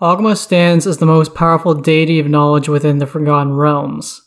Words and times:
Ogma 0.00 0.34
stands 0.34 0.86
as 0.86 0.96
the 0.96 1.04
most 1.04 1.34
powerful 1.34 1.74
deity 1.74 2.18
of 2.18 2.26
knowledge 2.26 2.70
within 2.70 2.96
the 2.96 3.06
Forgotten 3.06 3.52
Realms. 3.52 4.22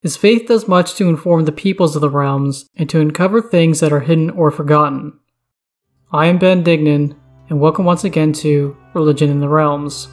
His 0.00 0.16
faith 0.16 0.46
does 0.48 0.66
much 0.66 0.94
to 0.94 1.10
inform 1.10 1.44
the 1.44 1.52
peoples 1.52 1.94
of 1.94 2.00
the 2.00 2.08
realms 2.08 2.70
and 2.76 2.88
to 2.88 3.00
uncover 3.00 3.42
things 3.42 3.80
that 3.80 3.92
are 3.92 4.00
hidden 4.00 4.30
or 4.30 4.50
forgotten. 4.50 5.12
I 6.10 6.28
am 6.28 6.38
Ben 6.38 6.64
Dignan, 6.64 7.14
and 7.50 7.60
welcome 7.60 7.84
once 7.84 8.04
again 8.04 8.32
to 8.34 8.74
Religion 8.94 9.28
in 9.28 9.40
the 9.40 9.48
Realms. 9.48 10.08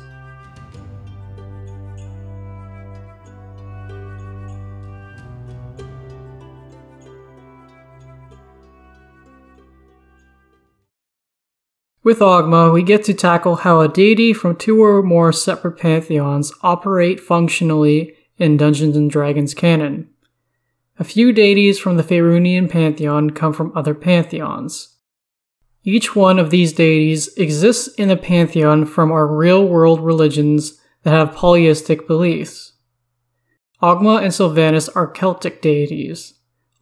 With 12.04 12.18
Ogma, 12.18 12.74
we 12.74 12.82
get 12.82 13.04
to 13.04 13.14
tackle 13.14 13.58
how 13.58 13.82
a 13.82 13.88
deity 13.88 14.34
from 14.34 14.56
two 14.56 14.84
or 14.84 15.04
more 15.04 15.32
separate 15.32 15.78
pantheons 15.78 16.52
operate 16.64 17.20
functionally 17.20 18.16
in 18.38 18.58
Dungeons 18.58 18.98
and 18.98 19.10
Dragons 19.10 19.54
canon. 19.54 20.10
A 20.98 21.04
few 21.04 21.32
deities 21.32 21.78
from 21.78 21.98
the 21.98 22.04
Faerunian 22.04 22.72
pantheon 22.72 23.30
come 23.30 23.54
from 23.54 23.72
other 23.76 23.94
pantheons. 23.94 24.98
Each 25.84 26.16
one 26.16 26.40
of 26.40 26.50
these 26.50 26.74
deities 26.74 27.36
exists 27.38 27.88
in 27.96 28.10
a 28.10 28.18
pantheon 28.18 28.86
from 28.86 29.12
our 29.12 29.28
real 29.28 29.68
world 29.68 30.00
religions 30.00 30.80
that 31.04 31.12
have 31.12 31.36
polyistic 31.36 32.08
beliefs. 32.08 32.74
Ogma 33.80 34.24
and 34.24 34.34
Silvanus 34.34 34.90
are 34.90 35.08
Celtic 35.08 35.62
deities. 35.62 36.34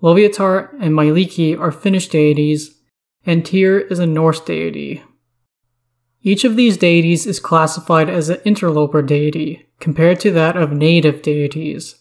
Loviatar 0.01 0.73
and 0.79 0.93
Mielikki 0.93 1.59
are 1.59 1.73
Finnish 1.73 2.07
deities, 2.07 2.77
and 3.25 3.45
Tyr 3.45 3.79
is 3.79 3.99
a 3.99 4.05
Norse 4.05 4.39
deity. 4.39 5.03
Each 6.21 6.43
of 6.43 6.55
these 6.55 6.75
deities 6.75 7.25
is 7.25 7.39
classified 7.39 8.09
as 8.09 8.29
an 8.29 8.41
interloper 8.43 9.01
deity, 9.01 9.69
compared 9.79 10.19
to 10.21 10.31
that 10.31 10.57
of 10.57 10.73
native 10.73 11.21
deities. 11.21 11.95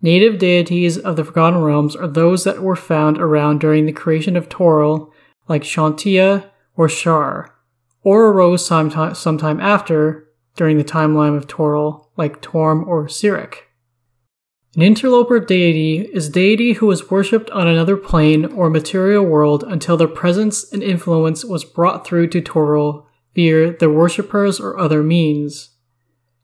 Native 0.00 0.38
deities 0.38 0.96
of 0.96 1.16
the 1.16 1.24
Forgotten 1.24 1.62
Realms 1.62 1.94
are 1.94 2.08
those 2.08 2.44
that 2.44 2.62
were 2.62 2.76
found 2.76 3.18
around 3.18 3.60
during 3.60 3.86
the 3.86 3.92
creation 3.92 4.36
of 4.36 4.48
Toril, 4.48 5.12
like 5.48 5.62
Chauntea 5.62 6.50
or 6.76 6.88
Shar, 6.88 7.54
or 8.02 8.28
arose 8.28 8.64
sometime, 8.64 9.14
sometime 9.14 9.60
after, 9.60 10.28
during 10.56 10.78
the 10.78 10.84
timeline 10.84 11.36
of 11.36 11.46
Toril, 11.46 12.08
like 12.16 12.40
Torm 12.40 12.88
or 12.88 13.06
Cyric. 13.06 13.58
An 14.74 14.82
interloper 14.82 15.38
deity 15.38 16.08
is 16.14 16.30
deity 16.30 16.72
who 16.74 16.86
was 16.86 17.10
worshipped 17.10 17.50
on 17.50 17.68
another 17.68 17.96
plane 17.98 18.46
or 18.46 18.70
material 18.70 19.24
world 19.24 19.62
until 19.62 19.98
their 19.98 20.08
presence 20.08 20.72
and 20.72 20.82
influence 20.82 21.44
was 21.44 21.64
brought 21.64 22.06
through 22.06 22.28
to 22.28 22.40
Toril 22.40 23.04
via 23.34 23.76
their 23.76 23.90
worshippers 23.90 24.60
or 24.60 24.78
other 24.78 25.02
means. 25.02 25.70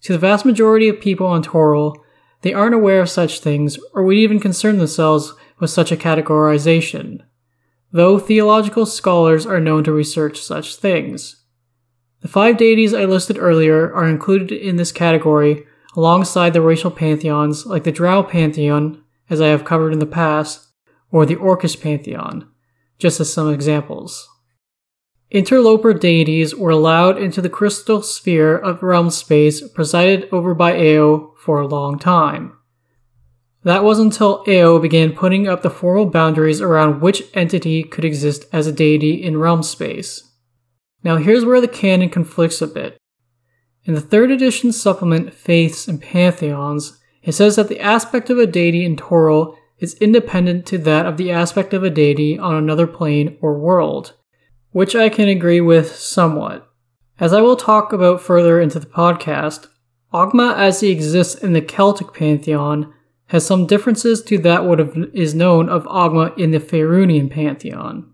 To 0.03 0.12
the 0.12 0.19
vast 0.19 0.44
majority 0.44 0.89
of 0.89 1.00
people 1.00 1.27
on 1.27 1.42
Toril, 1.42 1.97
they 2.42 2.55
aren't 2.55 2.75
aware 2.75 3.00
of 3.00 3.11
such 3.11 3.41
things 3.41 3.78
or 3.92 4.05
would 4.05 4.17
even 4.17 4.41
concern 4.41 4.78
themselves 4.78 5.34
with 5.58 5.70
such 5.70 5.91
a 5.91 5.97
categorization, 5.97 7.20
though 7.91 8.19
theological 8.19 8.86
scholars 8.86 9.45
are 9.45 9.61
known 9.61 9.83
to 9.84 9.92
research 9.92 10.41
such 10.41 10.77
things. 10.77 11.45
The 12.20 12.28
five 12.28 12.56
deities 12.56 12.95
I 12.95 13.05
listed 13.05 13.39
earlier 13.39 13.92
are 13.92 14.08
included 14.08 14.52
in 14.52 14.77
this 14.77 14.92
category 14.92 15.67
alongside 15.97 16.52
the 16.52 16.61
racial 16.61 16.91
pantheons 16.91 17.67
like 17.67 17.84
the 17.84 17.92
Drow 17.92 18.23
pantheon, 18.23 19.02
as 19.30 19.41
I 19.41 19.48
have 19.48 19.64
covered 19.64 19.92
in 19.92 19.98
the 19.98 20.06
past, 20.06 20.69
or 21.11 21.27
the 21.27 21.36
Orcish 21.36 21.80
pantheon, 21.80 22.48
just 22.98 23.20
as 23.20 23.33
some 23.33 23.52
examples. 23.52 24.28
Interloper 25.30 25.92
deities 25.92 26.54
were 26.54 26.70
allowed 26.70 27.18
into 27.18 27.42
the 27.42 27.50
crystal 27.50 28.00
sphere 28.00 28.56
of 28.56 28.82
realm 28.82 29.10
space 29.10 29.66
presided 29.68 30.26
over 30.32 30.54
by 30.54 30.72
Ao 30.72 31.34
for 31.36 31.60
a 31.60 31.66
long 31.66 31.98
time. 31.98 32.56
That 33.62 33.84
was 33.84 33.98
until 33.98 34.42
Ao 34.48 34.78
began 34.78 35.12
putting 35.12 35.46
up 35.46 35.60
the 35.60 35.68
formal 35.68 36.06
boundaries 36.06 36.62
around 36.62 37.02
which 37.02 37.24
entity 37.34 37.83
could 37.83 38.06
exist 38.06 38.46
as 38.55 38.67
a 38.67 38.72
deity 38.72 39.22
in 39.22 39.36
realm 39.36 39.62
space. 39.62 40.33
Now 41.05 41.17
here's 41.17 41.44
where 41.44 41.61
the 41.61 41.68
canon 41.68 42.08
conflicts 42.08 42.62
a 42.62 42.67
bit. 42.67 42.96
In 43.84 43.92
the 43.92 44.00
third 44.00 44.30
edition 44.30 44.72
supplement 44.72 45.34
Faiths 45.34 45.86
and 45.86 46.00
Pantheons, 46.00 46.98
it 47.22 47.33
says 47.33 47.56
that 47.56 47.68
the 47.68 47.80
aspect 47.80 48.30
of 48.30 48.38
a 48.38 48.46
deity 48.46 48.83
in 48.83 48.96
Toril 48.96 49.55
is 49.78 49.92
independent 49.94 50.64
to 50.67 50.78
that 50.78 51.05
of 51.05 51.18
the 51.18 51.30
aspect 51.30 51.74
of 51.74 51.83
a 51.84 51.90
deity 51.90 52.38
on 52.38 52.55
another 52.55 52.86
plane 52.86 53.36
or 53.42 53.58
world 53.58 54.14
which 54.73 54.95
I 54.95 55.08
can 55.08 55.29
agree 55.29 55.61
with 55.61 55.95
somewhat. 55.95 56.68
As 57.20 57.33
I 57.33 57.40
will 57.40 57.56
talk 57.56 57.92
about 57.92 58.20
further 58.20 58.61
into 58.61 58.79
the 58.79 58.86
podcast, 58.86 59.67
Ogma 60.12 60.56
as 60.56 60.80
he 60.80 60.90
exists 60.90 61.34
in 61.34 61.52
the 61.52 61.61
Celtic 61.61 62.12
pantheon 62.14 62.95
has 63.27 63.45
some 63.45 63.67
differences 63.67 64.23
to 64.23 64.39
that 64.39 64.64
what 64.64 64.80
is 65.12 65.34
known 65.34 65.68
of 65.68 65.84
Ogma 65.84 66.36
in 66.39 66.51
the 66.51 66.61
Faerunian 66.61 67.30
pantheon. 67.30 68.11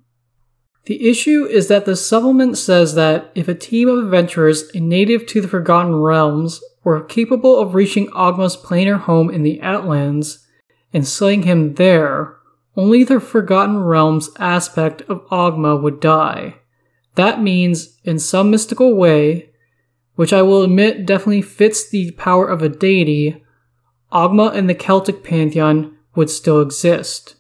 The 0.87 1.09
issue 1.09 1.47
is 1.47 1.69
that 1.69 1.87
the 1.87 1.97
supplement 1.97 2.59
says 2.59 2.95
that 2.95 3.31
if 3.35 3.49
a 3.49 3.55
team 3.55 3.89
of 3.89 4.05
adventurers 4.05 4.71
native 4.75 5.27
to 5.29 5.41
the 5.41 5.49
Forgotten 5.49 5.95
Realms 5.95 6.61
were 6.83 7.03
capable 7.03 7.59
of 7.59 7.75
reaching 7.75 8.09
Ogma's 8.09 8.57
planar 8.57 9.01
home 9.01 9.31
in 9.31 9.43
the 9.43 9.63
Outlands 9.63 10.47
and 10.93 11.07
slaying 11.07 11.45
him 11.45 11.75
there, 11.75 12.37
only 12.77 13.05
the 13.05 13.21
Forgotten 13.21 13.83
Realms 13.83 14.31
aspect 14.39 15.03
of 15.03 15.27
Ogma 15.29 15.81
would 15.81 16.01
die. 16.01 16.57
That 17.15 17.43
means, 17.43 17.99
in 18.05 18.19
some 18.19 18.51
mystical 18.51 18.95
way, 18.95 19.51
which 20.17 20.33
I 20.33 20.43
will 20.43 20.63
admit 20.63 21.07
definitely 21.07 21.43
fits 21.43 21.89
the 21.89 22.11
power 22.13 22.49
of 22.49 22.63
a 22.63 22.69
deity, 22.69 23.45
Ogma 24.13 24.55
in 24.55 24.67
the 24.67 24.75
Celtic 24.75 25.25
pantheon 25.25 25.97
would 26.15 26.31
still 26.31 26.61
exist. 26.61 27.37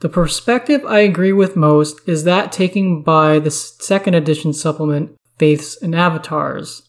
The 0.00 0.08
perspective 0.08 0.84
I 0.84 1.00
agree 1.00 1.32
with 1.32 1.54
most 1.54 2.00
is 2.08 2.24
that 2.24 2.50
taken 2.50 3.02
by 3.02 3.38
the 3.38 3.52
second 3.52 4.14
edition 4.14 4.52
supplement, 4.52 5.16
Faiths 5.38 5.80
and 5.80 5.94
Avatars. 5.94 6.88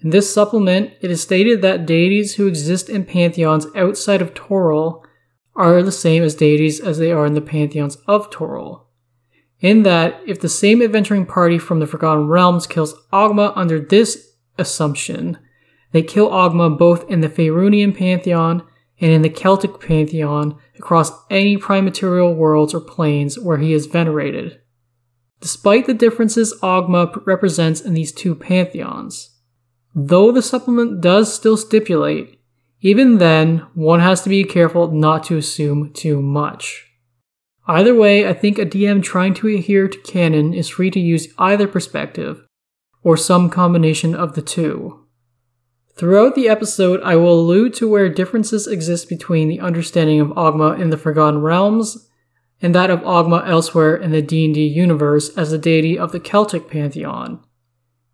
In 0.00 0.10
this 0.10 0.32
supplement, 0.32 0.92
it 1.00 1.10
is 1.10 1.20
stated 1.20 1.62
that 1.62 1.86
deities 1.86 2.34
who 2.34 2.46
exist 2.46 2.88
in 2.88 3.04
pantheons 3.04 3.66
outside 3.74 4.22
of 4.22 4.34
Toril 4.34 5.03
are 5.56 5.82
the 5.82 5.92
same 5.92 6.22
as 6.22 6.34
deities 6.34 6.80
as 6.80 6.98
they 6.98 7.12
are 7.12 7.26
in 7.26 7.34
the 7.34 7.40
pantheons 7.40 7.96
of 8.06 8.30
Toril. 8.30 8.86
In 9.60 9.82
that, 9.84 10.20
if 10.26 10.40
the 10.40 10.48
same 10.48 10.82
adventuring 10.82 11.26
party 11.26 11.58
from 11.58 11.80
the 11.80 11.86
Forgotten 11.86 12.28
Realms 12.28 12.66
kills 12.66 12.94
Ogma 13.12 13.52
under 13.56 13.80
this 13.80 14.34
assumption, 14.58 15.38
they 15.92 16.02
kill 16.02 16.28
Ogma 16.28 16.76
both 16.76 17.08
in 17.08 17.20
the 17.20 17.28
Faerunian 17.28 17.96
pantheon 17.96 18.66
and 19.00 19.12
in 19.12 19.22
the 19.22 19.30
Celtic 19.30 19.80
pantheon 19.80 20.58
across 20.76 21.12
any 21.30 21.56
prime 21.56 21.84
material 21.84 22.34
worlds 22.34 22.74
or 22.74 22.80
planes 22.80 23.38
where 23.38 23.58
he 23.58 23.72
is 23.72 23.86
venerated. 23.86 24.60
Despite 25.40 25.86
the 25.86 25.94
differences 25.94 26.58
Ogma 26.62 27.24
represents 27.26 27.80
in 27.80 27.94
these 27.94 28.12
two 28.12 28.34
pantheons. 28.34 29.38
Though 29.94 30.32
the 30.32 30.42
supplement 30.42 31.00
does 31.00 31.32
still 31.32 31.56
stipulate 31.56 32.40
even 32.84 33.16
then, 33.16 33.66
one 33.72 34.00
has 34.00 34.20
to 34.20 34.28
be 34.28 34.44
careful 34.44 34.90
not 34.90 35.24
to 35.24 35.38
assume 35.38 35.90
too 35.94 36.20
much. 36.20 36.86
Either 37.66 37.94
way, 37.94 38.28
I 38.28 38.34
think 38.34 38.58
a 38.58 38.66
DM 38.66 39.02
trying 39.02 39.32
to 39.34 39.48
adhere 39.48 39.88
to 39.88 39.98
canon 40.02 40.52
is 40.52 40.68
free 40.68 40.90
to 40.90 41.00
use 41.00 41.28
either 41.38 41.66
perspective, 41.66 42.46
or 43.02 43.16
some 43.16 43.48
combination 43.48 44.14
of 44.14 44.34
the 44.34 44.42
two. 44.42 45.06
Throughout 45.96 46.34
the 46.34 46.46
episode, 46.46 47.00
I 47.02 47.16
will 47.16 47.40
allude 47.40 47.72
to 47.74 47.88
where 47.88 48.10
differences 48.10 48.66
exist 48.66 49.08
between 49.08 49.48
the 49.48 49.60
understanding 49.60 50.20
of 50.20 50.28
Ogma 50.28 50.78
in 50.78 50.90
the 50.90 50.98
Forgotten 50.98 51.40
Realms 51.40 52.10
and 52.60 52.74
that 52.74 52.90
of 52.90 53.00
Ogma 53.00 53.48
elsewhere 53.48 53.96
in 53.96 54.10
the 54.10 54.20
D&D 54.20 54.62
universe 54.62 55.30
as 55.38 55.52
a 55.52 55.58
deity 55.58 55.98
of 55.98 56.12
the 56.12 56.20
Celtic 56.20 56.68
pantheon. 56.68 57.42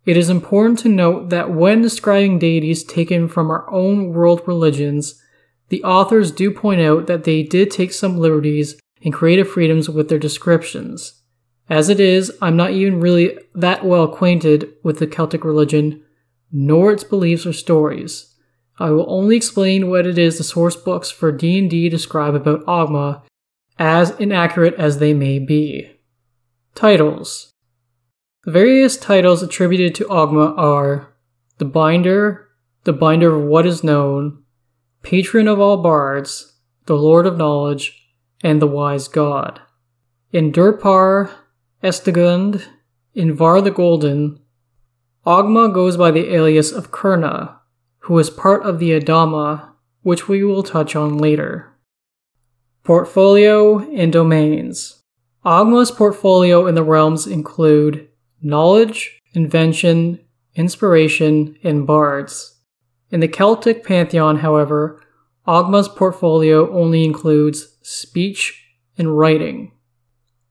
It 0.05 0.17
is 0.17 0.29
important 0.29 0.79
to 0.79 0.89
note 0.89 1.29
that 1.29 1.51
when 1.51 1.81
describing 1.81 2.39
deities 2.39 2.83
taken 2.83 3.27
from 3.27 3.51
our 3.51 3.69
own 3.71 4.13
world 4.13 4.41
religions, 4.47 5.21
the 5.69 5.83
authors 5.83 6.31
do 6.31 6.51
point 6.51 6.81
out 6.81 7.07
that 7.07 7.23
they 7.23 7.43
did 7.43 7.69
take 7.69 7.93
some 7.93 8.17
liberties 8.17 8.79
and 9.03 9.13
creative 9.13 9.49
freedoms 9.49 9.89
with 9.89 10.09
their 10.09 10.19
descriptions. 10.19 11.21
As 11.69 11.87
it 11.87 11.99
is, 11.99 12.31
I'm 12.41 12.57
not 12.57 12.71
even 12.71 12.99
really 12.99 13.37
that 13.53 13.85
well 13.85 14.03
acquainted 14.03 14.73
with 14.83 14.99
the 14.99 15.07
Celtic 15.07 15.45
religion, 15.45 16.03
nor 16.51 16.91
its 16.91 17.03
beliefs 17.03 17.45
or 17.45 17.53
stories. 17.53 18.35
I 18.79 18.89
will 18.89 19.05
only 19.07 19.37
explain 19.37 19.89
what 19.89 20.07
it 20.07 20.17
is 20.17 20.37
the 20.37 20.43
source 20.43 20.75
books 20.75 21.11
for 21.11 21.31
D&D 21.31 21.89
describe 21.89 22.33
about 22.33 22.65
Ogma, 22.65 23.21
as 23.77 24.11
inaccurate 24.19 24.73
as 24.75 24.97
they 24.97 25.13
may 25.13 25.37
be. 25.39 25.91
Titles 26.73 27.50
the 28.43 28.51
various 28.51 28.97
titles 28.97 29.43
attributed 29.43 29.93
to 29.95 30.05
Ogma 30.05 30.57
are 30.57 31.13
the 31.59 31.65
Binder, 31.65 32.47
the 32.85 32.93
Binder 32.93 33.35
of 33.35 33.43
What 33.43 33.67
Is 33.67 33.83
Known, 33.83 34.43
Patron 35.03 35.47
of 35.47 35.59
all 35.59 35.77
Bards, 35.77 36.57
the 36.87 36.95
Lord 36.95 37.27
of 37.27 37.37
Knowledge, 37.37 38.09
and 38.43 38.59
the 38.59 38.67
Wise 38.67 39.07
God. 39.07 39.61
In 40.31 40.51
Durpar, 40.51 41.31
Estagund, 41.83 42.65
in 43.13 43.33
Var 43.35 43.61
the 43.61 43.69
Golden, 43.69 44.39
Ogma 45.25 45.71
goes 45.71 45.95
by 45.95 46.09
the 46.09 46.33
alias 46.33 46.71
of 46.71 46.91
Kurna, 46.91 47.57
who 47.99 48.17
is 48.17 48.31
part 48.31 48.63
of 48.63 48.79
the 48.79 48.99
Adama, 48.99 49.69
which 50.01 50.27
we 50.27 50.43
will 50.43 50.63
touch 50.63 50.95
on 50.95 51.19
later. 51.19 51.77
Portfolio 52.83 53.79
and 53.95 54.11
domains. 54.11 55.03
Ogma's 55.45 55.91
portfolio 55.91 56.65
in 56.65 56.73
the 56.73 56.83
realms 56.83 57.27
include 57.27 58.07
knowledge, 58.41 59.19
invention, 59.33 60.19
inspiration, 60.55 61.57
and 61.63 61.87
bards. 61.87 62.59
In 63.09 63.19
the 63.19 63.27
Celtic 63.27 63.83
pantheon, 63.83 64.37
however, 64.37 65.01
Ogma's 65.47 65.89
portfolio 65.89 66.71
only 66.71 67.03
includes 67.03 67.77
speech 67.81 68.63
and 68.97 69.17
writing. 69.17 69.71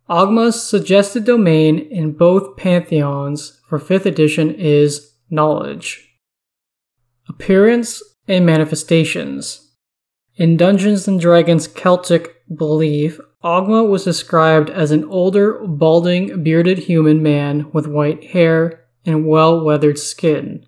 Ogma's 0.09 0.61
suggested 0.61 1.25
domain 1.25 1.79
in 1.79 2.13
both 2.13 2.57
pantheons 2.57 3.61
for 3.69 3.79
5th 3.79 4.07
edition 4.07 4.53
is 4.55 5.15
knowledge. 5.31 6.19
Appearance 7.29 8.03
and 8.27 8.45
manifestations. 8.45 9.73
In 10.35 10.57
Dungeons 10.57 11.07
and 11.07 11.21
Dragons 11.21 11.69
Celtic 11.69 12.40
belief, 12.55 13.21
Ogma 13.43 13.89
was 13.89 14.05
described 14.05 14.71
as 14.71 14.91
an 14.91 15.05
older, 15.05 15.65
balding, 15.67 16.43
bearded 16.43 16.79
human 16.79 17.23
man 17.23 17.71
with 17.73 17.87
white 17.87 18.25
hair 18.31 18.85
and 19.05 19.27
well 19.27 19.65
weathered 19.65 19.99
skin. 19.99 20.67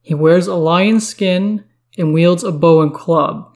He 0.00 0.14
wears 0.14 0.46
a 0.46 0.54
lion's 0.54 1.06
skin 1.06 1.64
and 1.98 2.14
wields 2.14 2.44
a 2.44 2.52
bow 2.52 2.80
and 2.80 2.94
club. 2.94 3.54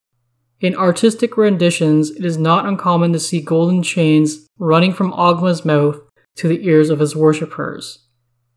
In 0.61 0.75
artistic 0.75 1.37
renditions, 1.37 2.11
it 2.11 2.25
is 2.25 2.39
not 2.39 2.67
uncommon 2.67 3.13
to 3.13 3.21
see 3.21 3.41
golden 3.41 3.83
chains 3.83 4.47
running 4.59 4.93
from 4.93 5.13
Ogma's 5.13 5.65
mouth 5.65 6.01
to 6.37 6.49
the 6.49 6.67
ears 6.67 6.91
of 6.91 7.01
his 7.01 7.17
worshippers. 7.17 8.07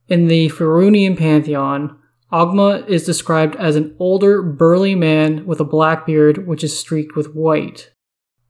In 0.07 0.27
the 0.27 0.49
Faerunian 0.49 1.17
pantheon, 1.17 1.97
Ogma 2.31 2.87
is 2.87 3.05
described 3.05 3.55
as 3.55 3.75
an 3.75 3.95
older, 3.99 4.41
burly 4.41 4.95
man 4.95 5.45
with 5.45 5.59
a 5.59 5.65
black 5.65 6.05
beard 6.05 6.47
which 6.47 6.63
is 6.63 6.77
streaked 6.77 7.15
with 7.15 7.33
white. 7.35 7.91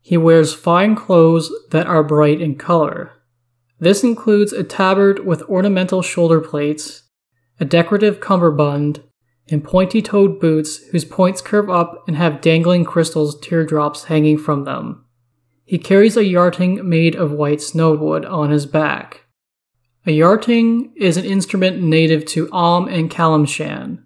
He 0.08 0.16
wears 0.16 0.54
fine 0.54 0.96
clothes 0.96 1.52
that 1.72 1.86
are 1.86 2.02
bright 2.02 2.40
in 2.40 2.56
color. 2.56 3.12
This 3.78 4.06
includes 4.06 4.54
a 4.54 4.64
tabard 4.64 5.26
with 5.26 5.42
ornamental 5.50 6.02
shoulder 6.02 6.40
plates, 6.40 7.04
a 7.60 7.66
decorative 7.66 8.22
cummerbund, 8.22 9.04
and 9.50 9.66
pointy 9.66 10.02
toed 10.02 10.40
boots 10.40 10.78
whose 10.92 11.04
points 11.04 11.42
curve 11.42 11.70
up 11.70 12.08
and 12.08 12.16
have 12.16 12.40
dangling 12.40 12.86
crystals 12.86 13.38
teardrops 13.42 14.06
hanging 14.06 14.38
from 14.38 14.64
them. 14.64 15.04
He 15.66 15.78
carries 15.78 16.16
a 16.16 16.24
yarting 16.24 16.88
made 16.88 17.18
of 17.18 17.34
white 17.34 17.60
snowwood 17.60 18.26
on 18.32 18.50
his 18.50 18.66
back. 18.66 19.26
A 20.06 20.12
yarting 20.14 20.94
is 20.96 21.18
an 21.18 21.26
instrument 21.26 21.84
native 21.84 22.24
to 22.28 22.48
Amn 22.54 22.90
and 22.90 23.12
Calimshan. 23.12 24.06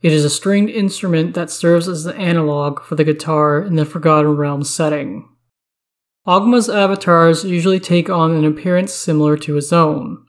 It 0.00 0.12
is 0.12 0.24
a 0.24 0.30
stringed 0.30 0.70
instrument 0.70 1.34
that 1.34 1.50
serves 1.50 1.88
as 1.88 2.04
the 2.04 2.14
analog 2.14 2.82
for 2.82 2.94
the 2.94 3.04
guitar 3.04 3.60
in 3.60 3.74
the 3.74 3.84
Forgotten 3.84 4.36
Realms 4.36 4.70
setting. 4.70 5.28
Ogma's 6.24 6.68
avatars 6.68 7.44
usually 7.44 7.80
take 7.80 8.08
on 8.08 8.32
an 8.32 8.44
appearance 8.44 8.92
similar 8.92 9.36
to 9.38 9.54
his 9.54 9.72
own. 9.72 10.24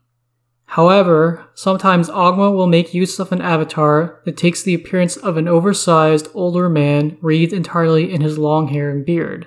However, 0.64 1.46
sometimes 1.54 2.08
Ogma 2.08 2.54
will 2.54 2.66
make 2.66 2.94
use 2.94 3.18
of 3.18 3.32
an 3.32 3.40
avatar 3.40 4.20
that 4.24 4.36
takes 4.36 4.62
the 4.62 4.74
appearance 4.74 5.16
of 5.16 5.36
an 5.36 5.46
oversized 5.46 6.28
older 6.32 6.68
man 6.68 7.18
wreathed 7.20 7.52
entirely 7.52 8.12
in 8.12 8.22
his 8.22 8.38
long 8.38 8.68
hair 8.68 8.88
and 8.90 9.04
beard, 9.04 9.46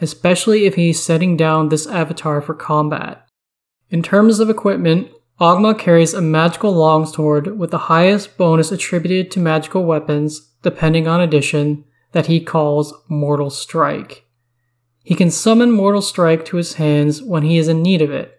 especially 0.00 0.64
if 0.66 0.74
he's 0.74 1.02
setting 1.02 1.36
down 1.36 1.68
this 1.68 1.86
avatar 1.86 2.40
for 2.40 2.54
combat. 2.54 3.26
In 3.90 4.02
terms 4.02 4.38
of 4.38 4.50
equipment, 4.50 5.08
Ogma 5.40 5.78
carries 5.78 6.14
a 6.14 6.20
magical 6.20 6.72
longsword 6.72 7.58
with 7.58 7.70
the 7.70 7.78
highest 7.78 8.36
bonus 8.36 8.72
attributed 8.72 9.30
to 9.30 9.40
magical 9.40 9.84
weapons, 9.84 10.52
depending 10.62 11.06
on 11.06 11.20
edition, 11.20 11.84
that 12.12 12.26
he 12.26 12.40
calls 12.40 12.94
Mortal 13.08 13.50
Strike. 13.50 14.24
He 15.02 15.14
can 15.14 15.30
summon 15.30 15.70
Mortal 15.70 16.02
Strike 16.02 16.44
to 16.46 16.56
his 16.56 16.74
hands 16.74 17.22
when 17.22 17.42
he 17.42 17.58
is 17.58 17.68
in 17.68 17.82
need 17.82 18.00
of 18.02 18.10
it, 18.10 18.36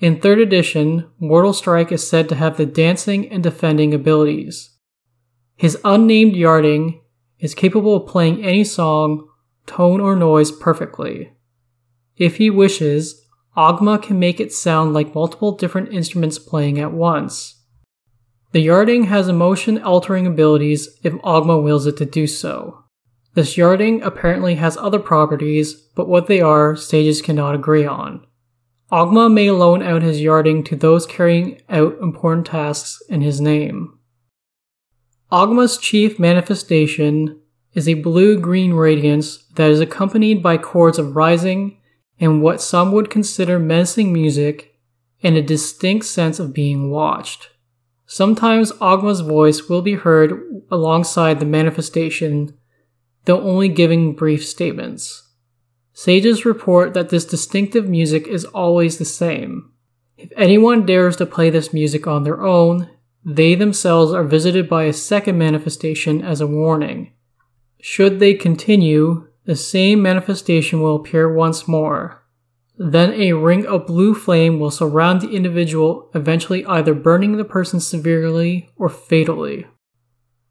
in 0.00 0.20
3rd 0.20 0.42
edition, 0.42 1.10
Mortal 1.18 1.52
Strike 1.52 1.90
is 1.90 2.08
said 2.08 2.28
to 2.28 2.36
have 2.36 2.56
the 2.56 2.66
dancing 2.66 3.28
and 3.30 3.42
defending 3.42 3.92
abilities. 3.92 4.76
His 5.56 5.76
unnamed 5.84 6.36
Yarting 6.36 7.00
is 7.40 7.54
capable 7.54 7.96
of 7.96 8.06
playing 8.08 8.44
any 8.44 8.62
song, 8.62 9.28
tone, 9.66 10.00
or 10.00 10.14
noise 10.14 10.52
perfectly. 10.52 11.32
If 12.16 12.36
he 12.36 12.48
wishes, 12.48 13.26
Ogma 13.58 14.00
can 14.00 14.20
make 14.20 14.38
it 14.38 14.52
sound 14.52 14.94
like 14.94 15.16
multiple 15.16 15.50
different 15.50 15.92
instruments 15.92 16.38
playing 16.38 16.78
at 16.78 16.92
once. 16.92 17.60
The 18.52 18.60
Yarting 18.60 19.06
has 19.06 19.26
emotion 19.26 19.82
altering 19.82 20.28
abilities 20.28 20.88
if 21.02 21.12
Ogma 21.14 21.60
wills 21.60 21.84
it 21.84 21.96
to 21.96 22.06
do 22.06 22.28
so. 22.28 22.84
This 23.34 23.56
Yarting 23.56 24.00
apparently 24.02 24.54
has 24.54 24.76
other 24.76 25.00
properties, 25.00 25.74
but 25.96 26.08
what 26.08 26.28
they 26.28 26.40
are, 26.40 26.76
sages 26.76 27.20
cannot 27.20 27.56
agree 27.56 27.84
on. 27.84 28.24
Ogma 28.92 29.30
may 29.30 29.50
loan 29.50 29.82
out 29.82 30.02
his 30.02 30.20
yarding 30.20 30.62
to 30.64 30.76
those 30.76 31.04
carrying 31.04 31.60
out 31.68 31.98
important 32.00 32.46
tasks 32.46 33.02
in 33.08 33.22
his 33.22 33.40
name. 33.40 33.98
Ogma's 35.32 35.78
chief 35.78 36.20
manifestation 36.20 37.40
is 37.74 37.88
a 37.88 37.94
blue 37.94 38.38
green 38.38 38.74
radiance 38.74 39.44
that 39.56 39.68
is 39.68 39.80
accompanied 39.80 40.44
by 40.44 40.58
chords 40.58 40.98
of 40.98 41.16
rising 41.16 41.77
and 42.20 42.42
what 42.42 42.60
some 42.60 42.92
would 42.92 43.10
consider 43.10 43.58
menacing 43.58 44.12
music 44.12 44.78
and 45.22 45.36
a 45.36 45.42
distinct 45.42 46.06
sense 46.06 46.38
of 46.38 46.54
being 46.54 46.90
watched. 46.90 47.50
Sometimes 48.06 48.72
Ogma's 48.72 49.20
voice 49.20 49.68
will 49.68 49.82
be 49.82 49.94
heard 49.94 50.40
alongside 50.70 51.40
the 51.40 51.46
manifestation, 51.46 52.56
though 53.26 53.40
only 53.42 53.68
giving 53.68 54.14
brief 54.14 54.46
statements. 54.46 55.28
Sages 55.92 56.44
report 56.44 56.94
that 56.94 57.10
this 57.10 57.24
distinctive 57.24 57.88
music 57.88 58.26
is 58.26 58.44
always 58.46 58.98
the 58.98 59.04
same. 59.04 59.72
If 60.16 60.30
anyone 60.36 60.86
dares 60.86 61.16
to 61.16 61.26
play 61.26 61.50
this 61.50 61.72
music 61.72 62.06
on 62.06 62.24
their 62.24 62.40
own, 62.40 62.88
they 63.24 63.54
themselves 63.54 64.12
are 64.12 64.24
visited 64.24 64.68
by 64.68 64.84
a 64.84 64.92
second 64.92 65.36
manifestation 65.36 66.22
as 66.22 66.40
a 66.40 66.46
warning. 66.46 67.12
Should 67.80 68.20
they 68.20 68.34
continue, 68.34 69.27
the 69.48 69.56
same 69.56 70.02
manifestation 70.02 70.82
will 70.82 70.96
appear 70.96 71.32
once 71.32 71.66
more. 71.66 72.22
Then 72.76 73.14
a 73.14 73.32
ring 73.32 73.64
of 73.64 73.86
blue 73.86 74.14
flame 74.14 74.60
will 74.60 74.70
surround 74.70 75.22
the 75.22 75.30
individual, 75.30 76.10
eventually 76.14 76.66
either 76.66 76.92
burning 76.92 77.38
the 77.38 77.46
person 77.46 77.80
severely 77.80 78.68
or 78.76 78.90
fatally. 78.90 79.66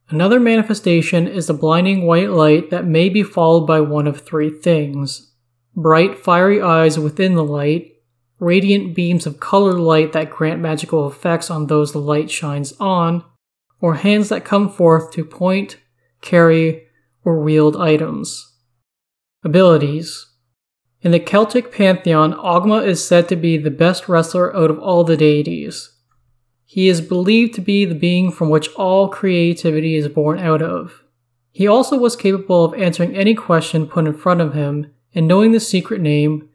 Another 0.09 0.39
manifestation 0.39 1.27
is 1.27 1.45
the 1.45 1.53
blinding 1.53 2.07
white 2.07 2.31
light 2.31 2.71
that 2.71 2.87
may 2.87 3.07
be 3.07 3.21
followed 3.21 3.67
by 3.67 3.81
one 3.81 4.07
of 4.07 4.21
three 4.21 4.49
things 4.49 5.31
bright, 5.75 6.17
fiery 6.17 6.59
eyes 6.59 6.97
within 6.97 7.35
the 7.35 7.43
light, 7.43 7.91
radiant 8.39 8.95
beams 8.95 9.27
of 9.27 9.39
colored 9.39 9.77
light 9.77 10.11
that 10.13 10.31
grant 10.31 10.59
magical 10.59 11.07
effects 11.07 11.51
on 11.51 11.67
those 11.67 11.91
the 11.91 11.99
light 11.99 12.31
shines 12.31 12.73
on, 12.79 13.23
or 13.79 13.93
hands 13.93 14.29
that 14.29 14.43
come 14.43 14.67
forth 14.67 15.11
to 15.11 15.23
point, 15.23 15.77
carry, 16.21 16.87
or 17.23 17.39
wield 17.39 17.75
items. 17.75 18.55
Abilities 19.47 20.25
In 21.01 21.11
the 21.11 21.21
Celtic 21.21 21.71
pantheon, 21.71 22.33
Ogma 22.33 22.85
is 22.85 23.07
said 23.07 23.29
to 23.29 23.37
be 23.37 23.57
the 23.57 23.71
best 23.71 24.09
wrestler 24.09 24.53
out 24.53 24.69
of 24.69 24.77
all 24.77 25.05
the 25.05 25.15
deities. 25.15 25.93
He 26.65 26.89
is 26.89 26.99
believed 26.99 27.53
to 27.53 27.61
be 27.61 27.85
the 27.85 27.95
being 27.95 28.29
from 28.29 28.49
which 28.49 28.67
all 28.75 29.07
creativity 29.07 29.95
is 29.95 30.09
born 30.09 30.37
out 30.37 30.61
of. 30.61 31.01
He 31.53 31.65
also 31.65 31.97
was 31.97 32.17
capable 32.17 32.65
of 32.65 32.73
answering 32.73 33.15
any 33.15 33.33
question 33.35 33.87
put 33.87 34.05
in 34.05 34.13
front 34.13 34.41
of 34.41 34.53
him 34.53 34.93
and 35.15 35.29
knowing 35.29 35.53
the 35.53 35.61
secret 35.61 36.01
name, 36.01 36.49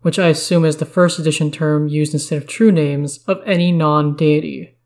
which 0.00 0.18
I 0.18 0.28
assume 0.28 0.64
is 0.64 0.78
the 0.78 0.86
first 0.86 1.18
edition 1.18 1.50
term 1.50 1.86
used 1.86 2.14
instead 2.14 2.38
of 2.38 2.48
true 2.48 2.72
names, 2.72 3.18
of 3.28 3.42
any 3.44 3.72
non 3.72 4.16
deity. 4.16 4.78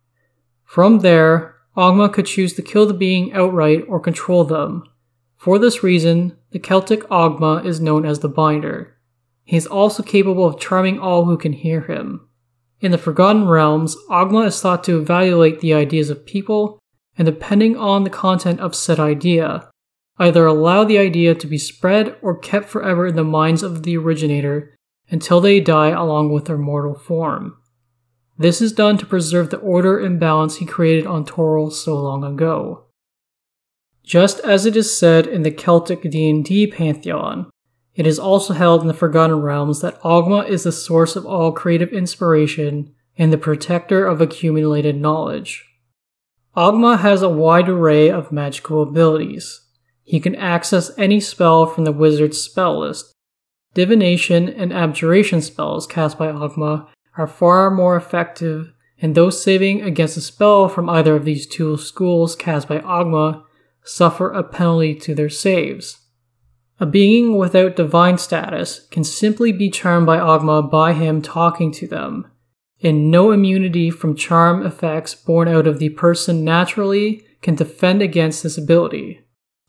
From 0.64 0.98
there, 0.98 1.54
Ogma 1.76 2.12
could 2.12 2.26
choose 2.26 2.54
to 2.54 2.62
kill 2.62 2.86
the 2.86 2.92
being 2.92 3.32
outright 3.32 3.84
or 3.86 4.00
control 4.00 4.42
them. 4.42 4.82
For 5.42 5.58
this 5.58 5.82
reason, 5.82 6.36
the 6.52 6.60
Celtic 6.60 7.02
Ogma 7.08 7.64
is 7.64 7.80
known 7.80 8.06
as 8.06 8.20
the 8.20 8.28
Binder. 8.28 8.96
He 9.42 9.56
is 9.56 9.66
also 9.66 10.04
capable 10.04 10.46
of 10.46 10.60
charming 10.60 11.00
all 11.00 11.24
who 11.24 11.36
can 11.36 11.52
hear 11.52 11.80
him. 11.80 12.28
In 12.80 12.92
the 12.92 12.96
Forgotten 12.96 13.48
Realms, 13.48 13.96
Ogma 14.08 14.46
is 14.46 14.60
thought 14.60 14.84
to 14.84 15.00
evaluate 15.00 15.58
the 15.58 15.74
ideas 15.74 16.10
of 16.10 16.24
people, 16.26 16.78
and 17.18 17.26
depending 17.26 17.76
on 17.76 18.04
the 18.04 18.08
content 18.08 18.60
of 18.60 18.76
said 18.76 19.00
idea, 19.00 19.68
either 20.16 20.46
allow 20.46 20.84
the 20.84 20.98
idea 20.98 21.34
to 21.34 21.48
be 21.48 21.58
spread 21.58 22.14
or 22.22 22.38
kept 22.38 22.68
forever 22.68 23.08
in 23.08 23.16
the 23.16 23.24
minds 23.24 23.64
of 23.64 23.82
the 23.82 23.96
originator 23.96 24.76
until 25.10 25.40
they 25.40 25.58
die 25.58 25.90
along 25.90 26.32
with 26.32 26.44
their 26.44 26.56
mortal 26.56 26.94
form. 26.94 27.56
This 28.38 28.62
is 28.62 28.70
done 28.70 28.96
to 28.98 29.06
preserve 29.06 29.50
the 29.50 29.58
order 29.58 29.98
and 29.98 30.20
balance 30.20 30.58
he 30.58 30.66
created 30.66 31.04
on 31.04 31.24
Toril 31.24 31.72
so 31.72 32.00
long 32.00 32.22
ago. 32.22 32.86
Just 34.04 34.40
as 34.40 34.66
it 34.66 34.76
is 34.76 34.96
said 34.96 35.26
in 35.26 35.42
the 35.42 35.50
Celtic 35.50 36.02
D&D 36.02 36.66
pantheon, 36.68 37.50
it 37.94 38.06
is 38.06 38.18
also 38.18 38.54
held 38.54 38.82
in 38.82 38.88
the 38.88 38.94
Forgotten 38.94 39.40
Realms 39.40 39.80
that 39.80 40.00
Ogma 40.00 40.48
is 40.48 40.64
the 40.64 40.72
source 40.72 41.14
of 41.14 41.26
all 41.26 41.52
creative 41.52 41.90
inspiration 41.90 42.94
and 43.16 43.32
the 43.32 43.38
protector 43.38 44.06
of 44.06 44.20
accumulated 44.20 44.96
knowledge. 44.96 45.64
Ogma 46.56 46.98
has 46.98 47.22
a 47.22 47.28
wide 47.28 47.68
array 47.68 48.10
of 48.10 48.32
magical 48.32 48.82
abilities. 48.82 49.60
He 50.04 50.20
can 50.20 50.34
access 50.34 50.90
any 50.98 51.20
spell 51.20 51.66
from 51.66 51.84
the 51.84 51.92
wizard's 51.92 52.38
spell 52.38 52.80
list. 52.80 53.12
Divination 53.74 54.48
and 54.48 54.72
abjuration 54.72 55.40
spells 55.40 55.86
cast 55.86 56.18
by 56.18 56.26
Ogma 56.26 56.88
are 57.16 57.26
far 57.26 57.70
more 57.70 57.96
effective, 57.96 58.72
and 59.00 59.14
those 59.14 59.42
saving 59.42 59.82
against 59.82 60.16
a 60.16 60.20
spell 60.20 60.68
from 60.68 60.88
either 60.88 61.14
of 61.14 61.24
these 61.24 61.46
two 61.46 61.76
schools 61.76 62.36
cast 62.36 62.68
by 62.68 62.78
Ogma 62.80 63.44
suffer 63.84 64.30
a 64.30 64.42
penalty 64.42 64.94
to 64.94 65.14
their 65.14 65.28
saves. 65.28 65.98
A 66.80 66.86
being 66.86 67.36
without 67.36 67.76
divine 67.76 68.18
status 68.18 68.86
can 68.90 69.04
simply 69.04 69.52
be 69.52 69.70
charmed 69.70 70.06
by 70.06 70.18
Ogma 70.18 70.68
by 70.68 70.92
him 70.92 71.22
talking 71.22 71.70
to 71.72 71.86
them, 71.86 72.26
and 72.82 73.10
no 73.10 73.30
immunity 73.30 73.90
from 73.90 74.16
charm 74.16 74.66
effects 74.66 75.14
born 75.14 75.48
out 75.48 75.66
of 75.66 75.78
the 75.78 75.90
person 75.90 76.44
naturally 76.44 77.24
can 77.40 77.54
defend 77.54 78.02
against 78.02 78.42
this 78.42 78.58
ability. 78.58 79.20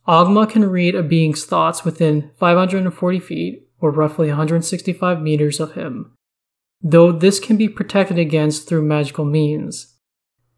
Ogma 0.08 0.50
can 0.50 0.70
read 0.70 0.96
a 0.96 1.04
being's 1.04 1.46
thoughts 1.46 1.86
within 1.86 2.32
540 2.38 3.20
feet, 3.20 3.68
or 3.80 3.92
roughly 3.92 4.28
165 4.28 5.22
meters 5.22 5.60
of 5.60 5.74
him, 5.74 6.16
though 6.82 7.12
this 7.12 7.40
can 7.40 7.58
be 7.58 7.68
protected 7.70 8.18
against 8.18 8.68
through 8.68 8.82
magical 8.82 9.26
means. 9.26 9.96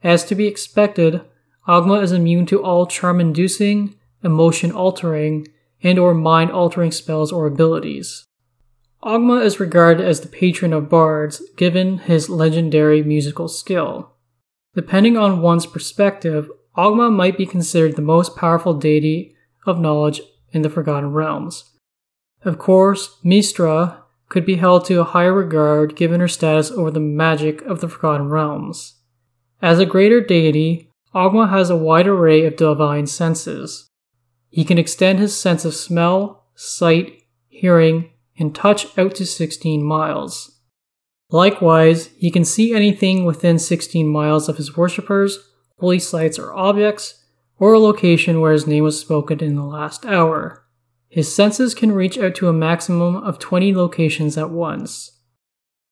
As 0.04 0.24
to 0.26 0.36
be 0.36 0.48
expected, 0.48 1.22
Ogma 1.68 2.02
is 2.04 2.12
immune 2.12 2.46
to 2.48 2.64
all 2.64 2.86
charm 2.86 3.20
inducing, 3.20 3.96
emotion 4.24 4.72
altering, 4.72 5.48
and 5.82 5.98
or 5.98 6.14
mind 6.14 6.52
altering 6.52 6.92
spells 6.92 7.32
or 7.32 7.48
abilities. 7.48 8.26
Ogma 9.04 9.44
is 9.44 9.60
regarded 9.60 10.06
as 10.06 10.22
the 10.22 10.28
patron 10.28 10.74
of 10.74 10.90
bards 10.90 11.42
given 11.58 12.00
his 12.00 12.30
legendary 12.30 13.04
musical 13.04 13.48
skill. 13.48 14.14
Depending 14.74 15.16
on 15.18 15.42
one's 15.42 15.66
perspective, 15.66 16.50
Ogma 16.76 17.12
might 17.12 17.38
be 17.38 17.46
considered 17.46 17.96
the 17.96 18.02
most 18.02 18.36
powerful 18.36 18.74
deity 18.74 19.36
of 19.66 19.80
knowledge 19.80 20.22
in 20.52 20.62
the 20.62 20.70
Forgotten 20.70 21.12
Realms. 21.12 21.72
Of 22.44 22.58
course, 22.58 23.18
Mystra 23.24 24.02
could 24.30 24.46
be 24.46 24.56
held 24.56 24.86
to 24.86 25.00
a 25.00 25.04
higher 25.04 25.34
regard 25.34 25.96
given 25.96 26.20
her 26.20 26.28
status 26.28 26.72
over 26.72 26.92
the 26.92 27.00
magic 27.00 27.62
of 27.62 27.82
the 27.82 27.88
Forgotten 27.88 28.30
Realms. 28.30 28.96
As 29.62 29.80
a 29.80 29.86
greater 29.86 30.20
deity, 30.20 30.92
Ogma 31.16 31.50
has 31.50 31.70
a 31.70 31.78
wide 31.78 32.08
array 32.08 32.46
of 32.46 32.58
divine 32.58 33.08
senses. 33.08 33.90
He 34.50 34.66
can 34.66 34.78
extend 34.78 35.20
his 35.20 35.40
sense 35.40 35.64
of 35.64 35.74
smell, 35.74 36.48
sight, 36.56 37.24
hearing, 37.48 38.12
and 38.38 38.54
touch 38.54 38.98
out 38.98 39.16
to 39.16 39.26
16 39.26 39.82
miles. 39.82 40.60
Likewise, 41.32 42.08
he 42.18 42.30
can 42.30 42.44
see 42.44 42.76
anything 42.76 43.24
within 43.24 43.58
16 43.58 44.06
miles 44.08 44.50
of 44.50 44.58
his 44.58 44.76
worshippers, 44.76 45.40
holy 45.80 46.00
sites 46.00 46.38
or 46.38 46.54
objects, 46.54 47.24
or 47.60 47.74
a 47.74 47.80
location 47.80 48.42
where 48.42 48.52
his 48.52 48.68
name 48.68 48.84
was 48.84 49.00
spoken 49.00 49.40
in 49.40 49.56
the 49.56 49.64
last 49.64 50.06
hour. 50.06 50.66
His 51.08 51.34
senses 51.34 51.74
can 51.74 51.94
reach 51.94 52.18
out 52.18 52.36
to 52.36 52.50
a 52.50 52.54
maximum 52.54 53.16
of 53.16 53.40
20 53.40 53.74
locations 53.74 54.38
at 54.38 54.50
once. 54.50 55.15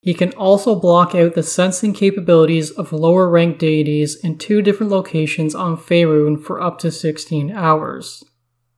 He 0.04 0.14
can 0.14 0.34
also 0.34 0.76
block 0.76 1.16
out 1.16 1.34
the 1.34 1.42
sensing 1.42 1.94
capabilities 1.94 2.72
of 2.72 2.92
lower 2.92 3.30
ranked 3.30 3.60
deities 3.60 4.16
in 4.16 4.38
two 4.38 4.62
different 4.62 4.92
locations 4.92 5.56
on 5.56 5.78
Faerun 5.78 6.44
for 6.44 6.62
up 6.62 6.78
to 6.80 6.92
16 6.92 7.50
hours. 7.52 8.22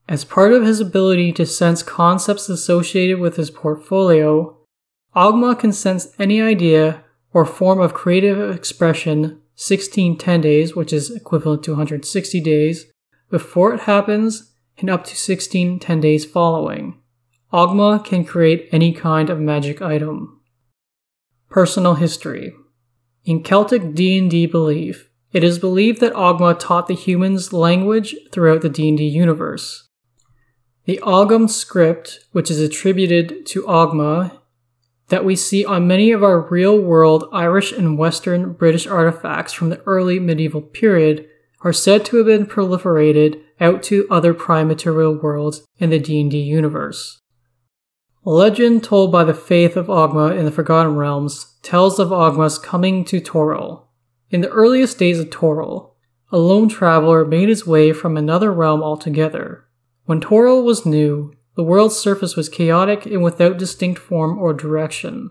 As 0.08 0.24
part 0.24 0.53
of 0.53 0.63
his 0.63 0.79
ability 0.79 1.34
to 1.34 1.48
sense 1.48 1.82
concepts 1.82 2.48
associated 2.48 3.20
with 3.20 3.38
his 3.38 3.50
portfolio, 3.50 4.55
Ogma 5.15 5.58
can 5.58 5.72
sense 5.72 6.10
any 6.20 6.39
idea 6.39 7.03
or 7.34 7.44
form 7.44 7.79
of 7.79 7.96
creative 7.96 8.55
expression 8.55 9.41
16 9.55 10.20
10 10.20 10.41
days, 10.41 10.75
which 10.75 10.94
is 10.94 11.10
equivalent 11.10 11.63
to 11.63 11.72
160 11.72 12.39
days, 12.39 12.86
before 13.32 13.74
it 13.74 13.82
happens 13.82 14.53
and 14.77 14.91
up 14.91 15.03
to 15.05 15.15
16 15.15 15.79
10 15.79 16.00
days 16.00 16.24
following. 16.24 17.01
Ogma 17.51 18.05
can 18.05 18.24
create 18.24 18.70
any 18.72 18.94
kind 18.94 19.32
of 19.32 19.39
magic 19.39 19.82
item. 19.82 20.39
Personal 21.55 21.93
history. 21.93 22.53
In 23.24 23.41
Celtic 23.41 23.95
D&D 23.95 24.45
belief, 24.47 25.09
it 25.31 25.41
is 25.41 25.57
believed 25.57 26.01
that 26.01 26.12
Ogma 26.12 26.59
taught 26.59 26.88
the 26.88 26.95
humans 26.95 27.53
language 27.53 28.13
throughout 28.33 28.62
the 28.62 28.67
D&D 28.67 29.01
universe. 29.01 29.88
The 30.83 31.00
Ogham 31.01 31.47
script, 31.50 32.25
which 32.33 32.51
is 32.51 32.59
attributed 32.59 33.45
to 33.45 33.63
Ogma, 33.63 34.38
that 35.07 35.24
we 35.24 35.38
see 35.38 35.63
on 35.63 35.88
many 35.88 36.12
of 36.12 36.25
our 36.25 36.41
real 36.41 36.77
world 36.77 37.24
Irish 37.31 37.71
and 37.71 37.97
Western 37.97 38.51
British 38.51 38.85
artifacts 38.85 39.53
from 39.53 39.69
the 39.69 39.81
early 39.83 40.19
medieval 40.19 40.62
period, 40.62 41.25
are 41.62 41.71
said 41.71 42.03
to 42.03 42.17
have 42.17 42.25
been 42.25 42.45
proliferated 42.45 43.41
out 43.62 43.81
to 43.83 44.05
other 44.12 44.33
prime 44.33 44.67
material 44.67 45.15
worlds 45.15 45.65
in 45.79 45.89
the 45.89 46.00
D&D 46.00 46.38
universe. 46.38 47.21
A 48.27 48.32
legend 48.32 48.84
told 48.84 49.12
by 49.12 49.24
the 49.24 49.36
faith 49.36 49.77
of 49.77 49.86
Ogma 49.86 50.36
in 50.36 50.46
the 50.46 50.51
Forgotten 50.51 50.96
Realms 50.96 51.58
tells 51.62 52.00
of 52.00 52.10
Ogma's 52.10 52.58
coming 52.58 53.05
to 53.05 53.22
Toril. 53.22 53.86
In 54.32 54.41
the 54.41 54.50
earliest 54.50 54.98
days 54.98 55.20
of 55.20 55.29
Toril, 55.29 55.91
a 56.32 56.39
lone 56.39 56.67
traveler 56.67 57.24
made 57.24 57.50
his 57.50 57.67
way 57.67 57.94
from 57.94 58.17
another 58.17 58.51
realm 58.51 58.82
altogether. 58.82 59.65
When 60.05 60.22
Toril 60.22 60.63
was 60.63 60.88
new, 60.88 61.34
the 61.55 61.63
world's 61.63 61.98
surface 61.98 62.36
was 62.36 62.50
chaotic 62.50 63.05
and 63.05 63.22
without 63.24 63.60
distinct 63.60 64.00
form 64.00 64.39
or 64.39 64.53
direction. 64.53 65.29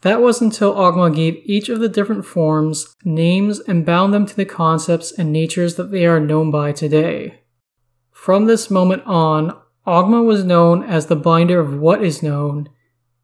That 0.00 0.22
was 0.22 0.40
until 0.40 0.74
Ogma 0.74 1.14
gave 1.14 1.42
each 1.44 1.68
of 1.68 1.80
the 1.80 1.90
different 1.90 2.24
forms 2.24 2.96
names 3.04 3.60
and 3.60 3.84
bound 3.84 4.14
them 4.14 4.24
to 4.24 4.34
the 4.34 4.46
concepts 4.46 5.12
and 5.12 5.30
natures 5.30 5.74
that 5.74 5.90
they 5.90 6.06
are 6.06 6.20
known 6.20 6.50
by 6.50 6.72
today. 6.72 7.42
From 8.10 8.46
this 8.46 8.70
moment 8.70 9.02
on, 9.04 9.60
Ogma 9.86 10.24
was 10.24 10.44
known 10.44 10.82
as 10.82 11.06
the 11.06 11.16
binder 11.16 11.60
of 11.60 11.78
what 11.78 12.02
is 12.02 12.22
known 12.22 12.68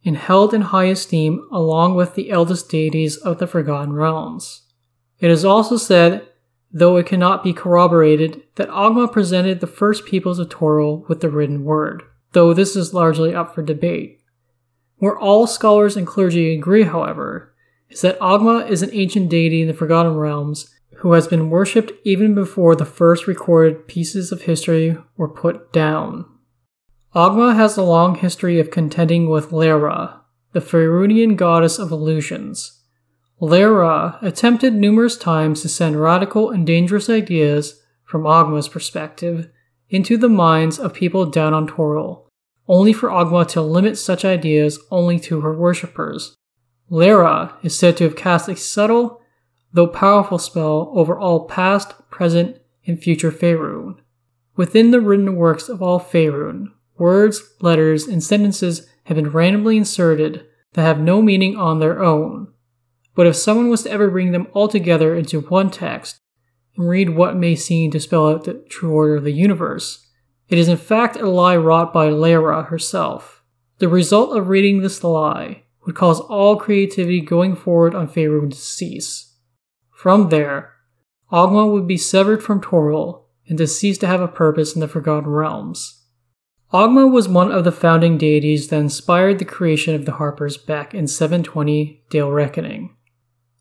and 0.04 0.16
held 0.16 0.52
in 0.52 0.62
high 0.62 0.84
esteem 0.84 1.46
along 1.50 1.94
with 1.94 2.14
the 2.14 2.30
eldest 2.30 2.68
deities 2.68 3.16
of 3.16 3.38
the 3.38 3.46
Forgotten 3.46 3.92
Realms. 3.92 4.62
It 5.18 5.30
is 5.30 5.44
also 5.44 5.76
said 5.76 6.26
though 6.72 6.96
it 6.96 7.06
cannot 7.06 7.42
be 7.42 7.52
corroborated 7.52 8.42
that 8.54 8.68
Ogma 8.68 9.10
presented 9.10 9.60
the 9.60 9.66
first 9.66 10.06
peoples 10.06 10.38
of 10.38 10.48
Toril 10.48 11.08
with 11.08 11.20
the 11.20 11.28
written 11.28 11.64
word, 11.64 12.02
though 12.32 12.54
this 12.54 12.76
is 12.76 12.94
largely 12.94 13.34
up 13.34 13.54
for 13.54 13.62
debate. 13.62 14.20
Where 14.98 15.18
all 15.18 15.46
scholars 15.46 15.96
and 15.96 16.06
clergy 16.06 16.54
agree, 16.54 16.84
however, 16.84 17.54
is 17.88 18.02
that 18.02 18.18
Ogma 18.20 18.68
is 18.68 18.82
an 18.82 18.90
ancient 18.92 19.30
deity 19.30 19.62
in 19.62 19.68
the 19.68 19.74
Forgotten 19.74 20.14
Realms 20.14 20.72
who 20.98 21.12
has 21.12 21.26
been 21.26 21.50
worshipped 21.50 21.92
even 22.04 22.34
before 22.34 22.76
the 22.76 22.84
first 22.84 23.26
recorded 23.26 23.88
pieces 23.88 24.30
of 24.30 24.42
history 24.42 24.96
were 25.16 25.28
put 25.28 25.72
down. 25.72 26.26
Ogma 27.14 27.56
has 27.56 27.76
a 27.76 27.82
long 27.82 28.14
history 28.14 28.60
of 28.60 28.70
contending 28.70 29.28
with 29.28 29.50
Leira, 29.50 30.20
the 30.52 30.60
Faerunian 30.60 31.36
goddess 31.36 31.78
of 31.78 31.90
illusions, 31.90 32.80
Leira 33.40 34.22
attempted 34.22 34.74
numerous 34.74 35.16
times 35.16 35.62
to 35.62 35.68
send 35.68 36.00
radical 36.00 36.50
and 36.50 36.66
dangerous 36.66 37.08
ideas, 37.08 37.82
from 38.04 38.24
Ogma's 38.24 38.68
perspective, 38.68 39.48
into 39.88 40.18
the 40.18 40.28
minds 40.28 40.78
of 40.78 40.92
people 40.92 41.24
down 41.24 41.54
on 41.54 41.66
Toril, 41.66 42.26
only 42.68 42.92
for 42.92 43.08
Ogma 43.08 43.48
to 43.48 43.62
limit 43.62 43.96
such 43.96 44.24
ideas 44.24 44.78
only 44.90 45.18
to 45.20 45.40
her 45.40 45.56
worshippers. 45.56 46.36
Leira 46.90 47.54
is 47.62 47.76
said 47.76 47.96
to 47.96 48.04
have 48.04 48.16
cast 48.16 48.48
a 48.48 48.56
subtle, 48.56 49.22
though 49.72 49.86
powerful 49.86 50.38
spell 50.38 50.92
over 50.94 51.18
all 51.18 51.46
past, 51.46 51.94
present, 52.10 52.58
and 52.86 53.02
future 53.02 53.32
Faerun. 53.32 53.96
Within 54.54 54.90
the 54.90 55.00
written 55.00 55.36
works 55.36 55.68
of 55.68 55.80
all 55.80 55.98
Faerun, 55.98 56.72
words, 57.00 57.42
letters, 57.60 58.06
and 58.06 58.22
sentences 58.22 58.86
have 59.04 59.16
been 59.16 59.30
randomly 59.30 59.76
inserted 59.76 60.46
that 60.74 60.82
have 60.82 61.00
no 61.00 61.20
meaning 61.20 61.56
on 61.56 61.80
their 61.80 62.02
own, 62.02 62.46
but 63.14 63.26
if 63.26 63.34
someone 63.34 63.68
was 63.68 63.82
to 63.82 63.90
ever 63.90 64.08
bring 64.08 64.32
them 64.32 64.46
all 64.52 64.68
together 64.68 65.16
into 65.16 65.40
one 65.40 65.70
text 65.70 66.20
and 66.76 66.88
read 66.88 67.10
what 67.10 67.36
may 67.36 67.56
seem 67.56 67.90
to 67.90 68.00
spell 68.00 68.28
out 68.28 68.44
the 68.44 68.54
true 68.68 68.92
order 68.92 69.16
of 69.16 69.24
the 69.24 69.32
universe, 69.32 70.06
it 70.48 70.58
is 70.58 70.68
in 70.68 70.76
fact 70.76 71.16
a 71.16 71.28
lie 71.28 71.56
wrought 71.56 71.92
by 71.92 72.08
Leira 72.08 72.68
herself. 72.68 73.42
The 73.78 73.88
result 73.88 74.36
of 74.36 74.48
reading 74.48 74.80
this 74.80 75.02
lie 75.02 75.64
would 75.84 75.94
cause 75.94 76.20
all 76.20 76.56
creativity 76.56 77.20
going 77.20 77.56
forward 77.56 77.94
on 77.94 78.08
Faerun 78.08 78.50
to 78.50 78.56
cease. 78.56 79.34
From 79.90 80.28
there, 80.28 80.74
Ogma 81.32 81.70
would 81.70 81.86
be 81.86 81.96
severed 81.96 82.42
from 82.42 82.60
Toril 82.60 83.24
and 83.48 83.58
to 83.58 83.66
cease 83.66 83.98
to 83.98 84.06
have 84.06 84.20
a 84.20 84.28
purpose 84.28 84.74
in 84.74 84.80
the 84.80 84.88
Forgotten 84.88 85.28
Realms. 85.28 85.99
Ogma 86.72 87.10
was 87.10 87.28
one 87.28 87.50
of 87.50 87.64
the 87.64 87.72
founding 87.72 88.16
deities 88.16 88.68
that 88.68 88.78
inspired 88.78 89.40
the 89.40 89.44
creation 89.44 89.96
of 89.96 90.04
the 90.04 90.12
Harpers 90.12 90.56
back 90.56 90.94
in 90.94 91.08
720 91.08 92.04
Dale 92.10 92.30
Reckoning. 92.30 92.94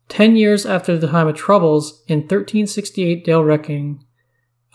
Ten 0.08 0.36
years 0.36 0.64
after 0.64 0.96
the 0.96 1.08
time 1.08 1.26
of 1.26 1.34
troubles, 1.34 2.04
in 2.06 2.18
1368 2.20 3.24
Dale 3.24 3.42
Reckoning, 3.42 4.04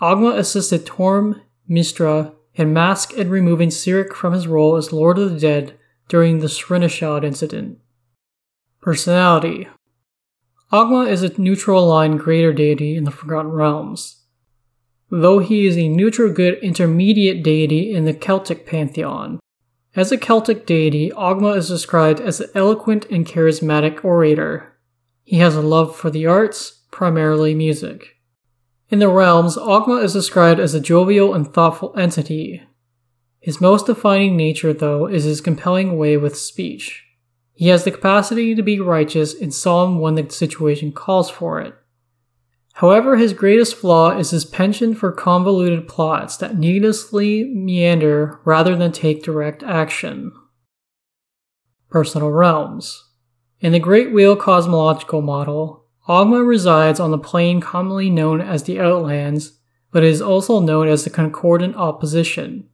Ogma 0.01 0.38
assisted 0.38 0.86
Torm 0.86 1.42
Mystra 1.70 2.34
and 2.58 2.74
mask 2.74 3.13
in 3.13 3.30
removing 3.30 3.70
Cyric 3.70 4.13
from 4.13 4.34
his 4.34 4.48
role 4.48 4.75
as 4.75 4.92
Lord 4.92 5.18
of 5.18 5.32
the 5.32 5.39
Dead 5.39 5.77
during 6.10 6.39
the 6.39 6.48
Cyrinishad 6.48 7.24
incident. 7.24 7.80
Personality 8.82 9.70
Ogma 10.74 11.08
is 11.08 11.24
a 11.24 11.39
neutral 11.42 11.86
aligned 11.86 12.20
greater 12.20 12.51
deity 12.51 12.98
in 12.98 13.06
the 13.06 13.12
Forgotten 13.12 13.51
Realms, 13.51 14.25
though 15.10 15.40
he 15.40 15.68
is 15.68 15.78
a 15.78 15.88
neutral 15.88 16.32
good 16.32 16.58
intermediate 16.64 17.44
deity 17.44 17.94
in 17.94 18.06
the 18.06 18.14
Celtic 18.14 18.66
pantheon. 18.66 19.40
As 19.96 20.12
a 20.12 20.18
Celtic 20.18 20.66
deity, 20.66 21.12
Ogma 21.12 21.56
is 21.56 21.70
described 21.70 22.20
as 22.20 22.42
an 22.42 22.50
eloquent 22.54 23.06
and 23.10 23.26
charismatic 23.26 24.04
orator. 24.04 24.74
He 25.24 25.38
has 25.38 25.56
a 25.56 25.62
love 25.62 25.96
for 25.96 26.10
the 26.10 26.26
arts, 26.26 26.84
primarily 26.92 27.56
music. 27.56 28.18
In 28.90 29.00
the 29.00 29.10
realms, 29.10 29.58
Ogma 29.58 30.04
is 30.04 30.14
described 30.14 30.60
as 30.60 30.74
a 30.74 30.80
jovial 30.80 31.34
and 31.34 31.52
thoughtful 31.52 31.98
entity. 31.98 32.62
His 33.40 33.62
most 33.62 33.86
defining 33.86 34.36
nature, 34.36 34.74
though, 34.74 35.08
is 35.08 35.24
his 35.24 35.40
compelling 35.40 35.98
way 35.98 36.18
with 36.18 36.38
speech. 36.38 37.04
He 37.54 37.70
has 37.70 37.84
the 37.84 37.92
capacity 37.92 38.54
to 38.54 38.62
be 38.62 38.80
righteous 38.80 39.34
and 39.34 39.54
solemn 39.54 40.00
when 40.00 40.16
the 40.16 40.30
situation 40.30 40.92
calls 40.92 41.30
for 41.30 41.62
it. 41.62 41.74
However, 42.79 43.15
his 43.15 43.32
greatest 43.32 43.75
flaw 43.75 44.17
is 44.17 44.32
his 44.32 44.44
penchant 44.44 44.98
for 44.98 45.13
convoluted 45.13 45.88
plots 45.88 46.36
that 46.38 46.58
needlessly 46.58 47.46
meander 47.46 48.41
rather 48.44 48.75
than 48.75 48.91
take 48.91 49.24
direct 49.24 49.63
action. 49.63 50.34
Personal 51.89 52.32
Realms 52.32 53.12
In 53.62 53.72
the 53.72 53.79
Great 53.79 54.12
Wheel 54.12 54.36
cosmological 54.36 55.22
model, 55.22 55.86
Ogma 56.10 56.46
resides 56.46 57.00
on 57.00 57.12
the 57.12 57.17
plane 57.17 57.62
commonly 57.62 58.10
known 58.10 58.41
as 58.41 58.63
the 58.63 58.82
Outlands, 58.82 59.58
but 59.91 60.03
is 60.03 60.22
also 60.22 60.60
known 60.60 60.89
as 60.89 61.05
the 61.05 61.10
Concordant 61.10 61.77
Opposition. 61.77 62.67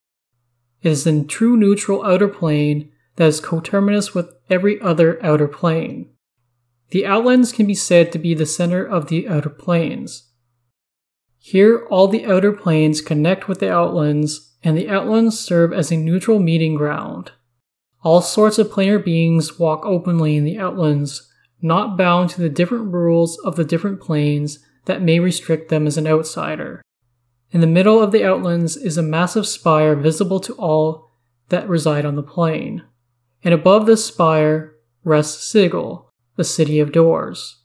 It 0.81 0.89
is 0.89 1.03
the 1.03 1.23
true 1.23 1.55
neutral 1.55 2.03
outer 2.03 2.27
plane 2.27 2.91
that 3.17 3.27
is 3.27 3.39
coterminous 3.39 4.15
with 4.15 4.33
every 4.49 4.81
other 4.81 5.23
outer 5.23 5.47
plane. 5.47 6.09
The 6.91 7.05
outlands 7.05 7.51
can 7.51 7.65
be 7.65 7.73
said 7.73 8.11
to 8.11 8.19
be 8.19 8.33
the 8.33 8.45
center 8.45 8.85
of 8.85 9.07
the 9.07 9.27
outer 9.27 9.49
planes. 9.49 10.29
Here, 11.39 11.87
all 11.89 12.07
the 12.07 12.25
outer 12.25 12.51
planes 12.51 13.01
connect 13.01 13.47
with 13.47 13.59
the 13.59 13.71
outlands, 13.71 14.53
and 14.61 14.77
the 14.77 14.89
outlands 14.89 15.39
serve 15.39 15.73
as 15.73 15.91
a 15.91 15.97
neutral 15.97 16.39
meeting 16.39 16.75
ground. 16.75 17.31
All 18.03 18.21
sorts 18.21 18.59
of 18.59 18.67
planar 18.67 19.03
beings 19.03 19.57
walk 19.57 19.85
openly 19.85 20.35
in 20.35 20.43
the 20.43 20.59
outlands, 20.59 21.31
not 21.61 21.97
bound 21.97 22.29
to 22.31 22.41
the 22.41 22.49
different 22.49 22.93
rules 22.93 23.39
of 23.39 23.55
the 23.55 23.63
different 23.63 24.01
planes 24.01 24.59
that 24.85 25.01
may 25.01 25.19
restrict 25.19 25.69
them 25.69 25.87
as 25.87 25.97
an 25.97 26.07
outsider. 26.07 26.81
In 27.51 27.61
the 27.61 27.67
middle 27.67 28.01
of 28.01 28.11
the 28.11 28.25
outlands 28.25 28.75
is 28.75 28.97
a 28.97 29.03
massive 29.03 29.47
spire 29.47 29.95
visible 29.95 30.39
to 30.41 30.53
all 30.53 31.09
that 31.49 31.69
reside 31.69 32.05
on 32.05 32.15
the 32.15 32.23
plane, 32.23 32.83
and 33.43 33.53
above 33.53 33.85
this 33.85 34.05
spire 34.05 34.75
rests 35.03 35.43
Sigil, 35.43 36.10
the 36.35 36.43
City 36.43 36.79
of 36.79 36.91
Doors. 36.91 37.63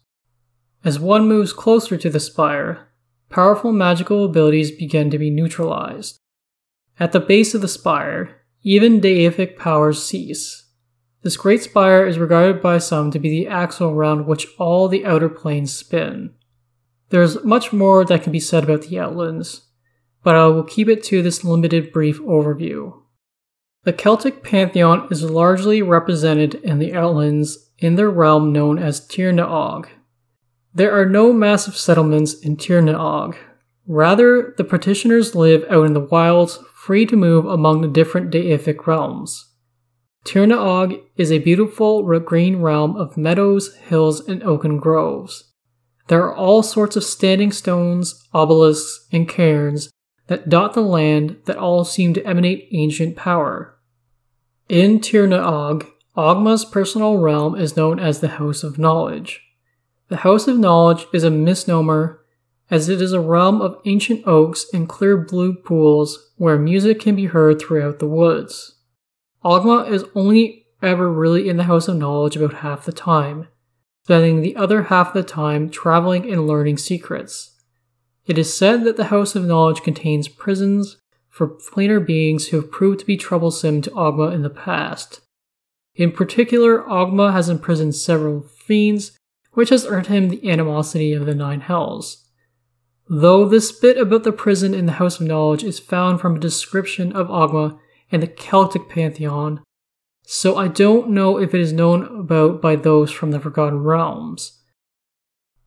As 0.85 0.99
one 1.00 1.28
moves 1.28 1.52
closer 1.52 1.96
to 1.96 2.11
the 2.11 2.20
spire, 2.20 2.88
powerful 3.28 3.73
magical 3.73 4.25
abilities 4.25 4.70
begin 4.70 5.11
to 5.11 5.18
be 5.18 5.30
neutralized. 5.30 6.18
At 6.99 7.12
the 7.12 7.20
base 7.20 7.54
of 7.54 7.61
the 7.61 7.68
spire, 7.68 8.42
even 8.62 9.00
deific 9.00 9.56
powers 9.56 10.02
cease. 10.02 10.64
This 11.23 11.37
great 11.37 11.62
spire 11.62 12.06
is 12.06 12.18
regarded 12.18 12.62
by 12.62 12.78
some 12.78 13.11
to 13.11 13.18
be 13.18 13.28
the 13.28 13.49
axle 13.49 13.90
around 13.90 14.26
which 14.26 14.46
all 14.58 14.88
the 14.88 15.04
outer 15.04 15.28
planes 15.28 15.73
spin. 15.73 16.35
There 17.11 17.23
is 17.23 17.42
much 17.44 17.73
more 17.73 18.04
that 18.04 18.23
can 18.23 18.32
be 18.32 18.40
said 18.40 18.64
about 18.64 18.82
the 18.82 18.99
Outlands, 18.99 19.62
but 20.23 20.35
I 20.35 20.46
will 20.46 20.64
keep 20.64 20.88
it 20.88 21.04
to 21.04 21.23
this 21.23 21.44
limited 21.44 21.92
brief 21.92 22.20
overview. 22.20 23.02
The 23.85 23.92
Celtic 23.92 24.42
pantheon 24.42 25.06
is 25.11 25.23
largely 25.23 25.82
represented 25.82 26.56
in 26.56 26.80
the 26.80 26.94
Outlands 26.94 27.65
in 27.78 27.97
their 27.97 28.11
realm 28.11 28.52
known 28.52 28.78
as 28.78 29.06
Tir 29.06 29.33
na 29.33 29.45
Og. 29.45 29.88
There 30.75 30.92
are 30.99 31.06
no 31.06 31.33
massive 31.33 31.76
settlements 31.76 32.35
in 32.35 32.56
Tir 32.56 32.80
na 32.80 32.92
Og. 32.92 33.37
Rather, 33.87 34.54
the 34.56 34.64
petitioners 34.64 35.35
live 35.35 35.64
out 35.71 35.87
in 35.87 35.92
the 35.92 36.00
wilds, 36.00 36.59
free 36.75 37.06
to 37.06 37.16
move 37.16 37.47
among 37.47 37.80
the 37.80 37.88
different 37.88 38.30
deific 38.30 38.86
realms. 38.86 39.52
Tir 40.25 40.47
na 40.47 40.56
Og 40.56 40.95
is 41.17 41.30
a 41.30 41.39
beautiful 41.39 42.02
green 42.21 42.60
realm 42.60 42.97
of 42.97 43.17
meadows, 43.17 43.75
hills, 43.76 44.21
and 44.28 44.43
oaken 44.43 44.78
groves. 44.78 45.52
There 46.08 46.23
are 46.25 46.34
all 46.34 46.62
sorts 46.62 46.97
of 46.97 47.04
standing 47.04 47.52
stones, 47.52 48.23
obelisks, 48.34 49.06
and 49.12 49.28
cairns 49.28 49.91
that 50.26 50.49
dot 50.49 50.75
the 50.75 50.82
land 50.82 51.36
that 51.47 51.56
all 51.56 51.84
seem 51.84 52.15
to 52.15 52.26
emanate 52.26 52.69
ancient 52.73 53.17
power. 53.17 53.78
In 54.69 55.00
Tir 55.00 55.26
na 55.26 55.39
Og, 56.16 56.36
Ogma's 56.36 56.64
personal 56.64 57.18
realm 57.18 57.54
is 57.54 57.76
known 57.76 57.98
as 57.98 58.20
the 58.20 58.28
House 58.28 58.64
of 58.64 58.78
Knowledge. 58.78 59.42
The 60.08 60.18
House 60.18 60.48
of 60.48 60.58
Knowledge 60.58 61.06
is 61.12 61.24
a 61.24 61.30
misnomer 61.30 62.24
as 62.70 62.88
it 62.88 63.02
is 63.02 63.12
a 63.12 63.20
realm 63.20 63.60
of 63.60 63.76
ancient 63.84 64.26
oaks 64.26 64.66
and 64.72 64.88
clear 64.88 65.16
blue 65.16 65.54
pools 65.54 66.32
where 66.36 66.58
music 66.58 67.00
can 67.00 67.16
be 67.16 67.26
heard 67.26 67.60
throughout 67.60 67.98
the 67.98 68.08
woods. 68.08 68.76
Ogma 69.44 69.90
is 69.90 70.04
only 70.14 70.66
ever 70.82 71.12
really 71.12 71.48
in 71.48 71.58
the 71.58 71.64
House 71.64 71.86
of 71.86 71.96
Knowledge 71.96 72.36
about 72.36 72.54
half 72.54 72.86
the 72.86 72.92
time, 72.92 73.48
spending 74.04 74.40
the 74.40 74.56
other 74.56 74.84
half 74.84 75.08
of 75.08 75.14
the 75.14 75.22
time 75.22 75.68
traveling 75.68 76.30
and 76.32 76.46
learning 76.46 76.78
secrets. 76.78 77.56
It 78.24 78.38
is 78.38 78.56
said 78.56 78.84
that 78.84 78.96
the 78.96 79.06
House 79.06 79.36
of 79.36 79.44
Knowledge 79.44 79.82
contains 79.82 80.28
prisons 80.28 80.96
for 81.28 81.46
planar 81.46 82.04
beings 82.04 82.48
who 82.48 82.60
have 82.60 82.72
proved 82.72 83.00
to 83.00 83.06
be 83.06 83.18
troublesome 83.18 83.82
to 83.82 83.90
Ogma 83.90 84.32
in 84.32 84.42
the 84.42 84.50
past, 84.50 85.20
in 85.97 86.13
particular, 86.13 86.82
Ogma 86.82 87.32
has 87.32 87.49
imprisoned 87.49 87.95
several 87.95 88.43
fiends, 88.43 89.17
which 89.52 89.71
has 89.71 89.87
earned 89.87 90.09
him 90.09 90.28
the 90.28 90.50
animosity 90.50 91.13
of 91.15 91.25
the 91.25 91.35
Nine 91.35 91.61
Hells. 91.61 92.26
Though 93.09 93.49
this 93.49 93.73
bit 93.73 93.97
about 93.97 94.25
the 94.25 94.32
prison 94.32 94.75
in 94.75 94.87
the 94.87 94.93
House 94.93 95.21
of 95.21 95.26
Knowledge 95.26 95.65
is 95.65 95.78
found 95.78 96.21
from 96.21 96.37
a 96.37 96.41
description 96.41 97.13
of 97.13 97.28
Ogma 97.28 97.78
in 98.11 98.21
the 98.21 98.26
Celtic 98.26 98.89
pantheon, 98.89 99.63
so 100.26 100.56
I 100.56 100.69
don't 100.69 101.11
know 101.11 101.39
if 101.39 101.54
it 101.54 101.61
is 101.61 101.73
known 101.73 102.02
about 102.21 102.61
by 102.61 102.76
those 102.76 103.11
from 103.11 103.30
the 103.30 103.41
Forgotten 103.41 103.78
Realms. 103.78 104.61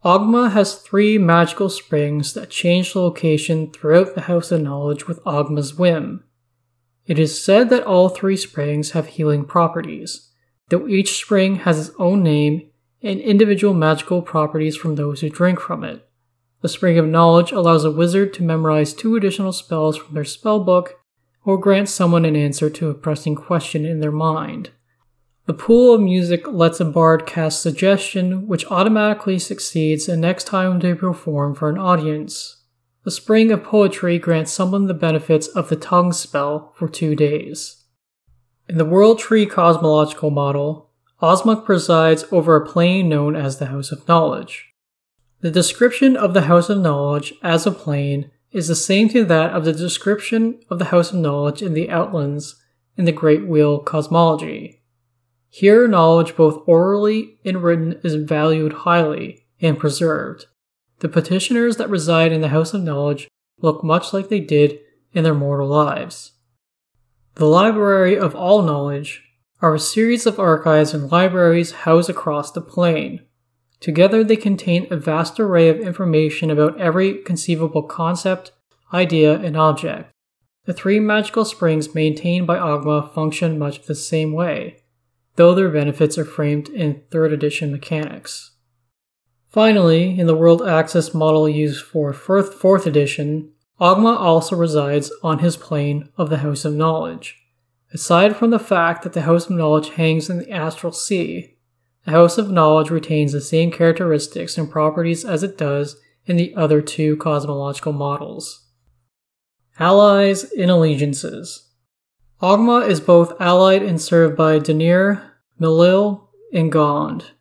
Ogma 0.04 0.52
has 0.52 0.76
three 0.76 1.18
magical 1.18 1.70
springs 1.70 2.34
that 2.34 2.50
change 2.50 2.94
the 2.94 3.02
location 3.02 3.72
throughout 3.72 4.16
the 4.16 4.22
House 4.22 4.52
of 4.52 4.62
Knowledge 4.62 5.08
with 5.08 5.24
Ogma's 5.24 5.76
whim. 5.76 6.24
It 7.10 7.18
is 7.18 7.44
said 7.44 7.72
that 7.72 7.86
all 7.86 8.08
three 8.08 8.38
springs 8.38 8.92
have 8.92 9.08
healing 9.08 9.44
properties, 9.44 10.30
though 10.70 10.88
each 10.88 11.20
spring 11.20 11.56
has 11.56 11.90
its 11.90 11.98
own 11.98 12.22
name 12.22 12.70
and 13.02 13.20
individual 13.20 13.74
magical 13.74 14.22
properties 14.22 14.76
from 14.76 14.94
those 14.94 15.22
who 15.22 15.30
drink 15.32 15.60
from 15.60 15.84
it. 15.84 16.08
The 16.62 16.70
Spring 16.70 17.00
of 17.00 17.08
Knowledge 17.08 17.52
allows 17.52 17.84
a 17.84 17.90
wizard 17.90 18.32
to 18.36 18.44
memorize 18.44 18.94
two 18.94 19.16
additional 19.16 19.52
spells 19.52 19.98
from 19.98 20.14
their 20.14 20.24
spellbook 20.24 20.90
or 21.44 21.58
grant 21.58 21.90
someone 21.90 22.26
an 22.26 22.36
answer 22.36 22.70
to 22.70 22.90
a 22.92 22.94
pressing 22.94 23.34
question 23.34 23.86
in 23.86 24.02
their 24.02 24.12
mind. 24.12 24.70
The 25.48 25.56
Pool 25.56 25.96
of 25.96 26.02
Music 26.02 26.48
lets 26.48 26.80
a 26.80 26.86
bard 26.86 27.26
cast 27.26 27.64
suggestion, 27.64 28.46
which 28.46 28.68
automatically 28.68 29.40
succeeds 29.40 30.06
the 30.06 30.16
next 30.16 30.44
time 30.44 30.78
they 30.78 30.94
perform 30.94 31.56
for 31.56 31.70
an 31.70 31.80
audience. 31.80 32.59
The 33.06 33.12
Spring 33.12 33.52
of 33.52 33.64
Poetry 33.64 34.20
grants 34.20 34.52
someone 34.52 34.88
the 34.88 34.94
benefits 34.94 35.48
of 35.48 35.70
the 35.70 35.78
tongue 35.78 36.12
spell 36.12 36.74
for 36.76 36.90
two 36.90 37.16
days. 37.16 37.86
In 38.68 38.78
the 38.78 38.86
World 38.86 39.20
Tree 39.20 39.46
cosmological 39.46 40.30
model, 40.30 40.90
Osmuk 41.22 41.66
presides 41.66 42.26
over 42.32 42.56
a 42.56 42.66
plane 42.66 43.08
known 43.08 43.36
as 43.36 43.58
the 43.58 43.68
House 43.68 43.92
of 43.92 44.08
Knowledge. 44.08 44.74
The 45.42 45.50
description 45.50 46.18
of 46.18 46.34
the 46.34 46.44
House 46.44 46.70
of 46.70 46.80
Knowledge 46.80 47.34
as 47.42 47.66
a 47.66 47.72
plane 47.72 48.32
is 48.52 48.68
the 48.68 48.76
same 48.76 49.08
to 49.10 49.24
that 49.26 49.54
of 49.54 49.64
the 49.64 49.74
description 49.74 50.60
of 50.70 50.80
the 50.80 50.86
House 50.86 51.12
of 51.12 51.20
Knowledge 51.20 51.62
in 51.62 51.74
the 51.74 51.90
Outlands 51.90 52.62
in 52.98 53.06
the 53.06 53.12
Great 53.14 53.48
Wheel 53.48 53.80
cosmology. 53.80 54.82
Here, 55.50 55.88
knowledge 55.88 56.36
both 56.36 56.62
orally 56.68 57.40
and 57.46 57.64
written 57.64 58.00
is 58.04 58.16
valued 58.16 58.74
highly 58.74 59.46
and 59.62 59.80
preserved, 59.80 60.46
the 61.00 61.10
petitioners 61.10 61.78
that 61.78 61.90
reside 61.90 62.32
in 62.32 62.42
the 62.42 62.50
House 62.50 62.74
of 62.74 62.84
Knowledge 62.84 63.28
look 63.62 63.84
much 63.84 64.14
like 64.14 64.30
they 64.30 64.40
did 64.40 64.80
in 65.14 65.24
their 65.24 65.34
mortal 65.34 65.68
lives. 65.68 66.34
The 67.36 67.46
Library 67.46 68.18
of 68.18 68.36
All 68.36 68.62
Knowledge 68.62 69.24
are 69.62 69.76
a 69.76 69.80
series 69.80 70.26
of 70.26 70.40
archives 70.40 70.94
and 70.94 71.12
libraries 71.12 71.72
housed 71.72 72.10
across 72.10 72.52
the 72.52 72.62
plane. 72.62 73.22
Together, 73.80 74.24
they 74.24 74.36
contain 74.36 74.88
a 74.92 74.98
vast 74.98 75.40
array 75.40 75.70
of 75.70 75.80
information 75.80 76.50
about 76.50 76.80
every 76.80 77.22
conceivable 77.24 77.84
concept, 77.84 78.52
idea, 78.94 79.40
and 79.40 79.56
object. 79.56 80.12
The 80.66 80.74
three 80.74 81.00
magical 81.00 81.46
springs 81.46 81.96
maintained 81.96 82.46
by 82.46 82.58
Ogma 82.58 83.14
function 83.14 83.58
much 83.58 83.84
the 83.84 83.96
same 83.96 84.34
way, 84.34 84.84
though 85.36 85.56
their 85.56 85.70
benefits 85.70 86.18
are 86.18 86.26
framed 86.26 86.70
in 86.70 87.04
3rd 87.10 87.34
edition 87.34 87.72
mechanics. 87.72 88.52
Finally, 89.50 90.20
in 90.20 90.28
the 90.28 90.36
World 90.36 90.62
Axis 90.62 91.14
model 91.14 91.50
used 91.50 91.84
for 91.84 92.14
4th 92.14 92.86
edition, 92.86 93.52
Ogma 93.82 94.16
also 94.16 94.56
resides 94.56 95.12
on 95.24 95.40
his 95.40 95.58
plane 95.58 96.10
of 96.18 96.30
the 96.30 96.38
House 96.38 96.66
of 96.66 96.76
Knowledge. 96.76 97.36
Aside 97.92 98.36
from 98.36 98.52
the 98.52 98.60
fact 98.60 99.02
that 99.04 99.14
the 99.14 99.24
House 99.24 99.46
of 99.46 99.56
Knowledge 99.56 99.90
hangs 99.90 100.30
in 100.30 100.38
the 100.38 100.52
astral 100.52 100.94
sea, 100.94 101.58
the 102.06 102.12
House 102.12 102.38
of 102.38 102.52
Knowledge 102.52 102.92
retains 102.92 103.32
the 103.32 103.42
same 103.42 103.72
characteristics 103.72 104.56
and 104.56 104.70
properties 104.70 105.26
as 105.26 105.42
it 105.42 105.58
does 105.58 106.00
in 106.28 106.36
the 106.36 106.54
other 106.56 106.82
two 106.82 107.18
cosmological 107.18 107.94
models. 107.94 108.68
Allies 109.80 110.44
and 110.44 110.70
Allegiances 110.70 111.70
Ogma 112.40 112.88
is 112.88 113.02
both 113.02 113.40
allied 113.42 113.82
and 113.82 114.00
served 114.00 114.38
by 114.38 114.60
Deneir, 114.60 115.32
Milil, 115.60 116.28
and 116.54 116.72
Gond. 116.72 117.32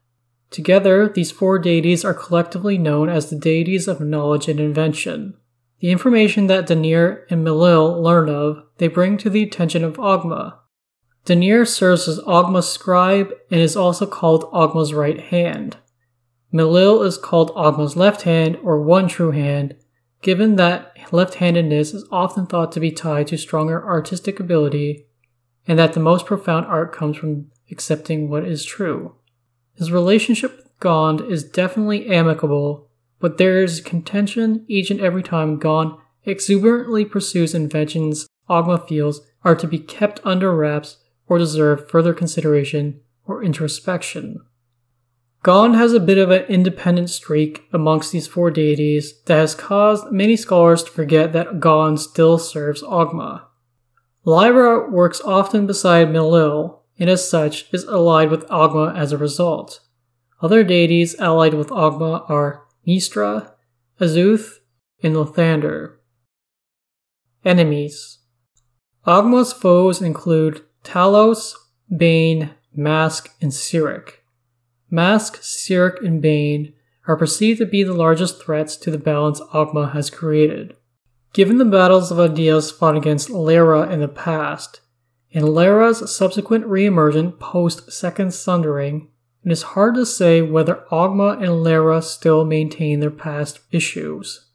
Together, 0.51 1.09
these 1.09 1.31
four 1.31 1.59
deities 1.59 2.05
are 2.05 2.15
collectively 2.15 2.79
known 2.79 3.09
as 3.09 3.29
the 3.29 3.37
deities 3.37 3.87
of 3.87 4.01
knowledge 4.01 4.49
and 4.49 4.59
invention. 4.59 5.35
The 5.81 5.91
information 5.91 6.47
that 6.47 6.67
Deneir 6.67 7.25
and 7.31 7.47
Milil 7.47 8.03
learn 8.03 8.29
of, 8.29 8.65
they 8.79 8.89
bring 8.89 9.19
to 9.19 9.31
the 9.31 9.43
attention 9.43 9.85
of 9.85 9.97
Ogma. 9.97 10.59
Deneir 11.25 11.67
serves 11.67 12.09
as 12.09 12.19
Ogma's 12.21 12.69
scribe 12.69 13.33
and 13.51 13.61
is 13.61 13.77
also 13.77 14.07
called 14.07 14.51
Ogma's 14.51 14.95
right 14.95 15.21
hand. 15.21 15.77
Milil 16.53 17.05
is 17.05 17.19
called 17.19 17.51
Ogma's 17.55 17.97
left 17.97 18.23
hand 18.23 18.57
or 18.63 18.81
one 18.81 19.09
true 19.09 19.33
hand, 19.33 19.77
given 20.23 20.57
that 20.57 20.97
left 21.13 21.35
handedness 21.35 21.93
is 21.93 22.09
often 22.11 22.47
thought 22.47 22.73
to 22.73 22.81
be 22.81 22.91
tied 22.91 23.27
to 23.27 23.37
stronger 23.37 23.87
artistic 23.87 24.41
ability, 24.41 25.07
and 25.67 25.79
that 25.79 25.93
the 25.93 26.01
most 26.01 26.25
profound 26.25 26.65
art 26.67 26.93
comes 26.93 27.19
from 27.19 27.51
accepting 27.71 28.31
what 28.31 28.45
is 28.45 28.65
true. 28.65 29.15
His 29.79 29.93
relationship 29.93 30.57
with 30.57 30.79
Gond 30.81 31.21
is 31.21 31.45
definitely 31.45 32.09
amicable, 32.09 32.89
but 33.21 33.39
there 33.39 33.63
is 33.63 33.81
contention 33.81 34.65
each 34.67 34.91
and 34.91 35.01
every 35.01 35.23
time 35.23 35.59
Gond 35.59 35.95
exuberantly 36.25 37.05
pursues 37.05 37.55
inventions 37.55 38.27
Ogma 38.51 38.89
feels 38.89 39.21
are 39.45 39.55
to 39.55 39.69
be 39.69 39.79
kept 39.79 40.21
under 40.25 40.55
wraps 40.55 40.99
or 41.29 41.39
deserve 41.39 41.89
further 41.89 42.13
consideration 42.13 43.01
or 43.25 43.43
introspection. 43.43 44.41
Gond 45.45 45.77
has 45.77 45.93
a 45.93 46.01
bit 46.01 46.19
of 46.19 46.33
an 46.33 46.43
independent 46.47 47.11
streak 47.11 47.69
amongst 47.73 48.11
these 48.11 48.27
four 48.27 48.51
deities 48.51 49.21
that 49.27 49.37
has 49.37 49.55
caused 49.55 50.11
many 50.11 50.35
scholars 50.35 50.83
to 50.83 50.91
forget 50.91 51.33
that 51.33 51.61
Gond 51.61 52.01
still 52.01 52.39
serves 52.39 52.83
Ogma. 52.83 53.43
Lyra 54.25 54.91
works 54.91 55.21
often 55.21 55.67
beside 55.67 56.09
Milil, 56.09 56.81
and 56.99 57.09
as 57.09 57.29
such 57.29 57.73
is 57.73 57.85
allied 57.85 58.31
with 58.31 58.47
Ogma 58.49 58.97
as 58.97 59.13
a 59.13 59.19
result. 59.19 59.81
Other 60.41 60.63
deities 60.65 61.19
allied 61.19 61.55
with 61.55 61.69
Ogma 61.69 62.29
are 62.31 62.65
Mystra, 62.87 63.53
Azuth, 64.01 64.59
and 65.03 65.15
Lathander. 65.15 65.97
Enemies 67.45 68.19
Ogma's 69.07 69.53
foes 69.53 70.03
include 70.03 70.63
Talos, 70.85 71.55
Bane, 71.95 72.51
Mask, 72.75 73.31
and 73.41 73.51
Cyric. 73.51 74.19
Mask, 74.91 75.41
Cyric, 75.41 76.05
and 76.05 76.21
Bane 76.21 76.75
are 77.07 77.17
perceived 77.17 77.59
to 77.59 77.67
be 77.67 77.83
the 77.83 77.95
largest 77.95 78.43
threats 78.43 78.77
to 78.77 78.91
the 78.91 78.99
balance 78.99 79.41
Ogma 79.53 79.93
has 79.93 80.11
created. 80.11 80.77
Given 81.33 81.59
the 81.59 81.65
battles 81.65 82.11
of 82.11 82.19
ideas 82.19 82.71
fought 82.71 82.97
against 82.97 83.29
Leira 83.29 83.91
in 83.91 84.01
the 84.01 84.09
past, 84.09 84.81
in 85.31 85.45
Leira's 85.45 86.15
subsequent 86.15 86.65
reemergence 86.65 87.39
post 87.39 87.93
Second 87.93 88.33
Sundering, 88.33 89.09
it 89.45 89.53
is 89.53 89.63
hard 89.63 89.95
to 89.95 90.07
say 90.07 90.43
whether 90.43 90.85
Ogma 90.91 91.35
and 91.35 91.65
Leira 91.65 92.03
still 92.03 92.45
maintain 92.45 93.01
their 93.01 93.11
past 93.11 93.61
issues. 93.71 94.47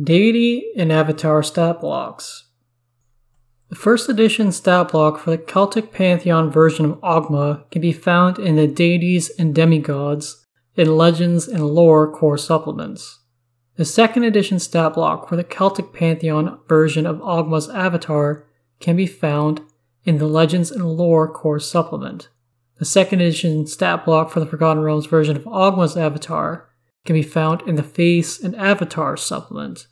Deity 0.00 0.72
and 0.76 0.92
Avatar 0.92 1.42
stat 1.42 1.80
blocks. 1.80 2.44
The 3.70 3.76
first 3.76 4.08
edition 4.08 4.52
stat 4.52 4.92
block 4.92 5.18
for 5.18 5.30
the 5.30 5.38
Celtic 5.38 5.92
Pantheon 5.92 6.50
version 6.50 6.84
of 6.84 7.00
Ogma 7.00 7.70
can 7.70 7.82
be 7.82 7.92
found 7.92 8.38
in 8.38 8.56
the 8.56 8.66
Deities 8.66 9.30
and 9.38 9.54
Demigods 9.54 10.46
in 10.74 10.96
Legends 10.96 11.48
and 11.48 11.66
Lore 11.66 12.10
core 12.10 12.38
supplements. 12.38 13.20
The 13.76 13.84
second 13.84 14.24
edition 14.24 14.58
stat 14.58 14.94
block 14.94 15.28
for 15.28 15.36
the 15.36 15.44
Celtic 15.44 15.92
Pantheon 15.92 16.60
version 16.68 17.04
of 17.06 17.18
Ogma's 17.18 17.68
Avatar 17.68 18.47
can 18.80 18.96
be 18.96 19.06
found 19.06 19.60
in 20.04 20.18
the 20.18 20.26
Legends 20.26 20.70
and 20.70 20.84
Lore 20.84 21.28
Core 21.28 21.60
Supplement. 21.60 22.28
The 22.76 22.84
second 22.84 23.20
edition 23.20 23.66
stat 23.66 24.04
block 24.04 24.30
for 24.30 24.40
the 24.40 24.46
Forgotten 24.46 24.82
Realms 24.82 25.06
version 25.06 25.36
of 25.36 25.44
Ogma's 25.44 25.96
Avatar 25.96 26.68
can 27.04 27.14
be 27.14 27.22
found 27.22 27.62
in 27.62 27.74
the 27.74 27.82
Faiths 27.82 28.40
and 28.40 28.54
Avatar 28.56 29.16
Supplement. 29.16 29.86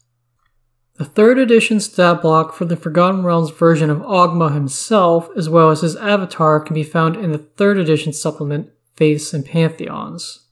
The 0.94 1.05
third 1.05 1.38
edition 1.38 1.81
stat 1.81 2.22
block 2.22 2.55
for 2.55 2.64
the 2.64 2.77
Forgotten 2.77 3.22
Realms 3.22 3.51
version 3.51 3.90
of 3.90 3.99
Ogma 3.99 4.55
himself, 4.55 5.29
as 5.37 5.49
well 5.49 5.70
as 5.70 5.83
his 5.83 5.96
avatar, 5.96 6.61
can 6.61 6.75
be 6.75 6.83
found 6.83 7.16
in 7.16 7.33
the 7.33 7.38
third 7.38 7.77
edition 7.77 8.14
supplement, 8.14 8.70
Faiths 8.94 9.35
and 9.35 9.44
Pantheons. 9.44 10.46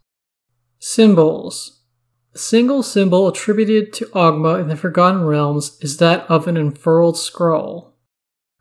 Symbols. 0.79 1.81
The 2.35 2.41
single 2.41 2.83
symbol 2.83 3.27
attributed 3.27 3.95
to 3.95 4.07
Ogma 4.07 4.61
in 4.61 4.69
the 4.69 4.77
Forgotten 4.77 5.25
Realms 5.25 5.79
is 5.81 5.97
that 5.97 6.29
of 6.29 6.47
an 6.47 6.59
unfurled 6.59 7.17
scroll. 7.17 7.94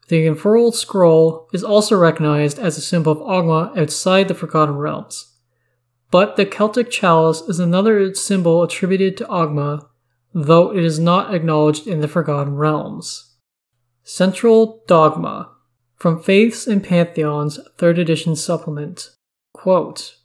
The 0.09 0.25
Infernal 0.25 0.71
scroll 0.71 1.49
is 1.53 1.63
also 1.63 1.97
recognized 1.97 2.59
as 2.59 2.77
a 2.77 2.81
symbol 2.81 3.13
of 3.13 3.19
Ogma 3.19 3.77
outside 3.77 4.27
the 4.27 4.33
Forgotten 4.33 4.75
Realms. 4.75 5.33
But 6.11 6.35
the 6.35 6.45
Celtic 6.45 6.91
chalice 6.91 7.41
is 7.41 7.59
another 7.59 8.13
symbol 8.13 8.63
attributed 8.63 9.17
to 9.17 9.25
Ogma, 9.25 9.87
though 10.33 10.75
it 10.75 10.83
is 10.83 10.99
not 10.99 11.33
acknowledged 11.33 11.87
in 11.87 12.01
the 12.01 12.07
Forgotten 12.07 12.55
Realms. 12.55 13.35
Central 14.03 14.83
Dogma 14.87 15.49
from 15.95 16.21
Faiths 16.21 16.67
and 16.67 16.83
Pantheons, 16.83 17.59
3rd 17.77 17.99
edition 17.99 18.35
supplement. 18.35 19.11
Quote, 19.53 20.17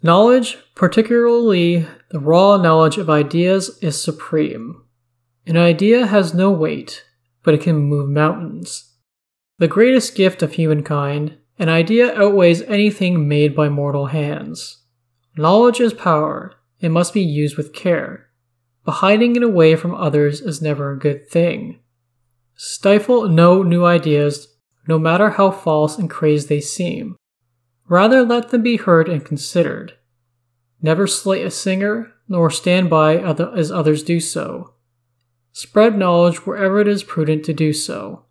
Knowledge, 0.00 0.58
particularly 0.76 1.88
the 2.10 2.20
raw 2.20 2.56
knowledge 2.56 2.98
of 2.98 3.10
ideas, 3.10 3.78
is 3.82 4.00
supreme. 4.00 4.84
An 5.44 5.56
idea 5.56 6.06
has 6.06 6.32
no 6.32 6.52
weight, 6.52 7.04
but 7.42 7.52
it 7.52 7.62
can 7.62 7.76
move 7.76 8.08
mountains. 8.08 8.91
The 9.62 9.68
greatest 9.68 10.16
gift 10.16 10.42
of 10.42 10.54
humankind, 10.54 11.38
an 11.56 11.68
idea 11.68 12.20
outweighs 12.20 12.62
anything 12.62 13.28
made 13.28 13.54
by 13.54 13.68
mortal 13.68 14.06
hands. 14.06 14.78
Knowledge 15.36 15.78
is 15.78 15.94
power, 15.94 16.54
it 16.80 16.88
must 16.88 17.14
be 17.14 17.22
used 17.22 17.56
with 17.56 17.72
care, 17.72 18.26
but 18.84 18.94
hiding 18.94 19.36
it 19.36 19.42
away 19.44 19.76
from 19.76 19.94
others 19.94 20.40
is 20.40 20.60
never 20.60 20.90
a 20.90 20.98
good 20.98 21.28
thing. 21.28 21.78
Stifle 22.56 23.28
no 23.28 23.62
new 23.62 23.84
ideas, 23.84 24.48
no 24.88 24.98
matter 24.98 25.30
how 25.30 25.52
false 25.52 25.96
and 25.96 26.10
crazed 26.10 26.48
they 26.48 26.60
seem. 26.60 27.14
Rather 27.88 28.24
let 28.24 28.48
them 28.48 28.62
be 28.62 28.78
heard 28.78 29.08
and 29.08 29.24
considered. 29.24 29.92
Never 30.80 31.06
slate 31.06 31.46
a 31.46 31.52
singer, 31.52 32.12
nor 32.28 32.50
stand 32.50 32.90
by 32.90 33.16
as 33.18 33.70
others 33.70 34.02
do 34.02 34.18
so. 34.18 34.74
Spread 35.52 35.96
knowledge 35.96 36.38
wherever 36.38 36.80
it 36.80 36.88
is 36.88 37.04
prudent 37.04 37.44
to 37.44 37.52
do 37.54 37.72
so 37.72 38.24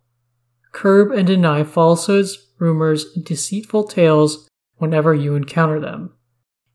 curb 0.72 1.12
and 1.12 1.26
deny 1.26 1.62
falsehoods, 1.62 2.48
rumors, 2.58 3.06
and 3.14 3.24
deceitful 3.24 3.84
tales 3.84 4.48
whenever 4.76 5.14
you 5.14 5.34
encounter 5.34 5.78
them. 5.78 6.12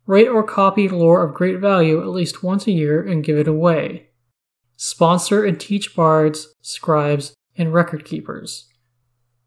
Write 0.05 0.29
or 0.29 0.43
copy 0.43 0.87
lore 0.87 1.23
of 1.23 1.35
great 1.35 1.59
value 1.59 1.99
at 2.01 2.07
least 2.07 2.43
once 2.43 2.65
a 2.65 2.71
year 2.71 3.01
and 3.01 3.23
give 3.23 3.37
it 3.37 3.47
away. 3.47 4.07
Sponsor 4.77 5.43
and 5.43 5.59
teach 5.59 5.95
bards, 5.95 6.55
scribes, 6.61 7.33
and 7.57 7.73
record 7.73 8.05
keepers. 8.05 8.69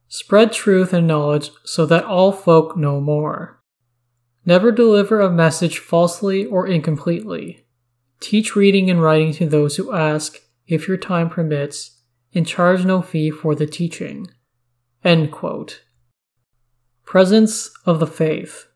Spread 0.08 0.52
truth 0.52 0.92
and 0.92 1.06
knowledge 1.06 1.50
so 1.64 1.86
that 1.86 2.04
all 2.04 2.32
folk 2.32 2.76
know 2.76 3.00
more. 3.00 3.62
Never 4.44 4.72
deliver 4.72 5.20
a 5.20 5.30
message 5.30 5.78
falsely 5.78 6.44
or 6.44 6.66
incompletely. 6.66 7.64
Teach 8.18 8.56
reading 8.56 8.90
and 8.90 9.00
writing 9.00 9.32
to 9.34 9.48
those 9.48 9.76
who 9.76 9.94
ask, 9.94 10.40
if 10.66 10.88
your 10.88 10.96
time 10.96 11.30
permits, 11.30 12.02
and 12.34 12.46
charge 12.46 12.84
no 12.84 13.02
fee 13.02 13.30
for 13.30 13.54
the 13.54 13.66
teaching. 13.66 14.26
End 15.02 15.32
quote. 15.32 15.82
Presence 17.06 17.70
of 17.86 18.00
the 18.00 18.06
Faith. 18.06 18.66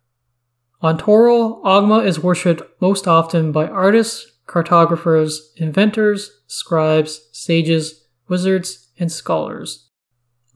On 0.80 0.96
Toril, 0.96 1.62
Ogma 1.62 2.04
is 2.04 2.18
worshipped 2.18 2.62
most 2.80 3.06
often 3.06 3.52
by 3.52 3.66
artists, 3.66 4.32
cartographers, 4.46 5.52
inventors, 5.56 6.40
scribes, 6.46 7.28
sages, 7.32 8.06
wizards, 8.26 8.90
and 8.98 9.12
scholars, 9.12 9.90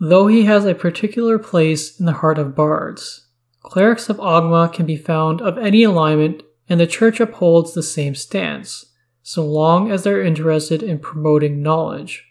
though 0.00 0.26
he 0.26 0.46
has 0.46 0.64
a 0.64 0.74
particular 0.74 1.38
place 1.38 2.00
in 2.00 2.06
the 2.06 2.12
heart 2.12 2.38
of 2.38 2.56
bards. 2.56 3.26
Clerics 3.62 4.08
of 4.08 4.16
Ogma 4.16 4.72
can 4.72 4.86
be 4.86 4.96
found 4.96 5.42
of 5.42 5.58
any 5.58 5.82
alignment, 5.82 6.42
and 6.66 6.80
the 6.80 6.86
church 6.86 7.20
upholds 7.20 7.74
the 7.74 7.82
same 7.82 8.14
stance, 8.14 8.86
so 9.22 9.44
long 9.44 9.90
as 9.90 10.02
they're 10.02 10.22
interested 10.22 10.82
in 10.82 10.98
promoting 10.98 11.62
knowledge. 11.62 12.24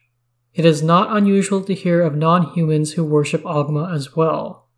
It 0.58 0.66
is 0.66 0.82
not 0.82 1.16
unusual 1.16 1.62
to 1.66 1.76
hear 1.76 2.02
of 2.02 2.16
non 2.16 2.52
humans 2.54 2.94
who 2.94 3.06
worship 3.06 3.44
Ogma 3.44 3.94
as 3.94 4.16
well. 4.16 4.70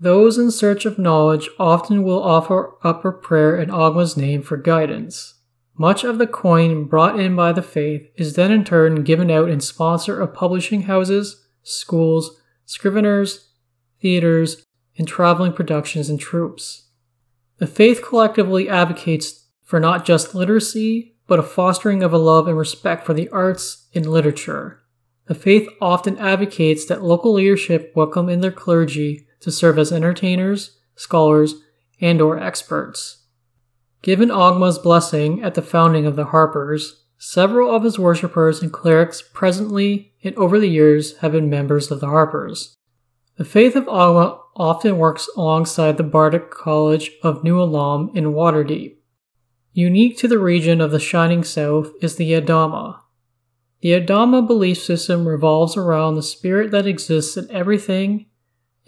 Those 0.00 0.38
in 0.38 0.50
search 0.50 0.84
of 0.86 0.98
knowledge 0.98 1.48
often 1.56 2.02
will 2.02 2.20
offer 2.20 2.74
up 2.82 3.04
a 3.04 3.12
prayer 3.12 3.56
in 3.56 3.68
Ogma's 3.70 4.16
name 4.16 4.42
for 4.42 4.56
guidance. 4.56 5.34
Much 5.78 6.02
of 6.02 6.18
the 6.18 6.26
coin 6.26 6.86
brought 6.86 7.18
in 7.18 7.36
by 7.36 7.52
the 7.52 7.62
faith 7.62 8.10
is 8.16 8.34
then 8.34 8.50
in 8.50 8.64
turn 8.64 9.04
given 9.04 9.30
out 9.30 9.48
in 9.48 9.60
sponsor 9.60 10.20
of 10.20 10.34
publishing 10.34 10.82
houses, 10.82 11.46
schools, 11.62 12.40
scriveners, 12.66 13.46
theaters, 14.00 14.66
and 14.98 15.06
traveling 15.06 15.52
productions 15.52 16.10
and 16.10 16.18
troops. 16.18 16.88
The 17.58 17.68
faith 17.68 18.02
collectively 18.04 18.68
advocates 18.68 19.46
for 19.62 19.78
not 19.78 20.04
just 20.04 20.34
literacy, 20.34 21.14
but 21.28 21.38
a 21.38 21.44
fostering 21.44 22.02
of 22.02 22.12
a 22.12 22.18
love 22.18 22.48
and 22.48 22.58
respect 22.58 23.06
for 23.06 23.14
the 23.14 23.28
arts 23.28 23.86
and 23.94 24.06
literature. 24.06 24.80
The 25.26 25.34
faith 25.34 25.68
often 25.80 26.18
advocates 26.18 26.84
that 26.86 27.02
local 27.02 27.32
leadership 27.32 27.92
welcome 27.96 28.28
in 28.28 28.40
their 28.40 28.52
clergy 28.52 29.26
to 29.40 29.50
serve 29.50 29.78
as 29.78 29.90
entertainers, 29.90 30.78
scholars, 30.96 31.54
and 32.00 32.20
or 32.20 32.38
experts. 32.38 33.24
Given 34.02 34.28
Ogma's 34.28 34.78
blessing 34.78 35.42
at 35.42 35.54
the 35.54 35.62
founding 35.62 36.04
of 36.04 36.16
the 36.16 36.26
Harpers, 36.26 37.04
several 37.16 37.74
of 37.74 37.84
his 37.84 37.98
worshippers 37.98 38.60
and 38.60 38.70
clerics 38.70 39.22
presently 39.22 40.12
and 40.22 40.36
over 40.36 40.60
the 40.60 40.68
years 40.68 41.16
have 41.18 41.32
been 41.32 41.48
members 41.48 41.90
of 41.90 42.00
the 42.00 42.08
Harpers. 42.08 42.76
The 43.36 43.46
faith 43.46 43.76
of 43.76 43.86
Ogma 43.86 44.38
often 44.56 44.98
works 44.98 45.28
alongside 45.36 45.96
the 45.96 46.02
Bardic 46.02 46.50
College 46.50 47.12
of 47.22 47.42
New 47.42 47.56
Olamn 47.56 48.14
in 48.14 48.34
Waterdeep. 48.34 48.96
Unique 49.72 50.18
to 50.18 50.28
the 50.28 50.38
region 50.38 50.80
of 50.80 50.90
the 50.90 51.00
Shining 51.00 51.42
South 51.42 51.90
is 52.02 52.16
the 52.16 52.32
Adama. 52.32 53.00
The 53.84 54.00
Adama 54.00 54.46
belief 54.46 54.78
system 54.78 55.28
revolves 55.28 55.76
around 55.76 56.14
the 56.14 56.22
spirit 56.22 56.70
that 56.70 56.86
exists 56.86 57.36
in 57.36 57.50
everything 57.50 58.24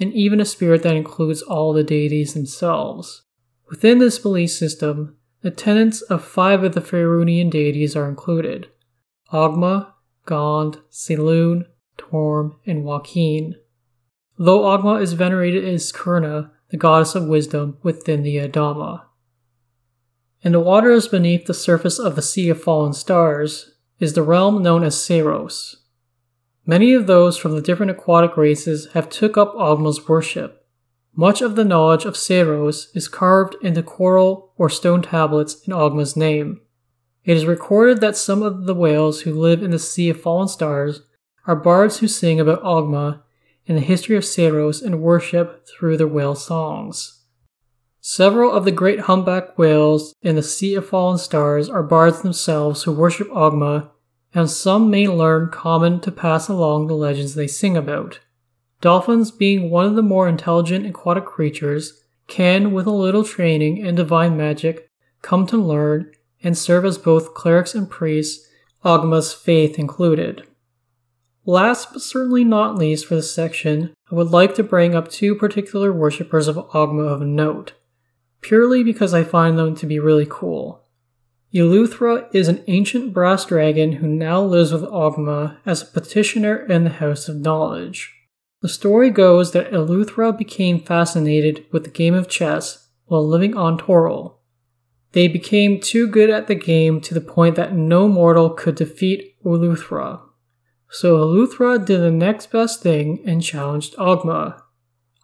and 0.00 0.10
even 0.14 0.40
a 0.40 0.46
spirit 0.46 0.82
that 0.84 0.96
includes 0.96 1.42
all 1.42 1.74
the 1.74 1.84
deities 1.84 2.32
themselves. 2.32 3.24
Within 3.68 3.98
this 3.98 4.18
belief 4.18 4.52
system, 4.52 5.18
the 5.42 5.50
tenets 5.50 6.00
of 6.00 6.24
five 6.24 6.64
of 6.64 6.72
the 6.72 6.80
Faerunian 6.80 7.50
deities 7.50 7.94
are 7.94 8.08
included 8.08 8.68
Ogma, 9.30 9.92
Gond, 10.24 10.78
Selûne, 10.90 11.66
Torm, 11.98 12.56
and 12.64 12.82
Waukeen. 12.82 13.52
Though 14.38 14.62
Ogma 14.62 15.02
is 15.02 15.12
venerated 15.12 15.62
as 15.62 15.92
Kurna, 15.92 16.52
the 16.70 16.78
goddess 16.78 17.14
of 17.14 17.28
wisdom 17.28 17.76
within 17.82 18.22
the 18.22 18.36
Adama. 18.36 19.02
In 20.40 20.52
the 20.52 20.60
waters 20.60 21.06
beneath 21.06 21.44
the 21.44 21.52
surface 21.52 21.98
of 21.98 22.16
the 22.16 22.22
Sea 22.22 22.48
of 22.48 22.62
Fallen 22.62 22.94
Stars 22.94 23.75
is 23.98 24.12
the 24.12 24.22
realm 24.22 24.62
known 24.62 24.84
as 24.84 24.94
Serôs. 24.94 25.76
Many 26.64 26.92
of 26.94 27.06
those 27.06 27.38
from 27.38 27.52
the 27.52 27.62
different 27.62 27.92
aquatic 27.92 28.36
races 28.36 28.88
have 28.92 29.08
took 29.08 29.36
up 29.36 29.54
Ogma's 29.54 30.08
worship. 30.08 30.66
Much 31.14 31.40
of 31.40 31.56
the 31.56 31.64
knowledge 31.64 32.04
of 32.04 32.14
Serôs 32.14 32.88
is 32.94 33.08
carved 33.08 33.56
into 33.62 33.82
coral 33.82 34.52
or 34.58 34.68
stone 34.68 35.00
tablets 35.00 35.66
in 35.66 35.72
Ogma's 35.72 36.16
name. 36.16 36.60
It 37.24 37.36
is 37.36 37.46
recorded 37.46 38.00
that 38.00 38.16
some 38.16 38.42
of 38.42 38.66
the 38.66 38.74
whales 38.74 39.22
who 39.22 39.32
live 39.32 39.62
in 39.62 39.70
the 39.70 39.78
Sea 39.78 40.10
of 40.10 40.20
Fallen 40.20 40.48
Stars 40.48 41.02
are 41.46 41.56
bards 41.56 41.98
who 41.98 42.08
sing 42.08 42.38
about 42.38 42.62
Ogma 42.62 43.22
and 43.66 43.76
the 43.76 43.82
history 43.82 44.16
of 44.16 44.24
Serôs 44.24 44.82
and 44.82 45.00
worship 45.00 45.66
through 45.66 45.96
their 45.96 46.06
whale 46.06 46.34
songs. 46.34 47.15
Several 48.08 48.52
of 48.52 48.64
the 48.64 48.70
great 48.70 49.00
humpback 49.00 49.58
whales 49.58 50.14
in 50.22 50.36
the 50.36 50.42
Sea 50.42 50.76
of 50.76 50.86
Fallen 50.86 51.18
Stars 51.18 51.68
are 51.68 51.82
bards 51.82 52.22
themselves 52.22 52.84
who 52.84 52.92
worship 52.92 53.28
Ogma, 53.30 53.90
and 54.32 54.48
some 54.48 54.88
may 54.88 55.08
learn 55.08 55.50
common 55.50 55.98
to 56.02 56.12
pass 56.12 56.46
along 56.46 56.86
the 56.86 56.94
legends 56.94 57.34
they 57.34 57.48
sing 57.48 57.76
about. 57.76 58.20
Dolphins, 58.80 59.32
being 59.32 59.70
one 59.70 59.86
of 59.86 59.96
the 59.96 60.04
more 60.04 60.28
intelligent 60.28 60.86
aquatic 60.86 61.24
creatures, 61.24 62.04
can, 62.28 62.70
with 62.70 62.86
a 62.86 62.92
little 62.92 63.24
training 63.24 63.84
and 63.84 63.96
divine 63.96 64.36
magic, 64.36 64.88
come 65.22 65.44
to 65.48 65.56
learn 65.56 66.12
and 66.44 66.56
serve 66.56 66.84
as 66.84 66.98
both 66.98 67.34
clerics 67.34 67.74
and 67.74 67.90
priests, 67.90 68.48
Ogma's 68.84 69.32
faith 69.32 69.80
included. 69.80 70.46
Last 71.44 71.92
but 71.92 72.02
certainly 72.02 72.44
not 72.44 72.78
least 72.78 73.06
for 73.06 73.16
this 73.16 73.34
section, 73.34 73.94
I 74.12 74.14
would 74.14 74.30
like 74.30 74.54
to 74.54 74.62
bring 74.62 74.94
up 74.94 75.10
two 75.10 75.34
particular 75.34 75.92
worshippers 75.92 76.46
of 76.46 76.54
Ogma 76.54 77.08
of 77.08 77.20
note 77.22 77.72
purely 78.40 78.82
because 78.82 79.14
I 79.14 79.24
find 79.24 79.58
them 79.58 79.74
to 79.76 79.86
be 79.86 79.98
really 79.98 80.26
cool. 80.28 80.84
Eleuthera 81.54 82.28
is 82.34 82.48
an 82.48 82.62
ancient 82.66 83.12
brass 83.12 83.44
dragon 83.44 83.92
who 83.92 84.06
now 84.06 84.42
lives 84.42 84.72
with 84.72 84.82
Ogma 84.82 85.58
as 85.64 85.82
a 85.82 85.86
petitioner 85.86 86.56
in 86.66 86.84
the 86.84 86.90
House 86.90 87.28
of 87.28 87.36
Knowledge. 87.36 88.12
The 88.62 88.68
story 88.68 89.10
goes 89.10 89.52
that 89.52 89.70
Eleuthera 89.70 90.36
became 90.36 90.80
fascinated 90.80 91.64
with 91.70 91.84
the 91.84 91.90
game 91.90 92.14
of 92.14 92.28
chess 92.28 92.88
while 93.06 93.26
living 93.26 93.56
on 93.56 93.78
Toril. 93.78 94.34
They 95.12 95.28
became 95.28 95.80
too 95.80 96.08
good 96.08 96.28
at 96.28 96.46
the 96.46 96.54
game 96.54 97.00
to 97.02 97.14
the 97.14 97.20
point 97.20 97.56
that 97.56 97.74
no 97.74 98.08
mortal 98.08 98.50
could 98.50 98.74
defeat 98.74 99.36
Eleuthera. 99.44 100.20
So 100.90 101.16
Eleuthera 101.16 101.84
did 101.84 102.00
the 102.00 102.10
next 102.10 102.50
best 102.50 102.82
thing 102.82 103.22
and 103.24 103.42
challenged 103.42 103.96
Ogma. 103.96 104.60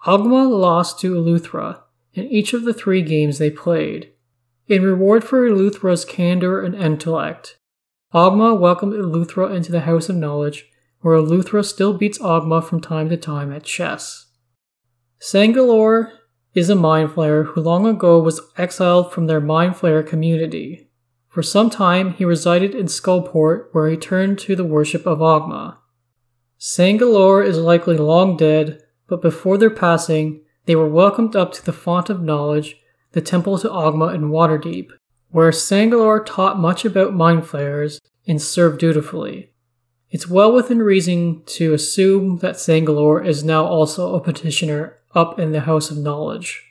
Ogma 0.06 0.48
lost 0.48 0.98
to 1.00 1.14
Eleuthera, 1.14 1.81
in 2.14 2.24
each 2.26 2.52
of 2.52 2.64
the 2.64 2.74
three 2.74 3.02
games 3.02 3.38
they 3.38 3.50
played. 3.50 4.12
In 4.68 4.82
reward 4.82 5.24
for 5.24 5.46
Eleuthera's 5.46 6.04
candor 6.04 6.62
and 6.62 6.74
intellect, 6.74 7.58
Ogma 8.14 8.58
welcomed 8.58 8.94
Eleuthera 8.94 9.54
into 9.54 9.72
the 9.72 9.80
House 9.80 10.08
of 10.08 10.16
Knowledge, 10.16 10.66
where 11.00 11.16
Eleuthera 11.16 11.64
still 11.64 11.94
beats 11.94 12.18
Ogma 12.18 12.62
from 12.62 12.80
time 12.80 13.08
to 13.08 13.16
time 13.16 13.52
at 13.52 13.64
chess. 13.64 14.26
Sangalor 15.20 16.12
is 16.54 16.68
a 16.68 16.74
mind 16.74 17.10
flayer 17.10 17.46
who 17.46 17.60
long 17.60 17.86
ago 17.86 18.20
was 18.20 18.40
exiled 18.58 19.12
from 19.12 19.26
their 19.26 19.40
mind 19.40 19.74
flayer 19.74 20.06
community. 20.06 20.90
For 21.28 21.42
some 21.42 21.70
time, 21.70 22.12
he 22.12 22.24
resided 22.24 22.74
in 22.74 22.86
Skullport, 22.86 23.68
where 23.72 23.88
he 23.88 23.96
turned 23.96 24.38
to 24.40 24.54
the 24.54 24.64
worship 24.64 25.06
of 25.06 25.20
Ogma. 25.20 25.78
Sangalor 26.60 27.44
is 27.44 27.56
likely 27.58 27.96
long 27.96 28.36
dead, 28.36 28.82
but 29.08 29.22
before 29.22 29.56
their 29.56 29.70
passing, 29.70 30.42
they 30.66 30.76
were 30.76 30.88
welcomed 30.88 31.34
up 31.34 31.52
to 31.52 31.64
the 31.64 31.72
font 31.72 32.08
of 32.10 32.22
knowledge, 32.22 32.76
the 33.12 33.20
temple 33.20 33.58
to 33.58 33.68
Ogma 33.68 34.14
in 34.14 34.30
Waterdeep, 34.30 34.90
where 35.30 35.50
Sangalor 35.50 36.24
taught 36.24 36.58
much 36.58 36.84
about 36.84 37.14
mind 37.14 37.46
flayers 37.46 38.00
and 38.26 38.40
served 38.40 38.78
dutifully. 38.78 39.52
It's 40.10 40.28
well 40.28 40.52
within 40.52 40.80
reason 40.80 41.42
to 41.46 41.72
assume 41.72 42.38
that 42.38 42.56
Sangalor 42.56 43.24
is 43.24 43.42
now 43.42 43.64
also 43.64 44.14
a 44.14 44.20
petitioner 44.20 44.98
up 45.14 45.38
in 45.38 45.52
the 45.52 45.60
House 45.60 45.90
of 45.90 45.98
Knowledge. 45.98 46.62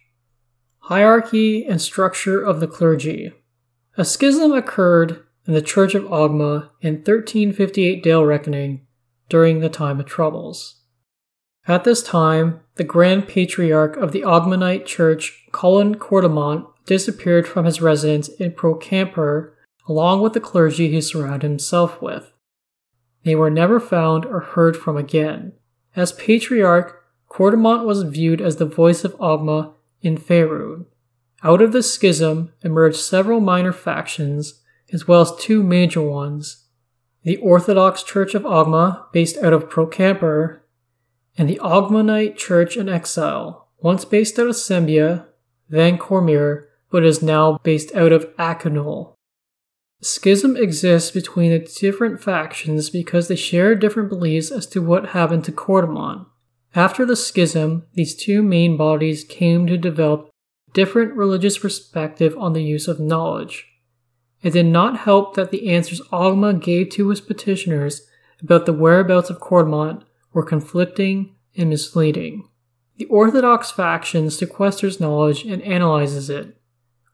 Hierarchy 0.85 1.65
and 1.65 1.81
structure 1.81 2.41
of 2.41 2.59
the 2.59 2.67
clergy. 2.67 3.33
A 3.97 4.05
schism 4.05 4.51
occurred 4.51 5.23
in 5.47 5.53
the 5.53 5.61
Church 5.61 5.95
of 5.95 6.03
Ogma 6.03 6.69
in 6.81 6.95
1358 6.95 8.03
Dale 8.03 8.25
Reckoning 8.25 8.85
during 9.27 9.59
the 9.59 9.69
time 9.69 9.99
of 9.99 10.05
troubles. 10.05 10.80
At 11.67 11.83
this 11.83 12.01
time, 12.01 12.61
the 12.75 12.83
Grand 12.83 13.27
Patriarch 13.27 13.95
of 13.97 14.11
the 14.11 14.21
Ogmanite 14.21 14.85
Church, 14.85 15.45
Colin 15.51 15.95
Cordamont, 15.95 16.67
disappeared 16.85 17.47
from 17.47 17.65
his 17.65 17.81
residence 17.81 18.27
in 18.27 18.51
Procampur 18.51 19.51
along 19.87 20.21
with 20.21 20.33
the 20.33 20.39
clergy 20.39 20.89
he 20.89 21.01
surrounded 21.01 21.43
himself 21.43 22.01
with. 22.01 22.31
They 23.23 23.35
were 23.35 23.49
never 23.49 23.79
found 23.79 24.25
or 24.25 24.39
heard 24.39 24.77
from 24.77 24.97
again. 24.97 25.53
As 25.95 26.13
Patriarch, 26.13 27.03
Cordamont 27.29 27.85
was 27.85 28.03
viewed 28.03 28.41
as 28.41 28.55
the 28.55 28.65
voice 28.65 29.03
of 29.03 29.17
Ogma 29.17 29.73
in 30.01 30.17
Faerun. 30.17 30.85
Out 31.43 31.61
of 31.61 31.71
this 31.71 31.93
schism 31.93 32.53
emerged 32.63 32.97
several 32.97 33.39
minor 33.39 33.73
factions, 33.73 34.61
as 34.93 35.07
well 35.07 35.21
as 35.21 35.35
two 35.39 35.63
major 35.63 36.01
ones. 36.01 36.65
The 37.23 37.37
Orthodox 37.37 38.03
Church 38.03 38.33
of 38.33 38.43
Ogma, 38.43 39.11
based 39.11 39.37
out 39.37 39.53
of 39.53 39.69
Procampur, 39.69 40.60
and 41.41 41.49
the 41.49 41.59
Ogmanite 41.63 42.37
Church 42.37 42.77
in 42.77 42.87
exile, 42.87 43.67
once 43.79 44.05
based 44.05 44.37
out 44.37 44.45
of 44.45 44.53
Sembia, 44.53 45.25
then 45.67 45.97
Cormyr, 45.97 46.65
but 46.91 47.03
is 47.03 47.23
now 47.23 47.57
based 47.63 47.91
out 47.95 48.11
of 48.11 48.29
Akinol. 48.35 49.15
Schism 50.03 50.55
exists 50.55 51.09
between 51.09 51.49
the 51.49 51.57
different 51.57 52.21
factions 52.21 52.91
because 52.91 53.27
they 53.27 53.35
share 53.35 53.73
different 53.73 54.07
beliefs 54.07 54.51
as 54.51 54.67
to 54.67 54.83
what 54.83 55.09
happened 55.17 55.43
to 55.45 55.51
Cordamont. 55.51 56.27
After 56.75 57.07
the 57.07 57.15
schism, 57.15 57.87
these 57.95 58.15
two 58.15 58.43
main 58.43 58.77
bodies 58.77 59.23
came 59.23 59.65
to 59.65 59.79
develop 59.79 60.29
different 60.73 61.15
religious 61.15 61.57
perspective 61.57 62.37
on 62.37 62.53
the 62.53 62.63
use 62.63 62.87
of 62.87 62.99
knowledge. 62.99 63.65
It 64.43 64.51
did 64.51 64.67
not 64.67 64.99
help 64.99 65.33
that 65.33 65.49
the 65.49 65.71
answers 65.71 66.01
Ogma 66.11 66.61
gave 66.61 66.89
to 66.91 67.09
his 67.09 67.19
petitioners 67.19 68.07
about 68.43 68.67
the 68.67 68.73
whereabouts 68.73 69.31
of 69.31 69.39
Cordamont 69.39 70.03
were 70.33 70.43
conflicting 70.43 71.35
and 71.57 71.69
misleading. 71.69 72.47
The 72.97 73.05
Orthodox 73.05 73.71
faction 73.71 74.27
sequesters 74.27 74.99
knowledge 74.99 75.43
and 75.43 75.61
analyzes 75.63 76.29
it, 76.29 76.57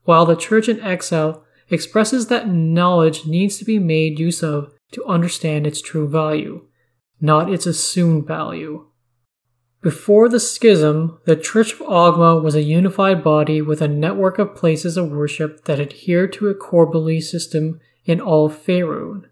while 0.04 0.26
the 0.26 0.36
Church 0.36 0.68
in 0.68 0.80
exile 0.82 1.44
expresses 1.70 2.28
that 2.28 2.50
knowledge 2.50 3.26
needs 3.26 3.58
to 3.58 3.66
be 3.66 3.80
made 3.80 4.20
use 4.20 4.44
of 4.44 4.74
to 4.92 5.06
understand 5.06 5.68
its 5.68 5.82
true 5.82 6.08
value, 6.08 6.68
not 7.20 7.52
its 7.52 7.66
assumed 7.66 8.28
value. 8.28 8.88
Before 9.82 10.28
the 10.28 10.40
schism, 10.40 11.20
the 11.26 11.36
Church 11.36 11.74
of 11.74 11.80
Ogma 11.80 12.42
was 12.42 12.56
a 12.56 12.64
unified 12.64 13.24
body 13.24 13.62
with 13.62 13.82
a 13.82 13.88
network 13.88 14.40
of 14.40 14.56
places 14.56 14.98
of 14.98 15.12
worship 15.12 15.66
that 15.66 15.80
adhered 15.80 16.34
to 16.34 16.48
a 16.48 16.56
core 16.56 16.90
belief 16.90 17.26
system 17.26 17.80
in 18.06 18.20
all 18.20 18.50
Faerun. 18.50 19.26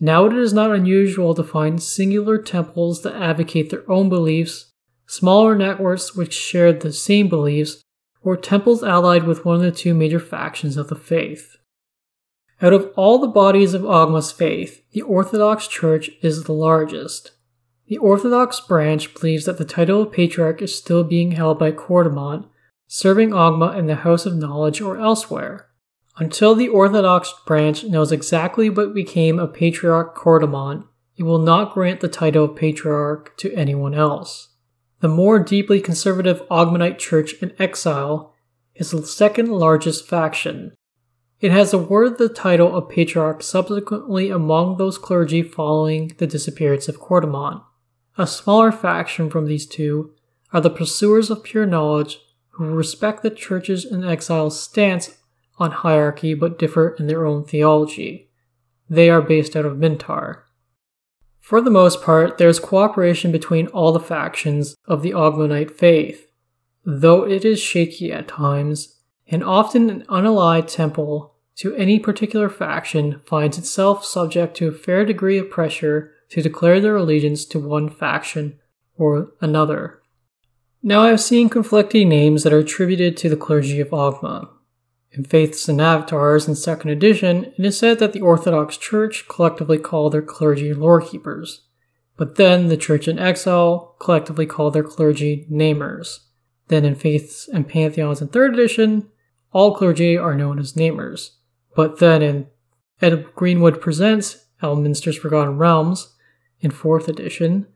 Now 0.00 0.26
it 0.26 0.34
is 0.34 0.52
not 0.52 0.70
unusual 0.70 1.34
to 1.34 1.42
find 1.42 1.82
singular 1.82 2.38
temples 2.38 3.02
that 3.02 3.16
advocate 3.16 3.70
their 3.70 3.90
own 3.90 4.08
beliefs, 4.08 4.72
smaller 5.06 5.56
networks 5.56 6.14
which 6.14 6.34
share 6.34 6.72
the 6.72 6.92
same 6.92 7.28
beliefs, 7.28 7.82
or 8.22 8.36
temples 8.36 8.82
allied 8.82 9.24
with 9.24 9.44
one 9.44 9.56
of 9.56 9.62
the 9.62 9.72
two 9.72 9.94
major 9.94 10.20
factions 10.20 10.76
of 10.76 10.88
the 10.88 10.94
faith. 10.94 11.56
Out 12.60 12.72
of 12.72 12.92
all 12.96 13.18
the 13.18 13.28
bodies 13.28 13.74
of 13.74 13.82
Ogma's 13.82 14.32
faith, 14.32 14.82
the 14.92 15.02
Orthodox 15.02 15.68
Church 15.68 16.10
is 16.22 16.44
the 16.44 16.52
largest. 16.52 17.32
The 17.86 17.98
Orthodox 17.98 18.60
branch 18.60 19.14
believes 19.14 19.46
that 19.46 19.58
the 19.58 19.64
title 19.64 20.02
of 20.02 20.12
Patriarch 20.12 20.60
is 20.60 20.76
still 20.76 21.04
being 21.04 21.32
held 21.32 21.58
by 21.58 21.72
Cordamont, 21.72 22.46
serving 22.86 23.30
Ogma 23.30 23.76
in 23.76 23.86
the 23.86 23.96
House 23.96 24.26
of 24.26 24.36
Knowledge 24.36 24.80
or 24.80 24.98
elsewhere. 24.98 25.67
Until 26.20 26.56
the 26.56 26.68
Orthodox 26.68 27.32
branch 27.46 27.84
knows 27.84 28.10
exactly 28.10 28.68
what 28.68 28.92
became 28.92 29.38
of 29.38 29.54
Patriarch 29.54 30.16
Cordamont, 30.16 30.84
it 31.16 31.22
will 31.22 31.38
not 31.38 31.72
grant 31.72 32.00
the 32.00 32.08
title 32.08 32.46
of 32.46 32.56
Patriarch 32.56 33.36
to 33.38 33.54
anyone 33.54 33.94
else. 33.94 34.48
The 35.00 35.08
more 35.08 35.38
deeply 35.38 35.80
conservative 35.80 36.42
Ogmanite 36.48 36.98
Church 36.98 37.34
in 37.34 37.52
exile 37.60 38.34
is 38.74 38.90
the 38.90 39.06
second 39.06 39.48
largest 39.52 40.08
faction. 40.08 40.74
It 41.40 41.52
has 41.52 41.72
awarded 41.72 42.18
the 42.18 42.28
title 42.28 42.74
of 42.76 42.88
Patriarch 42.88 43.44
subsequently 43.44 44.28
among 44.28 44.76
those 44.76 44.98
clergy 44.98 45.42
following 45.42 46.14
the 46.18 46.26
disappearance 46.26 46.88
of 46.88 47.00
Cordamont. 47.00 47.62
A 48.16 48.26
smaller 48.26 48.72
faction 48.72 49.30
from 49.30 49.46
these 49.46 49.66
two 49.66 50.14
are 50.52 50.60
the 50.60 50.70
pursuers 50.70 51.30
of 51.30 51.44
pure 51.44 51.66
knowledge 51.66 52.18
who 52.50 52.64
respect 52.64 53.22
the 53.22 53.30
church's 53.30 53.84
in 53.84 54.02
exile's 54.02 54.60
stance 54.60 55.16
on 55.58 55.70
hierarchy 55.70 56.34
but 56.34 56.58
differ 56.58 56.96
in 56.98 57.06
their 57.06 57.26
own 57.26 57.44
theology. 57.44 58.30
They 58.88 59.10
are 59.10 59.22
based 59.22 59.56
out 59.56 59.64
of 59.66 59.76
Mintar. 59.76 60.42
For 61.40 61.60
the 61.60 61.70
most 61.70 62.02
part, 62.02 62.38
there 62.38 62.48
is 62.48 62.60
cooperation 62.60 63.32
between 63.32 63.68
all 63.68 63.92
the 63.92 64.00
factions 64.00 64.76
of 64.86 65.02
the 65.02 65.12
Ogmanite 65.12 65.70
faith, 65.70 66.30
though 66.84 67.26
it 67.26 67.44
is 67.44 67.60
shaky 67.60 68.12
at 68.12 68.28
times, 68.28 68.96
and 69.26 69.42
often 69.42 69.88
an 69.88 70.04
unallied 70.08 70.68
temple 70.68 71.34
to 71.56 71.74
any 71.74 71.98
particular 71.98 72.48
faction 72.48 73.20
finds 73.26 73.58
itself 73.58 74.04
subject 74.04 74.56
to 74.56 74.68
a 74.68 74.72
fair 74.72 75.04
degree 75.04 75.38
of 75.38 75.50
pressure 75.50 76.12
to 76.28 76.42
declare 76.42 76.80
their 76.80 76.96
allegiance 76.96 77.44
to 77.46 77.58
one 77.58 77.88
faction 77.88 78.58
or 78.96 79.32
another. 79.40 80.00
Now 80.82 81.02
I 81.02 81.08
have 81.08 81.20
seen 81.20 81.48
conflicting 81.48 82.08
names 82.08 82.44
that 82.44 82.52
are 82.52 82.58
attributed 82.58 83.16
to 83.18 83.28
the 83.28 83.36
clergy 83.36 83.80
of 83.80 83.88
Ogma. 83.88 84.48
In 85.18 85.24
Faiths 85.24 85.68
and 85.68 85.80
Avatars 85.80 86.46
in 86.46 86.54
2nd 86.54 86.92
edition, 86.92 87.52
it 87.58 87.66
is 87.66 87.76
said 87.76 87.98
that 87.98 88.12
the 88.12 88.20
Orthodox 88.20 88.76
Church 88.76 89.26
collectively 89.26 89.76
call 89.76 90.10
their 90.10 90.22
clergy 90.22 90.72
lorekeepers, 90.72 91.62
but 92.16 92.36
then 92.36 92.68
the 92.68 92.76
Church 92.76 93.08
in 93.08 93.18
Exile 93.18 93.96
collectively 93.98 94.46
call 94.46 94.70
their 94.70 94.84
clergy 94.84 95.44
namers. 95.50 96.20
Then 96.68 96.84
in 96.84 96.94
Faiths 96.94 97.48
and 97.48 97.68
Pantheons 97.68 98.22
in 98.22 98.28
3rd 98.28 98.52
edition, 98.52 99.08
all 99.50 99.74
clergy 99.74 100.16
are 100.16 100.36
known 100.36 100.60
as 100.60 100.74
namers. 100.74 101.30
But 101.74 101.98
then 101.98 102.22
in 102.22 102.46
Ed 103.02 103.34
Greenwood 103.34 103.80
Presents 103.80 104.46
Elminster's 104.62 105.18
Forgotten 105.18 105.58
Realms 105.58 106.14
in 106.60 106.70
4th 106.70 107.08
edition, 107.08 107.66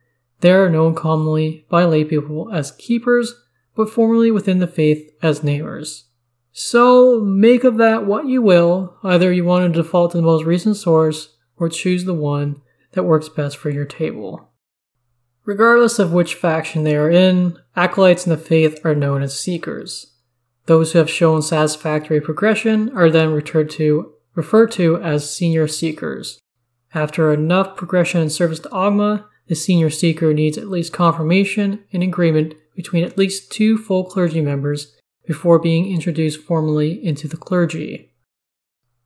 they 0.43 0.53
are 0.53 0.71
known 0.71 0.95
commonly 0.95 1.67
by 1.69 1.83
laypeople 1.83 2.55
as 2.55 2.71
keepers, 2.71 3.35
but 3.75 3.91
formerly 3.91 4.31
within 4.31 4.61
the 4.61 4.69
faith 4.69 5.11
as 5.21 5.41
namers. 5.41 6.05
So 6.53 7.21
make 7.21 7.65
of 7.65 7.79
that 7.79 8.07
what 8.07 8.27
you 8.27 8.43
will. 8.43 8.97
Either 9.03 9.33
you 9.33 9.45
want 9.45 9.73
to 9.73 9.83
default 9.83 10.13
to 10.13 10.19
the 10.19 10.23
most 10.23 10.45
recent 10.45 10.77
source 10.77 11.37
or 11.57 11.69
choose 11.69 12.05
the 12.05 12.15
one 12.15 12.61
that 12.93 13.05
works 13.05 13.29
best 13.29 13.57
for 13.57 13.71
your 13.71 13.87
table. 13.87 14.49
Regardless 15.45 15.99
of 15.99 16.13
which 16.13 16.35
faction 16.35 16.85
they 16.85 16.95
are 16.95 17.11
in, 17.11 17.59
acolytes 17.75 18.27
in 18.27 18.31
the 18.31 18.37
faith 18.37 18.85
are 18.85 18.95
known 18.95 19.23
as 19.23 19.39
seekers. 19.39 20.13
Those 20.67 20.93
who 20.93 20.99
have 20.99 21.11
shown 21.11 21.43
satisfactory 21.43 22.21
progression 22.21 22.97
are 22.97 23.11
then 23.11 23.33
referred 23.33 23.71
to, 23.71 24.13
referred 24.35 24.71
to 24.73 24.99
as 24.99 25.35
senior 25.35 25.67
seekers. 25.67 26.39
After 26.95 27.33
enough 27.33 27.77
progression 27.77 28.21
and 28.21 28.31
service 28.31 28.61
to 28.61 28.69
Ogma, 28.69 29.25
the 29.49 29.55
senior 29.55 29.91
seeker 29.91 30.33
needs 30.33 30.57
at 30.57 30.69
least 30.69 30.93
confirmation 30.93 31.83
and 31.93 32.03
agreement 32.03 32.55
between 32.77 33.03
at 33.03 33.19
least 33.19 33.51
two 33.51 33.77
full 33.77 34.05
clergy 34.05 34.41
members 34.41 34.97
before 35.27 35.59
being 35.59 35.93
introduced 35.93 36.41
formally 36.41 37.05
into 37.05 37.29
the 37.29 37.37
clergy. 37.37 38.11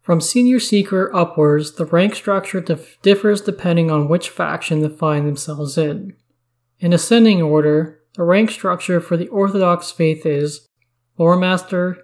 From 0.00 0.20
senior 0.20 0.60
seeker 0.60 1.10
upwards, 1.14 1.72
the 1.72 1.84
rank 1.84 2.14
structure 2.14 2.60
dif- 2.60 3.00
differs 3.02 3.40
depending 3.40 3.90
on 3.90 4.08
which 4.08 4.30
faction 4.30 4.80
they 4.80 4.88
find 4.88 5.26
themselves 5.26 5.76
in. 5.76 6.14
In 6.78 6.92
ascending 6.92 7.42
order, 7.42 8.00
the 8.14 8.22
rank 8.22 8.50
structure 8.50 9.00
for 9.00 9.16
the 9.16 9.28
Orthodox 9.28 9.90
faith 9.90 10.24
is 10.24 10.68
Lore 11.18 11.36
Master, 11.36 11.98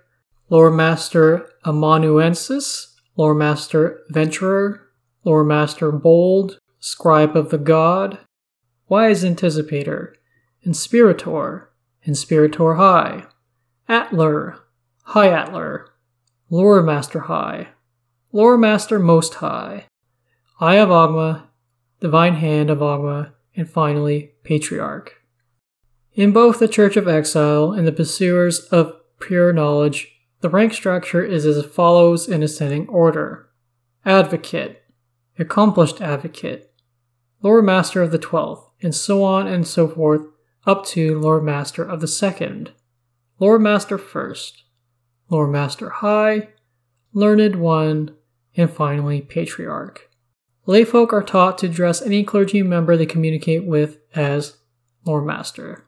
Lore 0.51 0.70
Master 0.70 1.48
Amanuensis, 1.64 2.94
Lore 3.16 3.35
Master 3.35 4.01
Venturer, 4.11 4.81
Lore 5.25 5.44
Master 5.44 5.92
Bold, 5.92 6.59
Scribe 6.81 7.37
of 7.37 7.51
the 7.51 7.59
God, 7.59 8.18
Wise 8.88 9.22
Anticipator, 9.22 10.14
Inspirator, 10.66 11.68
Inspirator 12.05 12.75
High, 12.75 13.27
Atler, 13.88 14.58
High 15.02 15.28
Atler, 15.28 15.86
Lore 16.50 16.82
Master 16.82 17.20
High, 17.20 17.68
Lore 18.32 18.58
Master 18.58 18.98
Most 18.98 19.34
High, 19.34 19.86
Eye 20.60 20.76
of 20.76 20.88
Ogma, 20.88 21.44
Divine 22.00 22.34
Hand 22.34 22.70
of 22.70 22.78
Ogma, 22.78 23.32
and 23.56 23.68
finally 23.68 24.32
Patriarch. 24.44 25.20
In 26.14 26.32
both 26.32 26.58
the 26.58 26.68
Church 26.68 26.96
of 26.96 27.08
Exile 27.08 27.72
and 27.72 27.86
the 27.86 27.92
Pursuers 27.92 28.60
of 28.66 28.94
Pure 29.18 29.54
Knowledge, 29.54 30.08
the 30.40 30.50
rank 30.50 30.74
structure 30.74 31.22
is 31.24 31.46
as 31.46 31.64
follows 31.64 32.28
in 32.28 32.42
ascending 32.42 32.88
order. 32.88 33.48
Advocate, 34.04 34.82
Accomplished 35.38 36.00
Advocate, 36.00 36.70
Lore 37.40 37.62
Master 37.62 38.02
of 38.02 38.12
the 38.12 38.18
Twelfth, 38.18 38.70
and 38.82 38.94
so 38.94 39.24
on 39.24 39.46
and 39.46 39.66
so 39.66 39.88
forth 39.88 40.26
up 40.66 40.84
to 40.86 41.18
Lore 41.18 41.40
Master 41.40 41.82
of 41.82 42.00
the 42.00 42.08
Second. 42.08 42.72
Lore 43.38 43.58
Master 43.58 43.98
first, 43.98 44.64
Lore 45.28 45.48
Master 45.48 45.90
High, 45.90 46.48
Learned 47.12 47.56
One, 47.56 48.14
and 48.56 48.70
finally 48.70 49.20
Patriarch. 49.20 50.08
Layfolk 50.66 51.12
are 51.12 51.22
taught 51.22 51.58
to 51.58 51.66
address 51.66 52.02
any 52.02 52.22
clergy 52.22 52.62
member 52.62 52.96
they 52.96 53.06
communicate 53.06 53.64
with 53.64 53.98
as 54.14 54.58
Lore 55.04 55.22
Master. 55.22 55.84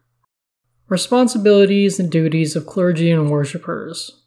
Responsibilities 0.88 2.00
and 2.00 2.10
duties 2.10 2.56
of 2.56 2.66
clergy 2.66 3.10
and 3.10 3.30
worshippers. 3.30 4.22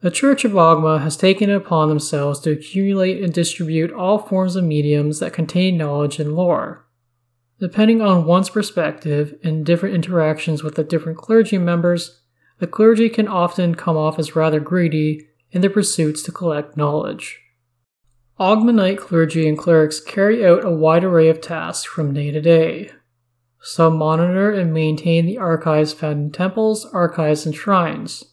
The 0.00 0.10
Church 0.10 0.44
of 0.44 0.52
Ogma 0.52 1.00
has 1.02 1.16
taken 1.16 1.50
it 1.50 1.56
upon 1.56 1.88
themselves 1.88 2.40
to 2.40 2.52
accumulate 2.52 3.22
and 3.22 3.32
distribute 3.32 3.92
all 3.92 4.18
forms 4.18 4.54
of 4.54 4.64
mediums 4.64 5.18
that 5.18 5.32
contain 5.32 5.76
knowledge 5.76 6.20
and 6.20 6.34
lore. 6.34 6.86
Depending 7.58 8.00
on 8.00 8.24
one's 8.24 8.50
perspective 8.50 9.36
and 9.42 9.66
different 9.66 9.94
interactions 9.94 10.62
with 10.62 10.76
the 10.76 10.84
different 10.84 11.18
clergy 11.18 11.58
members, 11.58 12.17
the 12.58 12.66
clergy 12.66 13.08
can 13.08 13.28
often 13.28 13.74
come 13.74 13.96
off 13.96 14.18
as 14.18 14.36
rather 14.36 14.60
greedy 14.60 15.28
in 15.50 15.60
their 15.60 15.70
pursuits 15.70 16.22
to 16.22 16.32
collect 16.32 16.76
knowledge. 16.76 17.40
Ogmanite 18.38 18.98
clergy 18.98 19.48
and 19.48 19.58
clerics 19.58 20.00
carry 20.00 20.46
out 20.46 20.64
a 20.64 20.70
wide 20.70 21.04
array 21.04 21.28
of 21.28 21.40
tasks 21.40 21.84
from 21.84 22.14
day 22.14 22.30
to 22.30 22.40
day. 22.40 22.90
Some 23.60 23.96
monitor 23.96 24.52
and 24.52 24.72
maintain 24.72 25.26
the 25.26 25.38
archives 25.38 25.92
found 25.92 26.20
in 26.20 26.30
temples, 26.30 26.84
archives, 26.86 27.44
and 27.44 27.54
shrines. 27.54 28.24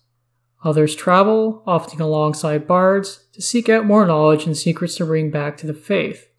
Others 0.64 0.96
travel, 0.96 1.64
often 1.66 2.02
alongside 2.02 2.68
bards, 2.68 3.26
to 3.34 3.42
seek 3.42 3.70
out 3.70 3.86
more 3.86 4.06
knowledge 4.06 4.46
and 4.46 4.56
secrets 4.56 4.96
to 4.98 5.06
bring 5.06 5.32
back 5.32 5.58
to 5.58 5.68
the 5.68 5.74
faith. 5.74 6.30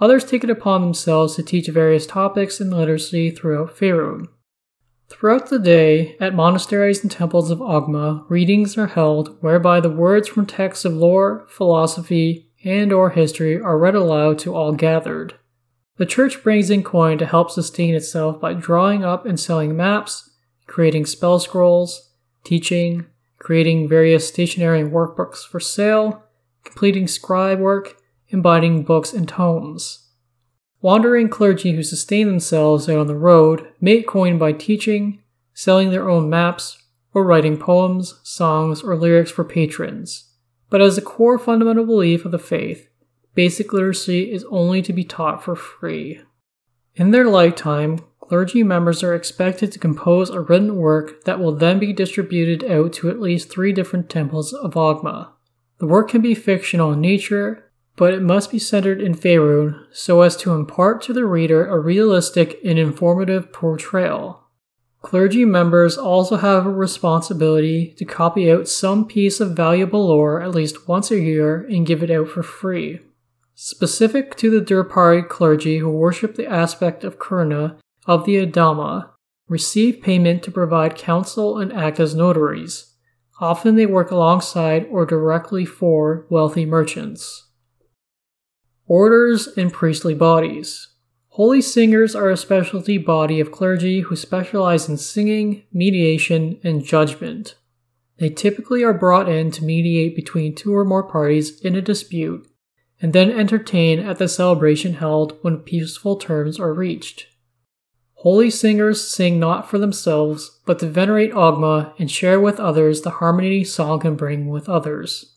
Others 0.00 0.24
take 0.24 0.44
it 0.44 0.50
upon 0.50 0.80
themselves 0.80 1.36
to 1.36 1.42
teach 1.42 1.68
various 1.68 2.06
topics 2.06 2.60
in 2.60 2.70
literacy 2.70 3.30
throughout 3.30 3.76
Faerun. 3.76 4.26
Throughout 5.08 5.50
the 5.50 5.58
day, 5.58 6.16
at 6.18 6.34
monasteries 6.34 7.02
and 7.02 7.10
temples 7.10 7.50
of 7.50 7.60
Ogma, 7.60 8.24
readings 8.28 8.76
are 8.76 8.88
held 8.88 9.40
whereby 9.40 9.80
the 9.80 9.90
words 9.90 10.28
from 10.28 10.46
texts 10.46 10.84
of 10.84 10.94
lore, 10.94 11.46
philosophy, 11.48 12.50
and 12.64 12.92
or 12.92 13.10
history 13.10 13.60
are 13.60 13.78
read 13.78 13.94
aloud 13.94 14.38
to 14.40 14.54
all 14.54 14.72
gathered. 14.72 15.34
The 15.96 16.06
church 16.06 16.42
brings 16.42 16.70
in 16.70 16.82
coin 16.82 17.18
to 17.18 17.26
help 17.26 17.50
sustain 17.50 17.94
itself 17.94 18.40
by 18.40 18.52
drawing 18.52 19.04
up 19.04 19.24
and 19.24 19.38
selling 19.38 19.76
maps, 19.76 20.30
creating 20.66 21.06
spell 21.06 21.38
scrolls, 21.38 22.10
teaching, 22.44 23.06
creating 23.38 23.88
various 23.88 24.26
stationery 24.26 24.80
and 24.80 24.92
workbooks 24.92 25.46
for 25.46 25.60
sale, 25.60 26.24
completing 26.64 27.06
scribe 27.06 27.60
work, 27.60 27.96
and 28.32 28.42
binding 28.42 28.82
books 28.82 29.12
and 29.12 29.28
tomes. 29.28 30.05
Wandering 30.82 31.28
clergy 31.28 31.72
who 31.72 31.82
sustain 31.82 32.26
themselves 32.26 32.88
out 32.88 32.98
on 32.98 33.06
the 33.06 33.14
road 33.14 33.66
make 33.80 34.06
coin 34.06 34.38
by 34.38 34.52
teaching, 34.52 35.22
selling 35.54 35.90
their 35.90 36.08
own 36.08 36.28
maps, 36.28 36.82
or 37.14 37.24
writing 37.24 37.56
poems, 37.56 38.20
songs, 38.22 38.82
or 38.82 38.94
lyrics 38.94 39.30
for 39.30 39.42
patrons. 39.42 40.32
But 40.68 40.82
as 40.82 40.98
a 40.98 41.02
core 41.02 41.38
fundamental 41.38 41.86
belief 41.86 42.24
of 42.24 42.32
the 42.32 42.38
faith, 42.38 42.88
basic 43.34 43.72
literacy 43.72 44.30
is 44.30 44.44
only 44.50 44.82
to 44.82 44.92
be 44.92 45.04
taught 45.04 45.42
for 45.42 45.56
free. 45.56 46.20
In 46.94 47.10
their 47.10 47.26
lifetime, 47.26 48.00
clergy 48.20 48.62
members 48.62 49.02
are 49.02 49.14
expected 49.14 49.72
to 49.72 49.78
compose 49.78 50.30
a 50.30 50.40
written 50.40 50.76
work 50.76 51.24
that 51.24 51.38
will 51.38 51.52
then 51.54 51.78
be 51.78 51.92
distributed 51.92 52.68
out 52.70 52.92
to 52.94 53.08
at 53.08 53.20
least 53.20 53.48
three 53.48 53.72
different 53.72 54.10
temples 54.10 54.52
of 54.52 54.74
Ogma. 54.74 55.28
The 55.78 55.86
work 55.86 56.10
can 56.10 56.22
be 56.22 56.34
fictional 56.34 56.92
in 56.92 57.00
nature, 57.00 57.65
but 57.96 58.12
it 58.12 58.22
must 58.22 58.50
be 58.50 58.58
centered 58.58 59.00
in 59.00 59.14
Faerun 59.14 59.84
so 59.90 60.20
as 60.20 60.36
to 60.36 60.52
impart 60.52 61.02
to 61.02 61.12
the 61.12 61.24
reader 61.24 61.66
a 61.66 61.80
realistic 61.80 62.58
and 62.64 62.78
informative 62.78 63.52
portrayal. 63.52 64.44
Clergy 65.02 65.44
members 65.44 65.96
also 65.96 66.36
have 66.36 66.66
a 66.66 66.70
responsibility 66.70 67.94
to 67.96 68.04
copy 68.04 68.50
out 68.50 68.68
some 68.68 69.06
piece 69.06 69.40
of 69.40 69.56
valuable 69.56 70.08
lore 70.08 70.42
at 70.42 70.54
least 70.54 70.88
once 70.88 71.10
a 71.10 71.20
year 71.20 71.62
and 71.70 71.86
give 71.86 72.02
it 72.02 72.10
out 72.10 72.28
for 72.28 72.42
free. 72.42 73.00
Specific 73.54 74.36
to 74.36 74.50
the 74.50 74.60
Durpari 74.60 75.26
clergy 75.26 75.78
who 75.78 75.90
worship 75.90 76.34
the 76.34 76.46
aspect 76.46 77.04
of 77.04 77.18
Kurna 77.18 77.78
of 78.06 78.26
the 78.26 78.44
Adama, 78.44 79.10
receive 79.48 80.02
payment 80.02 80.42
to 80.42 80.50
provide 80.50 80.96
counsel 80.96 81.58
and 81.58 81.72
act 81.72 81.98
as 82.00 82.14
notaries. 82.14 82.92
Often 83.40 83.76
they 83.76 83.86
work 83.86 84.10
alongside 84.10 84.86
or 84.90 85.06
directly 85.06 85.64
for 85.64 86.26
wealthy 86.30 86.66
merchants. 86.66 87.45
Orders 88.88 89.48
and 89.48 89.72
priestly 89.72 90.14
bodies. 90.14 90.88
Holy 91.30 91.60
singers 91.60 92.14
are 92.14 92.30
a 92.30 92.36
specialty 92.36 92.98
body 92.98 93.40
of 93.40 93.50
clergy 93.50 94.00
who 94.00 94.14
specialize 94.14 94.88
in 94.88 94.96
singing, 94.96 95.64
mediation, 95.72 96.60
and 96.62 96.84
judgment. 96.84 97.56
They 98.18 98.30
typically 98.30 98.84
are 98.84 98.94
brought 98.94 99.28
in 99.28 99.50
to 99.52 99.64
mediate 99.64 100.14
between 100.14 100.54
two 100.54 100.74
or 100.74 100.84
more 100.84 101.02
parties 101.02 101.60
in 101.60 101.74
a 101.74 101.82
dispute, 101.82 102.46
and 103.02 103.12
then 103.12 103.30
entertain 103.30 103.98
at 103.98 104.18
the 104.18 104.28
celebration 104.28 104.94
held 104.94 105.36
when 105.42 105.58
peaceful 105.58 106.16
terms 106.16 106.60
are 106.60 106.72
reached. 106.72 107.26
Holy 108.20 108.50
singers 108.50 109.06
sing 109.06 109.38
not 109.38 109.68
for 109.68 109.78
themselves, 109.78 110.60
but 110.64 110.78
to 110.78 110.88
venerate 110.88 111.32
Ogma 111.32 111.92
and 111.98 112.10
share 112.10 112.40
with 112.40 112.60
others 112.60 113.02
the 113.02 113.10
harmony 113.10 113.62
song 113.64 114.00
can 114.00 114.14
bring 114.14 114.48
with 114.48 114.68
others. 114.68 115.35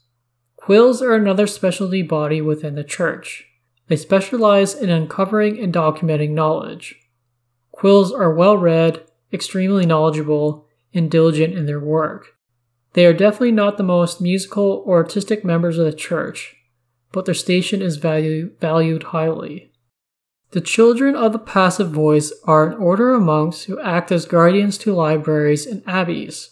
Quills 0.70 1.02
are 1.02 1.14
another 1.14 1.48
specialty 1.48 2.00
body 2.00 2.40
within 2.40 2.76
the 2.76 2.84
church. 2.84 3.44
They 3.88 3.96
specialize 3.96 4.72
in 4.72 4.88
uncovering 4.88 5.58
and 5.58 5.74
documenting 5.74 6.30
knowledge. 6.30 6.94
Quills 7.72 8.12
are 8.12 8.32
well 8.32 8.56
read, 8.56 9.04
extremely 9.32 9.84
knowledgeable, 9.84 10.68
and 10.94 11.10
diligent 11.10 11.54
in 11.54 11.66
their 11.66 11.80
work. 11.80 12.36
They 12.92 13.04
are 13.04 13.12
definitely 13.12 13.50
not 13.50 13.78
the 13.78 13.82
most 13.82 14.20
musical 14.20 14.84
or 14.86 14.98
artistic 14.98 15.44
members 15.44 15.76
of 15.76 15.86
the 15.86 15.92
church, 15.92 16.54
but 17.10 17.24
their 17.24 17.34
station 17.34 17.82
is 17.82 17.96
value, 17.96 18.52
valued 18.60 19.02
highly. 19.02 19.72
The 20.52 20.60
children 20.60 21.16
of 21.16 21.32
the 21.32 21.40
passive 21.40 21.90
voice 21.90 22.32
are 22.44 22.68
an 22.68 22.78
order 22.78 23.12
of 23.12 23.22
monks 23.22 23.62
who 23.64 23.80
act 23.80 24.12
as 24.12 24.24
guardians 24.24 24.78
to 24.78 24.94
libraries 24.94 25.66
and 25.66 25.82
abbeys. 25.84 26.50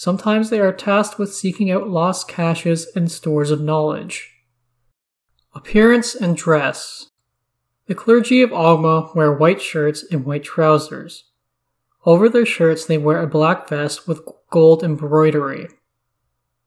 Sometimes 0.00 0.48
they 0.48 0.60
are 0.60 0.72
tasked 0.72 1.18
with 1.18 1.34
seeking 1.34 1.70
out 1.70 1.90
lost 1.90 2.26
caches 2.26 2.90
and 2.96 3.12
stores 3.12 3.50
of 3.50 3.60
knowledge. 3.60 4.32
Appearance 5.54 6.14
and 6.14 6.34
dress. 6.34 7.10
The 7.84 7.94
clergy 7.94 8.40
of 8.40 8.48
Ogma 8.48 9.14
wear 9.14 9.30
white 9.30 9.60
shirts 9.60 10.02
and 10.10 10.24
white 10.24 10.42
trousers. 10.42 11.24
Over 12.06 12.30
their 12.30 12.46
shirts, 12.46 12.86
they 12.86 12.96
wear 12.96 13.20
a 13.20 13.26
black 13.26 13.68
vest 13.68 14.08
with 14.08 14.26
gold 14.48 14.82
embroidery. 14.82 15.68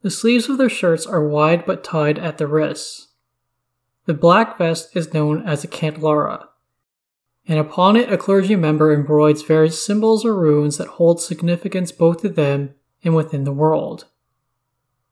The 0.04 0.12
sleeves 0.12 0.48
of 0.48 0.60
their 0.60 0.70
shirts 0.70 1.08
are 1.08 1.28
wide 1.28 1.66
but 1.66 1.84
tied 1.84 2.20
at 2.20 2.38
the 2.38 2.46
wrists. 2.46 3.14
The 4.06 4.14
black 4.14 4.60
vest 4.60 4.96
is 4.96 5.12
known 5.12 5.42
as 5.42 5.64
a 5.64 5.68
candelabra, 5.68 6.50
and 7.48 7.58
upon 7.58 7.96
it 7.96 8.14
a 8.14 8.18
clergy 8.20 8.56
member 8.56 8.94
embroids 8.94 9.42
various 9.42 9.84
symbols 9.84 10.24
or 10.24 10.36
runes 10.36 10.78
that 10.78 10.88
hold 10.88 11.20
significance 11.20 11.92
both 11.92 12.22
to 12.22 12.30
them 12.30 12.76
and 13.04 13.16
within 13.16 13.43
the 13.43 13.54
world. 13.54 14.06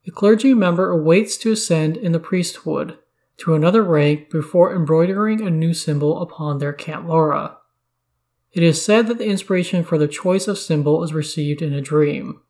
The 0.03 0.11
clergy 0.11 0.53
member 0.53 0.89
awaits 0.89 1.37
to 1.37 1.51
ascend 1.51 1.97
in 1.97 2.11
the 2.11 2.19
priesthood 2.19 2.97
to 3.37 3.55
another 3.55 3.83
rank 3.83 4.29
before 4.29 4.75
embroidering 4.75 5.41
a 5.41 5.49
new 5.49 5.73
symbol 5.73 6.21
upon 6.21 6.57
their 6.57 6.73
candelabra. 6.73 7.57
It 8.51 8.63
is 8.63 8.83
said 8.83 9.07
that 9.07 9.17
the 9.17 9.27
inspiration 9.27 9.83
for 9.83 9.97
the 9.97 10.07
choice 10.07 10.47
of 10.47 10.57
symbol 10.57 11.03
is 11.03 11.13
received 11.13 11.61
in 11.61 11.73
a 11.73 11.81
dream. 11.81 12.41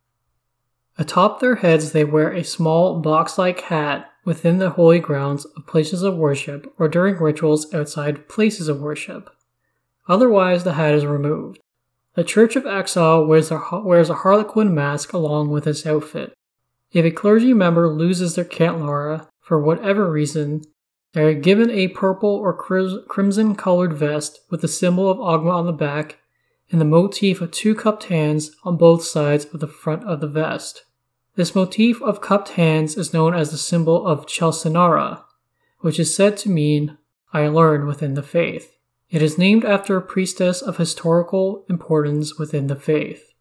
Atop 0.97 1.39
their 1.39 1.55
heads, 1.55 1.91
they 1.91 2.03
wear 2.03 2.31
a 2.31 2.43
small 2.43 2.99
box 2.99 3.37
like 3.37 3.61
hat 3.61 4.09
within 4.25 4.57
the 4.57 4.71
holy 4.71 4.99
grounds 4.99 5.45
of 5.45 5.65
places 5.65 6.03
of 6.03 6.17
worship 6.17 6.73
or 6.77 6.87
during 6.87 7.15
rituals 7.15 7.73
outside 7.73 8.27
places 8.27 8.67
of 8.67 8.81
worship. 8.81 9.29
Otherwise, 10.07 10.63
the 10.63 10.73
hat 10.73 10.93
is 10.93 11.05
removed. 11.05 11.59
The 12.14 12.24
Church 12.26 12.57
of 12.57 12.66
Exile 12.66 13.26
wears 13.26 13.51
a, 13.51 13.62
wears 13.84 14.09
a 14.09 14.16
harlequin 14.16 14.76
mask 14.76 15.14
along 15.14 15.49
with 15.49 15.66
its 15.66 15.86
outfit. 15.86 16.34
If 16.91 17.05
a 17.05 17.12
clergy 17.12 17.53
member 17.53 17.88
loses 17.88 18.36
their 18.36 18.43
candelabra 18.43 19.30
for 19.39 19.62
whatever 19.62 20.12
reason, 20.12 20.62
they 21.14 21.24
are 21.24 21.34
given 21.34 21.70
a 21.70 21.88
purple 21.88 22.30
or 22.30 22.53
crimson 22.53 23.55
colored 23.55 23.93
vest 23.93 24.41
with 24.49 24.59
the 24.59 24.68
symbol 24.68 25.09
of 25.09 25.20
Ogma 25.20 25.53
on 25.53 25.66
the 25.66 25.72
back 25.72 26.18
and 26.70 26.82
the 26.82 26.86
motif 26.86 27.39
of 27.39 27.51
two 27.51 27.76
cupped 27.76 28.05
hands 28.05 28.51
on 28.64 28.76
both 28.76 29.03
sides 29.03 29.45
of 29.53 29.62
the 29.62 29.68
front 29.68 30.03
of 30.03 30.20
the 30.20 30.28
vest. 30.28 30.84
This 31.36 31.55
motif 31.55 32.01
of 32.01 32.20
cupped 32.20 32.49
hands 32.49 32.97
is 32.97 33.14
known 33.14 33.34
as 33.34 33.51
the 33.51 33.57
symbol 33.57 34.05
of 34.05 34.26
Chelsinara, 34.26 35.24
which 35.80 35.99
is 35.99 36.14
said 36.14 36.36
to 36.38 36.49
mean 36.49 36.97
I 37.32 37.47
learned 37.47 37.88
within 37.88 38.16
the 38.16 38.24
faith. 38.24 38.76
It 39.12 39.22
is 39.22 39.38
named 39.38 39.66
after 39.66 39.97
a 39.97 40.01
priestess 40.01 40.62
of 40.62 40.78
historical 40.78 41.66
importance 41.70 42.39
within 42.39 42.68
the 42.68 42.78
faith. 42.78 43.34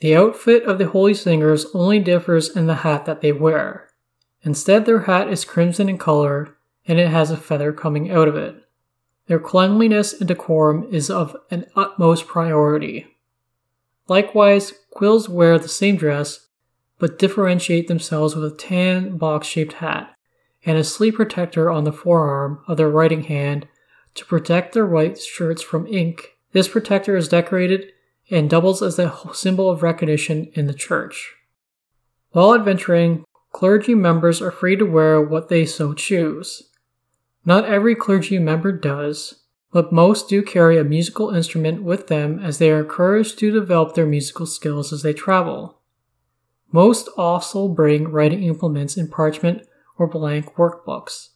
The 0.00 0.14
outfit 0.14 0.64
of 0.64 0.76
the 0.76 0.88
holy 0.88 1.14
singers 1.14 1.64
only 1.72 1.98
differs 2.00 2.54
in 2.54 2.66
the 2.66 2.76
hat 2.76 3.06
that 3.06 3.22
they 3.22 3.32
wear. 3.32 3.88
Instead, 4.42 4.84
their 4.84 5.00
hat 5.00 5.30
is 5.30 5.46
crimson 5.46 5.88
in 5.88 5.96
color 5.96 6.58
and 6.86 7.00
it 7.00 7.08
has 7.08 7.30
a 7.30 7.36
feather 7.38 7.72
coming 7.72 8.10
out 8.10 8.28
of 8.28 8.36
it. 8.36 8.56
Their 9.26 9.38
cleanliness 9.40 10.12
and 10.12 10.28
decorum 10.28 10.86
is 10.92 11.08
of 11.08 11.34
an 11.50 11.64
utmost 11.74 12.26
priority. 12.26 13.06
Likewise, 14.08 14.74
quills 14.90 15.30
wear 15.30 15.58
the 15.58 15.66
same 15.66 15.96
dress, 15.96 16.46
but 16.98 17.18
differentiate 17.18 17.88
themselves 17.88 18.36
with 18.36 18.44
a 18.52 18.54
tan 18.54 19.16
box 19.16 19.46
shaped 19.46 19.74
hat 19.74 20.14
and 20.66 20.76
a 20.76 20.84
sleeve 20.84 21.14
protector 21.14 21.70
on 21.70 21.84
the 21.84 21.92
forearm 21.92 22.62
of 22.68 22.76
their 22.76 22.90
writing 22.90 23.22
hand 23.22 23.66
to 24.16 24.24
protect 24.24 24.72
their 24.72 24.86
white 24.86 25.18
shirts 25.18 25.62
from 25.62 25.86
ink. 25.86 26.36
This 26.52 26.68
protector 26.68 27.16
is 27.16 27.28
decorated 27.28 27.92
and 28.30 28.50
doubles 28.50 28.82
as 28.82 28.98
a 28.98 29.16
symbol 29.32 29.70
of 29.70 29.82
recognition 29.82 30.50
in 30.54 30.66
the 30.66 30.74
church. 30.74 31.34
While 32.30 32.54
adventuring, 32.54 33.24
clergy 33.52 33.94
members 33.94 34.42
are 34.42 34.50
free 34.50 34.76
to 34.76 34.84
wear 34.84 35.20
what 35.20 35.48
they 35.48 35.64
so 35.64 35.94
choose. 35.94 36.70
Not 37.44 37.64
every 37.64 37.94
clergy 37.94 38.38
member 38.38 38.72
does, 38.72 39.44
but 39.72 39.92
most 39.92 40.28
do 40.28 40.42
carry 40.42 40.78
a 40.78 40.84
musical 40.84 41.30
instrument 41.30 41.82
with 41.82 42.08
them 42.08 42.38
as 42.38 42.58
they 42.58 42.70
are 42.70 42.80
encouraged 42.80 43.38
to 43.38 43.52
develop 43.52 43.94
their 43.94 44.06
musical 44.06 44.46
skills 44.46 44.92
as 44.92 45.02
they 45.02 45.12
travel. 45.12 45.80
Most 46.72 47.08
also 47.16 47.68
bring 47.68 48.08
writing 48.08 48.42
implements 48.42 48.96
in 48.96 49.08
parchment 49.08 49.66
or 49.98 50.06
blank 50.06 50.54
workbooks. 50.56 51.28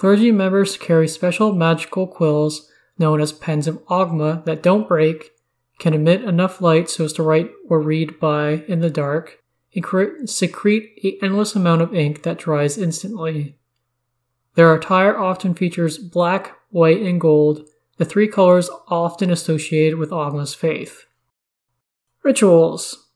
Clergy 0.00 0.32
members 0.32 0.78
carry 0.78 1.06
special 1.06 1.52
magical 1.52 2.06
quills 2.06 2.70
known 2.98 3.20
as 3.20 3.34
pens 3.34 3.66
of 3.66 3.84
Ogma 3.88 4.42
that 4.46 4.62
don't 4.62 4.88
break, 4.88 5.32
can 5.78 5.92
emit 5.92 6.24
enough 6.24 6.62
light 6.62 6.88
so 6.88 7.04
as 7.04 7.12
to 7.12 7.22
write 7.22 7.50
or 7.68 7.82
read 7.82 8.18
by 8.18 8.64
in 8.66 8.80
the 8.80 8.88
dark, 8.88 9.42
and 9.74 10.30
secrete 10.30 10.98
an 11.04 11.18
endless 11.22 11.54
amount 11.54 11.82
of 11.82 11.94
ink 11.94 12.22
that 12.22 12.38
dries 12.38 12.78
instantly. 12.78 13.58
Their 14.54 14.74
attire 14.74 15.18
often 15.18 15.52
features 15.52 15.98
black, 15.98 16.56
white, 16.70 17.02
and 17.02 17.20
gold, 17.20 17.68
the 17.98 18.06
three 18.06 18.26
colors 18.26 18.70
often 18.88 19.30
associated 19.30 19.98
with 19.98 20.12
Ogma's 20.12 20.54
faith. 20.54 21.04
Rituals 22.22 23.10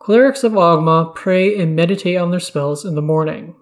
Clerics 0.00 0.42
of 0.42 0.54
Ogma 0.54 1.14
pray 1.14 1.56
and 1.56 1.76
meditate 1.76 2.16
on 2.16 2.32
their 2.32 2.40
spells 2.40 2.84
in 2.84 2.96
the 2.96 3.00
morning. 3.00 3.54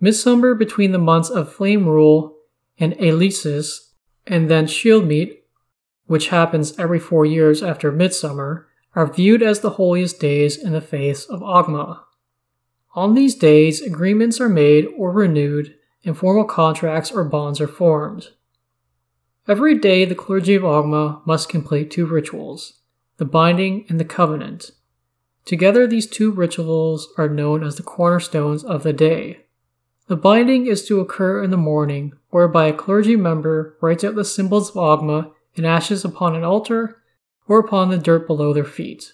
Midsummer 0.00 0.54
between 0.54 0.92
the 0.92 0.98
months 0.98 1.28
of 1.28 1.52
Flamerule 1.52 2.34
and 2.78 2.94
Eleasis, 2.94 3.94
and 4.26 4.50
then 4.50 4.66
Shield 4.66 5.04
Shieldmeet, 5.04 5.38
which 6.06 6.28
happens 6.28 6.78
every 6.78 7.00
four 7.00 7.26
years 7.26 7.62
after 7.62 7.90
Midsummer, 7.90 8.68
are 8.94 9.12
viewed 9.12 9.42
as 9.42 9.60
the 9.60 9.70
holiest 9.70 10.20
days 10.20 10.56
in 10.56 10.72
the 10.72 10.80
faith 10.80 11.26
of 11.28 11.40
Ogma. 11.40 12.00
On 12.94 13.14
these 13.14 13.34
days, 13.34 13.82
agreements 13.82 14.40
are 14.40 14.48
made 14.48 14.86
or 14.96 15.12
renewed 15.12 15.74
informal 16.02 16.44
contracts 16.44 17.10
or 17.10 17.24
bonds 17.24 17.60
are 17.60 17.68
formed. 17.68 18.28
Every 19.46 19.78
day, 19.78 20.04
the 20.04 20.14
clergy 20.14 20.54
of 20.54 20.62
Ogma 20.62 21.26
must 21.26 21.48
complete 21.48 21.90
two 21.90 22.06
rituals 22.06 22.74
the 23.16 23.24
binding 23.24 23.84
and 23.88 23.98
the 23.98 24.04
covenant. 24.04 24.70
Together, 25.44 25.86
these 25.86 26.06
two 26.06 26.30
rituals 26.30 27.08
are 27.18 27.28
known 27.28 27.64
as 27.64 27.74
the 27.74 27.82
cornerstones 27.82 28.62
of 28.62 28.84
the 28.84 28.92
day. 28.92 29.46
The 30.08 30.16
binding 30.16 30.66
is 30.66 30.86
to 30.86 31.00
occur 31.00 31.42
in 31.42 31.50
the 31.50 31.58
morning, 31.58 32.14
whereby 32.30 32.66
a 32.66 32.72
clergy 32.72 33.14
member 33.14 33.76
writes 33.82 34.02
out 34.02 34.14
the 34.14 34.24
symbols 34.24 34.70
of 34.70 34.76
Ogma 34.76 35.32
in 35.54 35.66
ashes 35.66 36.02
upon 36.02 36.34
an 36.34 36.44
altar 36.44 37.02
or 37.46 37.58
upon 37.58 37.90
the 37.90 37.98
dirt 37.98 38.26
below 38.26 38.54
their 38.54 38.64
feet. 38.64 39.12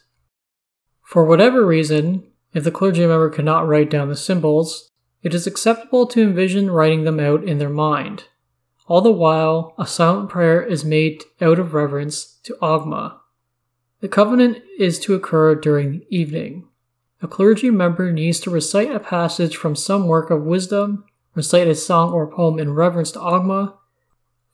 For 1.03 1.25
whatever 1.25 1.67
reason, 1.67 2.31
if 2.53 2.63
the 2.63 2.71
clergy 2.71 3.01
member 3.01 3.29
cannot 3.29 3.67
write 3.67 3.91
down 3.91 4.09
the 4.09 4.17
symbols, 4.17 4.93
it 5.23 5.35
is 5.35 5.49
acceptable 5.49 6.07
to 6.07 6.23
envision 6.23 6.71
writing 6.71 7.03
them 7.03 7.19
out 7.19 7.43
in 7.43 7.59
their 7.59 7.69
mind. 7.69 8.25
All 8.87 9.01
the 9.01 9.11
while, 9.11 9.75
a 9.77 9.87
silent 9.87 10.29
prayer 10.31 10.63
is 10.63 10.85
made 10.85 11.25
out 11.41 11.59
of 11.59 11.75
reverence 11.75 12.39
to 12.45 12.57
Ogma. 12.63 13.19
The 14.01 14.09
covenant 14.09 14.63
is 14.79 15.01
to 15.01 15.15
occur 15.15 15.57
during 15.57 15.91
the 15.91 16.07
evening. 16.11 16.69
A 17.25 17.27
clergy 17.27 17.71
member 17.71 18.13
needs 18.13 18.39
to 18.41 18.51
recite 18.51 18.95
a 18.95 19.01
passage 19.01 19.57
from 19.57 19.75
some 19.75 20.07
work 20.07 20.29
of 20.29 20.43
wisdom, 20.43 21.07
recite 21.35 21.67
a 21.67 21.75
song 21.75 22.13
or 22.13 22.31
poem 22.31 22.59
in 22.59 22.75
reverence 22.75 23.13
to 23.13 23.19
Ogma, 23.19 23.79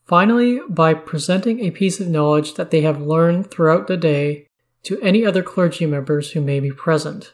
finally, 0.06 0.60
by 0.68 0.94
presenting 0.94 1.58
a 1.58 1.72
piece 1.72 1.98
of 1.98 2.06
knowledge 2.06 2.54
that 2.54 2.70
they 2.70 2.82
have 2.82 3.02
learned 3.02 3.50
throughout 3.50 3.88
the 3.88 3.96
day 3.96 4.46
to 4.84 5.00
any 5.00 5.26
other 5.26 5.42
clergy 5.42 5.84
members 5.84 6.30
who 6.30 6.40
may 6.40 6.60
be 6.60 6.70
present. 6.70 7.32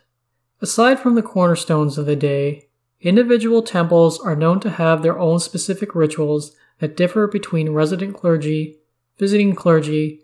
Aside 0.62 1.01
from 1.01 1.16
the 1.16 1.22
cornerstones 1.22 1.99
of 1.99 2.07
the 2.07 2.16
day, 2.16 2.70
individual 3.03 3.61
temples 3.61 4.18
are 4.18 4.37
known 4.37 4.59
to 4.61 4.70
have 4.70 5.03
their 5.03 5.18
own 5.18 5.39
specific 5.39 5.95
rituals 5.95 6.57
that 6.78 6.97
differ 6.97 7.26
between 7.26 7.72
resident 7.72 8.16
clergy, 8.16 8.78
visiting 9.18 9.55
clergy, 9.55 10.22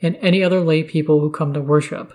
and 0.00 0.16
any 0.22 0.42
other 0.42 0.60
lay 0.60 0.82
people 0.82 1.20
who 1.20 1.30
come 1.30 1.52
to 1.52 1.60
worship. 1.60 2.14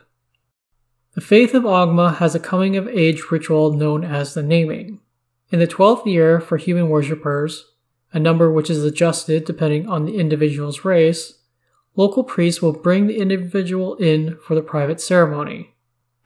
The 1.16 1.22
faith 1.22 1.56
of 1.56 1.64
Ogma 1.64 2.18
has 2.18 2.36
a 2.36 2.40
coming 2.40 2.78
of 2.78 2.88
age 2.88 3.24
ritual 3.32 3.74
known 3.74 4.04
as 4.04 4.34
the 4.34 4.44
naming. 4.44 5.00
In 5.50 5.60
the 5.60 5.68
12th 5.68 6.06
year 6.06 6.40
for 6.40 6.58
human 6.58 6.88
worshippers, 6.88 7.66
a 8.14 8.20
number 8.20 8.52
which 8.52 8.70
is 8.70 8.84
adjusted 8.84 9.46
depending 9.46 9.88
on 9.88 10.06
the 10.06 10.18
individual's 10.20 10.86
race, 10.86 11.40
local 11.96 12.24
priests 12.24 12.62
will 12.62 12.74
bring 12.74 13.08
the 13.08 13.18
individual 13.18 13.96
in 13.96 14.38
for 14.38 14.54
the 14.54 14.62
private 14.62 15.02
ceremony. 15.02 15.76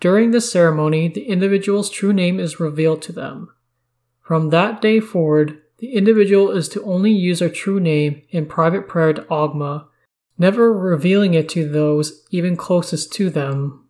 During 0.02 0.32
this 0.32 0.52
ceremony, 0.52 1.08
the 1.08 1.28
individual's 1.30 1.90
true 1.90 2.12
name 2.12 2.38
is 2.38 2.60
revealed 2.60 3.02
to 3.04 3.14
them. 3.14 3.54
From 4.22 4.50
that 4.50 4.82
day 4.82 5.00
forward, 5.00 5.62
the 5.78 5.94
individual 5.94 6.52
is 6.52 6.68
to 6.70 6.84
only 6.84 7.12
use 7.12 7.40
their 7.40 7.50
true 7.50 7.80
name 7.80 8.22
in 8.30 8.46
private 8.46 8.90
prayer 8.90 9.14
to 9.14 9.22
Ogma, 9.24 9.86
never 10.38 10.74
revealing 10.74 11.34
it 11.34 11.48
to 11.50 11.68
those 11.68 12.26
even 12.32 12.58
closest 12.58 13.14
to 13.14 13.30
them. 13.30 13.83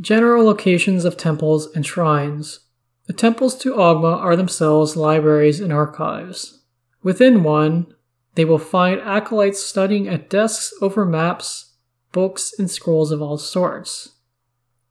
General 0.00 0.44
locations 0.44 1.04
of 1.04 1.16
temples 1.16 1.68
and 1.74 1.86
shrines. 1.86 2.60
The 3.06 3.12
temples 3.12 3.56
to 3.58 3.74
Ogma 3.74 4.16
are 4.16 4.34
themselves 4.34 4.96
libraries 4.96 5.60
and 5.60 5.72
archives. 5.72 6.62
Within 7.02 7.44
one, 7.44 7.94
they 8.34 8.44
will 8.44 8.58
find 8.58 9.00
acolytes 9.00 9.62
studying 9.62 10.08
at 10.08 10.28
desks 10.28 10.72
over 10.82 11.04
maps, 11.04 11.76
books, 12.10 12.52
and 12.58 12.68
scrolls 12.68 13.12
of 13.12 13.22
all 13.22 13.38
sorts. 13.38 14.16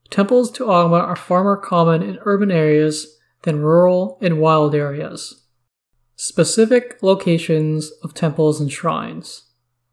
Temples 0.08 0.50
to 0.52 0.64
Ogma 0.64 1.00
are 1.00 1.16
far 1.16 1.42
more 1.42 1.58
common 1.58 2.02
in 2.02 2.18
urban 2.22 2.50
areas 2.50 3.18
than 3.42 3.60
rural 3.60 4.18
and 4.22 4.40
wild 4.40 4.74
areas. 4.74 5.44
Specific 6.16 7.02
locations 7.02 7.90
of 8.02 8.14
temples 8.14 8.60
and 8.60 8.72
shrines. 8.72 9.50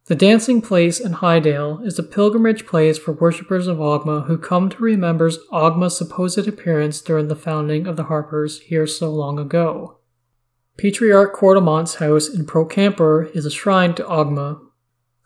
The 0.07 0.15
Dancing 0.15 0.61
Place 0.63 0.99
in 0.99 1.13
Highdale 1.13 1.85
is 1.85 1.99
a 1.99 2.03
pilgrimage 2.03 2.65
place 2.65 2.97
for 2.97 3.11
worshippers 3.11 3.67
of 3.67 3.77
Ogma 3.77 4.25
who 4.25 4.35
come 4.35 4.67
to 4.69 4.83
remember 4.83 5.29
Ogma's 5.51 5.95
supposed 5.95 6.47
appearance 6.47 7.01
during 7.01 7.27
the 7.27 7.35
founding 7.35 7.85
of 7.85 7.97
the 7.97 8.05
Harpers 8.05 8.61
here 8.61 8.87
so 8.87 9.11
long 9.11 9.37
ago. 9.37 9.99
Patriarch 10.75 11.35
Cordamont's 11.35 11.95
house 11.95 12.27
in 12.27 12.47
Procampur 12.47 13.29
is 13.35 13.45
a 13.45 13.51
shrine 13.51 13.93
to 13.93 14.03
Ogma. 14.03 14.59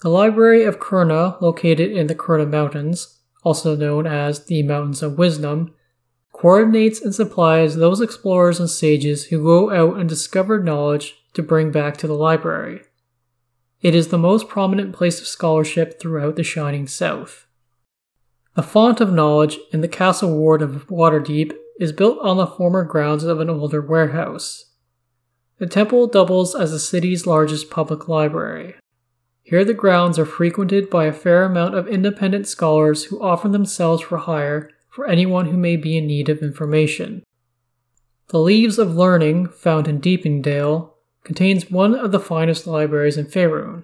The 0.01 0.09
Library 0.09 0.65
of 0.65 0.79
Kurna, 0.79 1.39
located 1.39 1.91
in 1.91 2.07
the 2.07 2.15
Kurna 2.15 2.45
Mountains, 2.45 3.21
also 3.43 3.77
known 3.77 4.05
as 4.05 4.45
the 4.45 4.61
Mountains 4.61 5.01
of 5.01 5.17
Wisdom, 5.17 5.73
coordinates 6.33 7.01
and 7.01 7.15
supplies 7.15 7.77
those 7.77 8.01
explorers 8.01 8.59
and 8.59 8.69
sages 8.69 9.27
who 9.27 9.41
go 9.41 9.71
out 9.71 9.97
and 9.97 10.09
discover 10.09 10.61
knowledge 10.61 11.15
to 11.33 11.41
bring 11.41 11.71
back 11.71 11.95
to 11.97 12.07
the 12.07 12.13
library. 12.13 12.81
It 13.85 13.93
is 13.93 14.07
the 14.07 14.17
most 14.17 14.47
prominent 14.47 14.93
place 14.93 15.21
of 15.21 15.27
scholarship 15.27 15.99
throughout 15.99 16.37
the 16.37 16.43
Shining 16.43 16.87
South. 16.87 17.45
The 18.55 18.63
Font 18.63 18.99
of 18.99 19.13
Knowledge 19.13 19.59
in 19.71 19.81
the 19.81 19.87
Castle 19.87 20.35
Ward 20.35 20.63
of 20.63 20.87
Waterdeep 20.87 21.53
is 21.79 21.91
built 21.91 22.17
on 22.23 22.37
the 22.37 22.47
former 22.47 22.83
grounds 22.83 23.23
of 23.23 23.39
an 23.39 23.47
older 23.47 23.81
warehouse. 23.81 24.71
The 25.59 25.67
temple 25.67 26.07
doubles 26.07 26.55
as 26.55 26.71
the 26.71 26.79
city's 26.79 27.27
largest 27.27 27.69
public 27.69 28.07
library. 28.07 28.73
Here, 29.43 29.63
the 29.63 29.75
grounds 29.75 30.17
are 30.17 30.25
frequented 30.25 30.89
by 30.89 31.05
a 31.05 31.13
fair 31.13 31.43
amount 31.43 31.75
of 31.75 31.87
independent 31.87 32.47
scholars 32.47 33.03
who 33.03 33.21
offer 33.21 33.49
themselves 33.49 34.01
for 34.01 34.17
hire 34.17 34.71
for 34.89 35.05
anyone 35.05 35.45
who 35.45 35.57
may 35.57 35.75
be 35.75 35.95
in 35.95 36.07
need 36.07 36.27
of 36.27 36.39
information. 36.39 37.21
The 38.29 38.39
Leaves 38.39 38.79
of 38.79 38.95
Learning, 38.95 39.47
found 39.47 39.87
in 39.87 40.01
Deepingdale, 40.01 40.94
contains 41.25 41.69
one 41.69 41.93
of 41.93 42.13
the 42.13 42.19
finest 42.19 42.65
libraries 42.65 43.17
in 43.17 43.25
Faerun. 43.25 43.83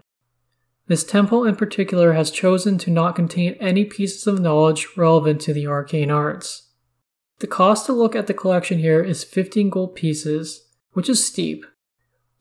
This 0.88 1.04
temple 1.04 1.44
in 1.44 1.56
particular 1.56 2.14
has 2.14 2.32
chosen 2.32 2.78
to 2.78 2.92
not 2.92 3.16
contain 3.16 3.54
any 3.60 3.84
pieces 3.84 4.28
of 4.28 4.40
knowledge 4.40 4.88
relevant 4.96 5.42
to 5.42 5.54
the 5.54 5.68
arcane 5.68 6.12
arts. 6.12 6.70
The 7.40 7.48
cost 7.48 7.88
to 7.88 7.94
look 7.94 8.16
at 8.16 8.28
the 8.28 8.34
collection 8.34 8.80
here 8.80 9.02
is 9.02 9.24
15 9.24 9.70
gold 9.70 9.96
pieces, 9.96 10.68
which 10.94 11.10
is 11.10 11.26
steep. 11.26 11.66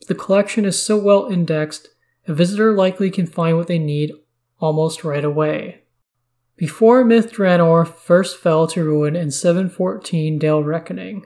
The 0.08 0.14
collection 0.14 0.64
is 0.64 0.80
so 0.80 0.98
well 0.98 1.28
indexed, 1.28 1.88
a 2.28 2.34
visitor 2.34 2.72
likely 2.72 3.10
can 3.10 3.26
find 3.26 3.56
what 3.56 3.66
they 3.66 3.78
need 3.78 4.12
almost 4.58 5.04
right 5.04 5.24
away. 5.24 5.82
Before 6.56 7.04
Myth 7.04 7.32
Drannor 7.32 7.86
first 7.86 8.36
fell 8.36 8.66
to 8.66 8.84
ruin 8.84 9.16
in 9.16 9.30
714 9.30 10.38
Dale 10.38 10.62
Reckoning, 10.62 11.24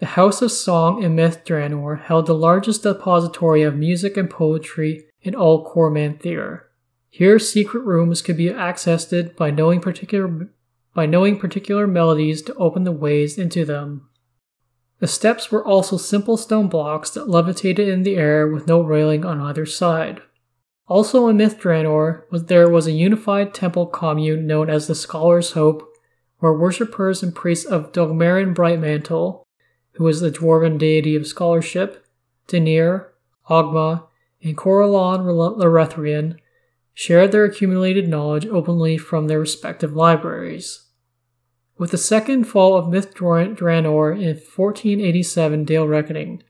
the 0.00 0.06
House 0.06 0.42
of 0.42 0.50
Song 0.50 1.02
in 1.02 1.14
Myth 1.14 1.44
Drannor 1.44 2.00
held 2.02 2.26
the 2.26 2.34
largest 2.34 2.82
depository 2.82 3.62
of 3.62 3.76
music 3.76 4.16
and 4.16 4.28
poetry 4.28 5.06
in 5.22 5.34
all 5.34 5.64
Cormanthyr. 5.64 6.62
Here, 7.10 7.38
secret 7.38 7.84
rooms 7.84 8.20
could 8.20 8.36
be 8.36 8.48
accessed 8.48 9.36
by 9.36 9.50
knowing 9.50 9.80
particular 9.80 10.48
by 10.94 11.06
knowing 11.06 11.38
particular 11.38 11.86
melodies 11.86 12.40
to 12.42 12.54
open 12.54 12.84
the 12.84 12.92
ways 12.92 13.36
into 13.36 13.64
them. 13.64 14.08
The 15.00 15.08
steps 15.08 15.50
were 15.50 15.64
also 15.64 15.96
simple 15.96 16.36
stone 16.36 16.68
blocks 16.68 17.10
that 17.10 17.28
levitated 17.28 17.88
in 17.88 18.04
the 18.04 18.16
air 18.16 18.48
with 18.48 18.68
no 18.68 18.80
railing 18.80 19.24
on 19.24 19.40
either 19.40 19.66
side. 19.66 20.22
Also 20.86 21.28
in 21.28 21.36
Myth 21.36 21.58
Drannor 21.58 22.24
there 22.32 22.68
was 22.68 22.86
a 22.86 22.92
unified 22.92 23.54
temple 23.54 23.86
commune 23.86 24.46
known 24.46 24.68
as 24.68 24.86
the 24.86 24.94
Scholar's 24.94 25.52
Hope, 25.52 25.88
where 26.38 26.52
worshippers 26.52 27.22
and 27.22 27.34
priests 27.34 27.64
of 27.64 27.92
Dugmaren 27.92 28.54
Brightmantle, 28.54 29.43
who 29.94 30.04
was 30.04 30.20
the 30.20 30.30
dwarven 30.30 30.78
deity 30.78 31.16
of 31.16 31.26
scholarship, 31.26 32.06
Deneir, 32.48 33.08
Ogma, 33.48 34.06
and 34.42 34.56
Corellon 34.56 35.24
Larethian, 35.24 36.38
shared 36.92 37.32
their 37.32 37.44
accumulated 37.44 38.08
knowledge 38.08 38.46
openly 38.46 38.96
from 38.96 39.26
their 39.26 39.40
respective 39.40 39.94
libraries. 39.94 40.88
With 41.76 41.90
the 41.90 41.98
second 41.98 42.44
fall 42.44 42.76
of 42.76 42.88
Myth 42.88 43.14
Drannor 43.14 44.12
in 44.14 44.36
1487 44.36 45.64
Dale 45.64 45.88
Reckoning, 45.88 46.42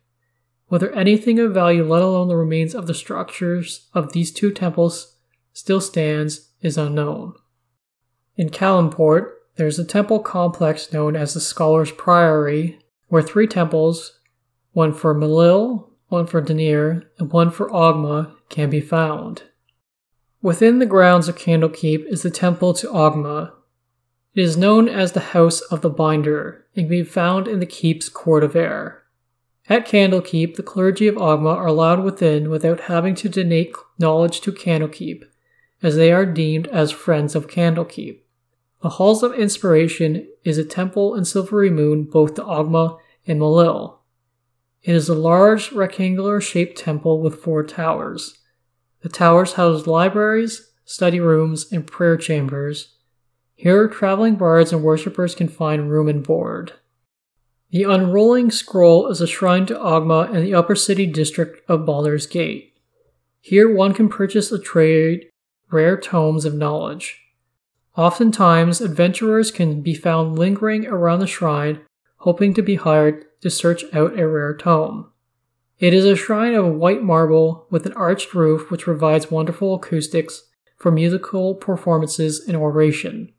whether 0.69 0.91
anything 0.93 1.39
of 1.39 1.55
value, 1.55 1.85
let 1.85 2.03
alone 2.03 2.29
the 2.29 2.37
remains 2.37 2.75
of 2.75 2.87
the 2.87 2.95
structures 2.95 3.89
of 3.95 4.13
these 4.13 4.33
two 4.33 4.51
temples, 4.51 5.17
still 5.53 5.81
stands 5.81 6.51
is 6.61 6.77
unknown. 6.77 7.35
In 8.37 8.51
Calimport, 8.51 9.31
there 9.57 9.67
is 9.67 9.79
a 9.79 9.85
temple 9.85 10.19
complex 10.19 10.93
known 10.93 11.15
as 11.15 11.33
the 11.33 11.41
Scholar's 11.41 11.93
Priory, 11.93 12.81
where 13.15 13.23
three 13.23 13.47
temples, 13.47 14.19
one 14.73 14.93
for 14.93 15.15
Milil, 15.15 15.89
one 16.09 16.27
for 16.27 16.43
Deneir, 16.43 17.05
and 17.17 17.33
one 17.33 17.49
for 17.49 17.71
Ogma, 17.71 18.35
can 18.49 18.69
be 18.69 18.81
found. 18.81 19.45
Within 20.43 20.81
the 20.81 20.85
grounds 20.85 21.29
of 21.29 21.39
Candlekeep 21.39 22.05
is 22.09 22.23
the 22.23 22.31
temple 22.33 22.75
to 22.75 22.89
Ogma, 22.89 23.53
it 24.35 24.41
is 24.43 24.57
known 24.57 24.89
as 24.89 25.13
the 25.13 25.31
House 25.31 25.61
of 25.61 25.81
the 25.81 25.91
Binder 25.91 26.67
and 26.75 26.87
can 26.87 26.89
be 26.89 27.05
found 27.05 27.47
in 27.47 27.61
the 27.61 27.67
keep's 27.67 28.09
court 28.09 28.43
of 28.43 28.57
air. 28.57 29.05
At 29.69 29.87
Candlekeep, 29.87 30.57
the 30.57 30.65
clergy 30.65 31.07
of 31.07 31.15
Ogma 31.15 31.55
are 31.55 31.69
allowed 31.69 32.03
within 32.03 32.51
without 32.51 32.81
having 32.91 33.15
to 33.15 33.29
donate 33.29 33.77
knowledge 33.97 34.41
to 34.41 34.51
Candlekeep, 34.51 35.23
as 35.85 35.95
they 35.95 36.11
are 36.11 36.27
deemed 36.27 36.67
as 36.67 36.91
friends 36.91 37.37
of 37.37 37.47
Candlekeep. 37.47 38.23
The 38.83 38.89
Halls 38.89 39.23
of 39.23 39.35
Inspiration 39.35 40.27
is 40.43 40.59
a 40.59 40.65
temple 40.65 41.15
in 41.15 41.23
Silverymoon 41.23 42.11
both 42.11 42.35
to 42.35 42.43
Ogma 42.43 42.99
and 43.27 43.41
Milil. 43.41 43.99
It 44.83 44.95
is 44.95 45.09
a 45.09 45.15
large 45.15 45.73
rectangular 45.73 46.41
shaped 46.41 46.79
temple 46.79 47.21
with 47.21 47.41
four 47.41 47.63
towers. 47.65 48.39
The 49.01 49.09
towers 49.09 49.55
house 49.55 49.87
libraries, 49.87 50.71
study 50.85 51.21
rooms, 51.21 51.71
and 51.73 51.87
prayer 51.87 52.17
chambers, 52.17 52.95
here, 53.57 53.89
traveling 53.89 54.35
bards 54.35 54.73
and 54.73 54.83
worshippers 54.83 55.35
can 55.35 55.49
find 55.49 55.91
room 55.91 56.09
and 56.09 56.23
board. 56.23 56.73
The 57.71 57.85
Unrolling 57.85 58.51
Scroll 58.51 59.09
is 59.09 59.21
a 59.21 59.27
shrine 59.27 59.67
to 59.67 59.75
Ogma 59.75 60.35
in 60.35 60.43
the 60.43 60.55
upper 60.55 60.75
city 60.75 61.07
district 61.07 61.69
of 61.69 61.87
Baldur's 61.87 62.27
Gate. 62.27 62.75
Here, 63.41 63.73
one 63.73 63.95
can 63.95 64.09
purchase 64.09 64.51
a 64.51 64.59
trade 64.59 65.29
rare 65.71 65.97
tomes 65.97 66.45
of 66.45 66.55
knowledge. 66.55 67.21
Oftentimes, 67.97 68.81
adventurers 68.81 69.51
can 69.51 69.83
be 69.83 69.95
found 69.95 70.39
lingering 70.39 70.87
around 70.87 71.21
the 71.21 71.27
shrine, 71.27 71.81
hoping 72.25 72.55
to 72.55 72.63
be 72.63 72.77
hired 72.77 73.23
to 73.43 73.51
search 73.51 73.85
out 73.93 74.19
a 74.19 74.27
rare 74.27 74.57
tome. 74.57 75.11
It 75.79 75.93
is 75.93 76.07
a 76.07 76.17
shrine 76.17 76.55
of 76.55 76.75
white 76.75 77.03
marble 77.03 77.67
with 77.71 77.85
an 77.85 77.93
arched 77.93 78.33
roof 78.33 78.71
which 78.71 78.85
provides 78.85 79.31
wonderful 79.31 79.75
acoustics 79.75 80.45
for 80.79 80.91
musical 80.91 81.55
performances 81.55 82.41
and 82.49 82.57
oration. 82.57 83.31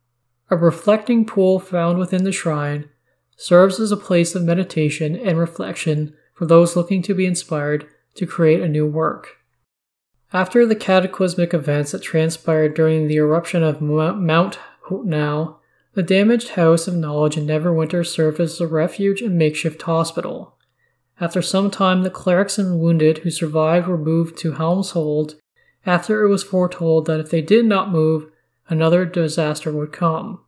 A 0.51 0.55
reflecting 0.55 1.25
pool 1.25 1.59
found 1.59 1.97
within 1.97 2.25
the 2.25 2.31
shrine 2.31 2.88
serves 3.36 3.79
as 3.79 3.91
a 3.91 3.97
place 3.97 4.36
of 4.36 4.43
meditation 4.43 5.15
and 5.15 5.39
reflection 5.39 6.15
for 6.36 6.45
those 6.45 6.75
looking 6.75 7.01
to 7.01 7.15
be 7.15 7.25
inspired 7.25 7.88
to 8.13 8.27
create 8.27 8.61
a 8.61 8.69
new 8.69 8.86
work. 8.86 9.38
After 10.31 10.63
the 10.63 10.75
cataclysmic 10.75 11.55
events 11.55 11.91
that 11.91 12.03
transpired 12.03 12.75
during 12.75 13.07
the 13.07 13.17
eruption 13.17 13.63
of 13.63 13.81
Mount 13.81 14.59
Hotenow, 14.89 15.55
the 15.96 16.04
damaged 16.04 16.50
House 16.50 16.88
of 16.88 16.93
Knowledge 16.93 17.38
in 17.38 17.48
Neverwinter 17.48 18.06
served 18.06 18.41
as 18.41 18.60
a 18.60 18.68
refuge 18.68 19.22
and 19.22 19.38
makeshift 19.38 19.82
hospital. 19.82 20.58
After 21.22 21.41
some 21.41 21.72
time, 21.72 22.04
the 22.04 22.10
clerics 22.10 22.58
and 22.58 22.80
wounded 22.82 23.20
who 23.20 23.32
survived 23.32 23.88
were 23.88 23.98
moved 23.98 24.38
to 24.39 24.52
Helm's 24.52 24.91
Hold 24.91 25.36
after 25.86 26.24
it 26.24 26.30
was 26.30 26.43
foretold 26.43 27.06
that 27.06 27.22
if 27.22 27.30
they 27.30 27.41
did 27.41 27.66
not 27.66 27.91
move, 27.91 28.30
another 28.68 29.06
disaster 29.06 29.72
would 29.72 29.93
come. 29.93 30.41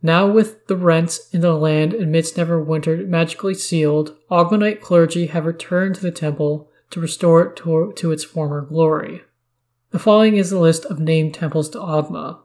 Now, 0.00 0.26
with 0.26 0.66
the 0.68 0.76
rents 0.76 1.28
in 1.32 1.42
the 1.42 1.54
land 1.54 1.92
amidst 1.92 2.36
Neverwinter 2.36 3.06
magically 3.06 3.54
sealed, 3.54 4.16
Ogmanite 4.30 4.80
clergy 4.80 5.26
have 5.26 5.44
returned 5.44 5.96
to 5.96 6.00
the 6.00 6.10
temple 6.10 6.70
to 6.90 7.00
restore 7.00 7.42
it 7.42 7.56
to, 7.56 7.92
to 7.96 8.10
its 8.10 8.24
former 8.24 8.62
glory. 8.62 9.22
The 9.90 9.98
following 9.98 10.36
is 10.36 10.50
a 10.50 10.58
list 10.58 10.86
of 10.86 10.98
named 10.98 11.34
temples 11.34 11.68
to 11.70 11.78
Ogma. 11.78 12.38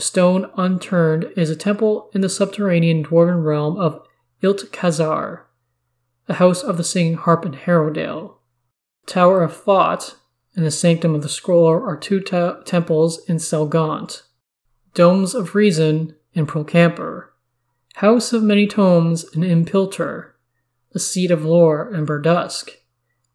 Stone 0.00 0.50
Unturned 0.56 1.30
is 1.36 1.50
a 1.50 1.56
temple 1.56 2.10
in 2.14 2.20
the 2.20 2.28
subterranean 2.28 3.04
dwarven 3.04 3.44
realm 3.44 3.76
of 3.76 4.02
Iltkhazar, 4.42 5.42
the 6.26 6.34
House 6.34 6.62
of 6.62 6.76
the 6.76 6.84
Singing 6.84 7.14
Harp 7.14 7.44
in 7.44 7.52
Harrowdale. 7.52 8.36
Tower 9.06 9.42
of 9.42 9.56
Thought 9.56 10.16
and 10.54 10.64
the 10.64 10.70
Sanctum 10.70 11.14
of 11.14 11.22
the 11.22 11.28
Scroller 11.28 11.80
are 11.82 11.96
two 11.96 12.20
te- 12.20 12.62
temples 12.64 13.24
in 13.28 13.36
Selgaunt. 13.36 14.22
Domes 14.94 15.34
of 15.34 15.54
Reason 15.54 16.16
in 16.32 16.46
Procampur. 16.46 17.26
House 17.96 18.32
of 18.32 18.42
Many 18.42 18.66
Tomes 18.66 19.24
in 19.34 19.42
Impiltur. 19.42 20.32
The 20.92 21.00
Seat 21.00 21.30
of 21.30 21.44
Lore 21.44 21.92
in 21.94 22.06
Berdusk. 22.06 22.70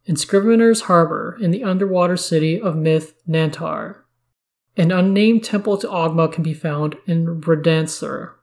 And 0.08 0.20
Scrivener's 0.20 0.82
Harbor 0.82 1.38
in 1.42 1.52
the 1.52 1.64
underwater 1.64 2.18
city 2.18 2.60
of 2.60 2.76
Myth 2.76 3.14
Nantar. 3.28 4.05
An 4.78 4.92
unnamed 4.92 5.44
temple 5.44 5.78
to 5.78 5.88
Ogma 5.88 6.32
can 6.32 6.44
be 6.44 6.54
found 6.54 6.98
in 7.08 7.40
Bredancer. 7.40 8.34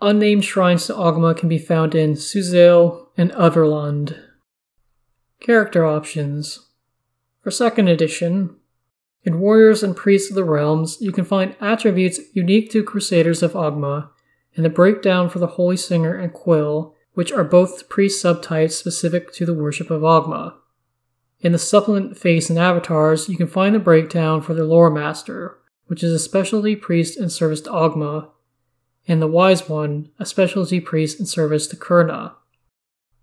Unnamed 0.00 0.44
shrines 0.44 0.86
to 0.86 0.94
Ogma 0.94 1.36
can 1.36 1.48
be 1.48 1.58
found 1.58 1.94
in 1.94 2.14
Suzail 2.14 3.08
and 3.18 3.30
Everlund. 3.32 4.18
Character 5.40 5.84
options 5.84 6.68
For 7.42 7.50
2nd 7.50 7.90
edition, 7.90 8.56
in 9.24 9.40
Warriors 9.40 9.82
and 9.82 9.94
Priests 9.94 10.30
of 10.30 10.36
the 10.36 10.44
Realms, 10.44 10.98
you 11.00 11.12
can 11.12 11.24
find 11.24 11.54
attributes 11.60 12.18
unique 12.32 12.70
to 12.70 12.82
Crusaders 12.82 13.42
of 13.42 13.52
Ogma, 13.52 14.08
and 14.56 14.64
the 14.64 14.70
breakdown 14.70 15.28
for 15.28 15.38
the 15.38 15.46
Holy 15.46 15.76
Singer 15.76 16.14
and 16.14 16.32
Quill, 16.32 16.94
which 17.12 17.30
are 17.30 17.44
both 17.44 17.88
priest 17.88 18.24
subtypes 18.24 18.72
specific 18.72 19.32
to 19.34 19.46
the 19.46 19.54
worship 19.54 19.90
of 19.90 20.02
Ogma. 20.02 20.54
In 21.42 21.50
the 21.50 21.58
supplement 21.58 22.16
Faiths 22.16 22.50
and 22.50 22.58
Avatars, 22.58 23.28
you 23.28 23.36
can 23.36 23.48
find 23.48 23.74
the 23.74 23.80
breakdown 23.80 24.42
for 24.42 24.54
the 24.54 24.62
Lore 24.62 24.90
Master, 24.90 25.58
which 25.86 26.04
is 26.04 26.12
a 26.12 26.18
specialty 26.18 26.76
priest 26.76 27.18
in 27.18 27.28
service 27.28 27.60
to 27.62 27.70
Ogma, 27.70 28.28
and 29.08 29.20
the 29.20 29.26
Wise 29.26 29.68
One, 29.68 30.08
a 30.20 30.24
specialty 30.24 30.78
priest 30.78 31.18
in 31.18 31.26
service 31.26 31.66
to 31.66 31.76
Kurna. 31.76 32.34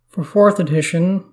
For 0.10 0.26
4th 0.26 0.60
edition, 0.60 1.24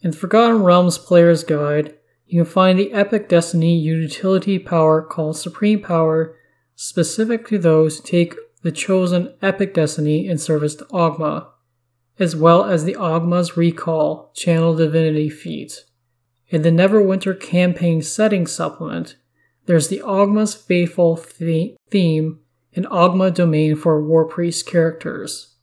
in 0.00 0.12
the 0.12 0.16
Forgotten 0.16 0.62
Realms 0.62 0.96
Player's 0.96 1.42
Guide, 1.42 1.96
you 2.28 2.44
can 2.44 2.50
find 2.50 2.78
the 2.78 2.92
Epic 2.92 3.28
Destiny 3.28 3.76
utility 3.76 4.60
power 4.60 5.02
called 5.02 5.36
Supreme 5.36 5.82
Power, 5.82 6.36
specific 6.76 7.48
to 7.48 7.58
those 7.58 7.98
who 7.98 8.04
take 8.04 8.36
the 8.62 8.70
chosen 8.70 9.34
Epic 9.42 9.74
Destiny 9.74 10.28
in 10.28 10.38
service 10.38 10.76
to 10.76 10.84
Ogma, 10.84 11.48
as 12.20 12.36
well 12.36 12.64
as 12.64 12.84
the 12.84 12.94
Ogma's 12.94 13.56
Recall 13.56 14.30
Channel 14.36 14.76
Divinity 14.76 15.28
feat. 15.28 15.84
In 16.52 16.60
the 16.60 16.68
Neverwinter 16.68 17.40
campaign 17.40 18.02
setting 18.02 18.46
supplement, 18.46 19.16
there's 19.64 19.88
the 19.88 20.02
Ogma's 20.04 20.54
Faithful 20.54 21.16
theme 21.16 22.40
and 22.74 22.86
Ogma 22.86 23.32
domain 23.32 23.74
for 23.74 24.04
War 24.04 24.26
Priest 24.26 24.66
characters. 24.66 25.56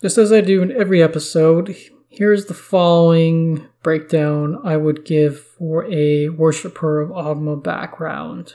Just 0.00 0.16
as 0.16 0.32
I 0.32 0.42
do 0.42 0.62
in 0.62 0.70
every 0.70 1.02
episode, 1.02 1.74
here's 2.08 2.46
the 2.46 2.54
following 2.54 3.66
breakdown 3.82 4.60
I 4.62 4.76
would 4.76 5.04
give 5.04 5.40
for 5.40 5.84
a 5.92 6.28
Worshipper 6.28 7.00
of 7.00 7.10
Ogma 7.10 7.60
background. 7.60 8.54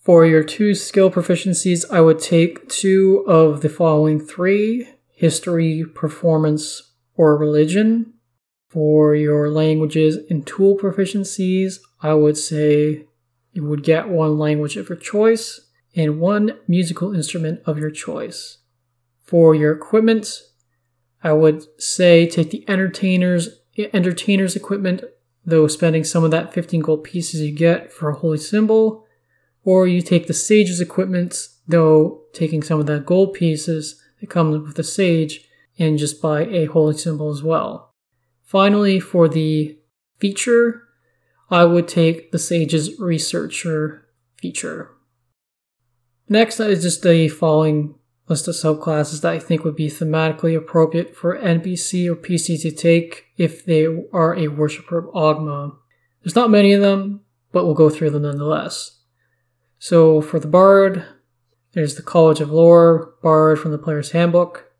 For 0.00 0.24
your 0.24 0.44
two 0.44 0.74
skill 0.74 1.10
proficiencies, 1.10 1.84
I 1.90 2.00
would 2.00 2.20
take 2.20 2.70
two 2.70 3.22
of 3.28 3.60
the 3.60 3.68
following 3.68 4.18
three 4.18 4.88
history, 5.10 5.84
performance, 5.84 6.94
or 7.16 7.36
religion. 7.36 8.14
For 8.68 9.14
your 9.14 9.50
languages 9.50 10.18
and 10.28 10.46
tool 10.46 10.76
proficiencies, 10.76 11.78
I 12.00 12.14
would 12.14 12.36
say 12.36 13.06
you 13.52 13.64
would 13.64 13.82
get 13.82 14.08
one 14.08 14.38
language 14.38 14.76
of 14.76 14.88
your 14.88 14.98
choice 14.98 15.68
and 15.96 16.20
one 16.20 16.58
musical 16.68 17.14
instrument 17.14 17.60
of 17.64 17.78
your 17.78 17.90
choice. 17.90 18.58
For 19.24 19.54
your 19.54 19.72
equipment, 19.72 20.42
I 21.22 21.32
would 21.32 21.64
say 21.80 22.28
take 22.28 22.50
the 22.50 22.64
entertainers 22.68 23.60
entertainers 23.94 24.56
equipment, 24.56 25.04
though 25.46 25.68
spending 25.68 26.04
some 26.04 26.24
of 26.24 26.30
that 26.32 26.52
15 26.52 26.80
gold 26.80 27.04
pieces 27.04 27.40
you 27.40 27.52
get 27.52 27.92
for 27.92 28.10
a 28.10 28.14
holy 28.14 28.38
symbol, 28.38 29.06
or 29.64 29.86
you 29.86 30.02
take 30.02 30.26
the 30.26 30.34
sage's 30.34 30.80
equipment, 30.80 31.48
though 31.66 32.22
taking 32.32 32.62
some 32.62 32.80
of 32.80 32.86
that 32.86 33.06
gold 33.06 33.34
pieces 33.34 34.02
that 34.20 34.30
comes 34.30 34.58
with 34.58 34.74
the 34.76 34.82
sage 34.82 35.48
and 35.78 35.98
just 35.98 36.20
buy 36.20 36.44
a 36.46 36.64
holy 36.66 36.96
symbol 36.96 37.30
as 37.30 37.42
well. 37.42 37.87
Finally, 38.48 38.98
for 38.98 39.28
the 39.28 39.78
feature, 40.16 40.84
I 41.50 41.64
would 41.64 41.86
take 41.86 42.32
the 42.32 42.38
Sage's 42.38 42.98
Researcher 42.98 44.08
feature. 44.38 44.90
Next 46.30 46.58
is 46.58 46.82
just 46.82 47.02
the 47.02 47.28
following 47.28 47.96
list 48.26 48.48
of 48.48 48.54
subclasses 48.54 49.20
that 49.20 49.34
I 49.34 49.38
think 49.38 49.64
would 49.64 49.76
be 49.76 49.90
thematically 49.90 50.56
appropriate 50.56 51.14
for 51.14 51.36
NPC 51.36 52.10
or 52.10 52.16
PC 52.16 52.58
to 52.62 52.70
take 52.70 53.26
if 53.36 53.66
they 53.66 53.84
are 54.14 54.34
a 54.34 54.48
worshiper 54.48 54.96
of 54.96 55.12
Ogma. 55.12 55.76
There's 56.22 56.34
not 56.34 56.48
many 56.48 56.72
of 56.72 56.80
them, 56.80 57.20
but 57.52 57.66
we'll 57.66 57.74
go 57.74 57.90
through 57.90 58.10
them 58.10 58.22
nonetheless. 58.22 59.02
So 59.78 60.22
for 60.22 60.40
the 60.40 60.48
Bard, 60.48 61.04
there's 61.72 61.96
the 61.96 62.02
College 62.02 62.40
of 62.40 62.50
Lore, 62.50 63.12
Bard 63.22 63.58
from 63.58 63.72
the 63.72 63.78
Player's 63.78 64.12
Handbook. 64.12 64.72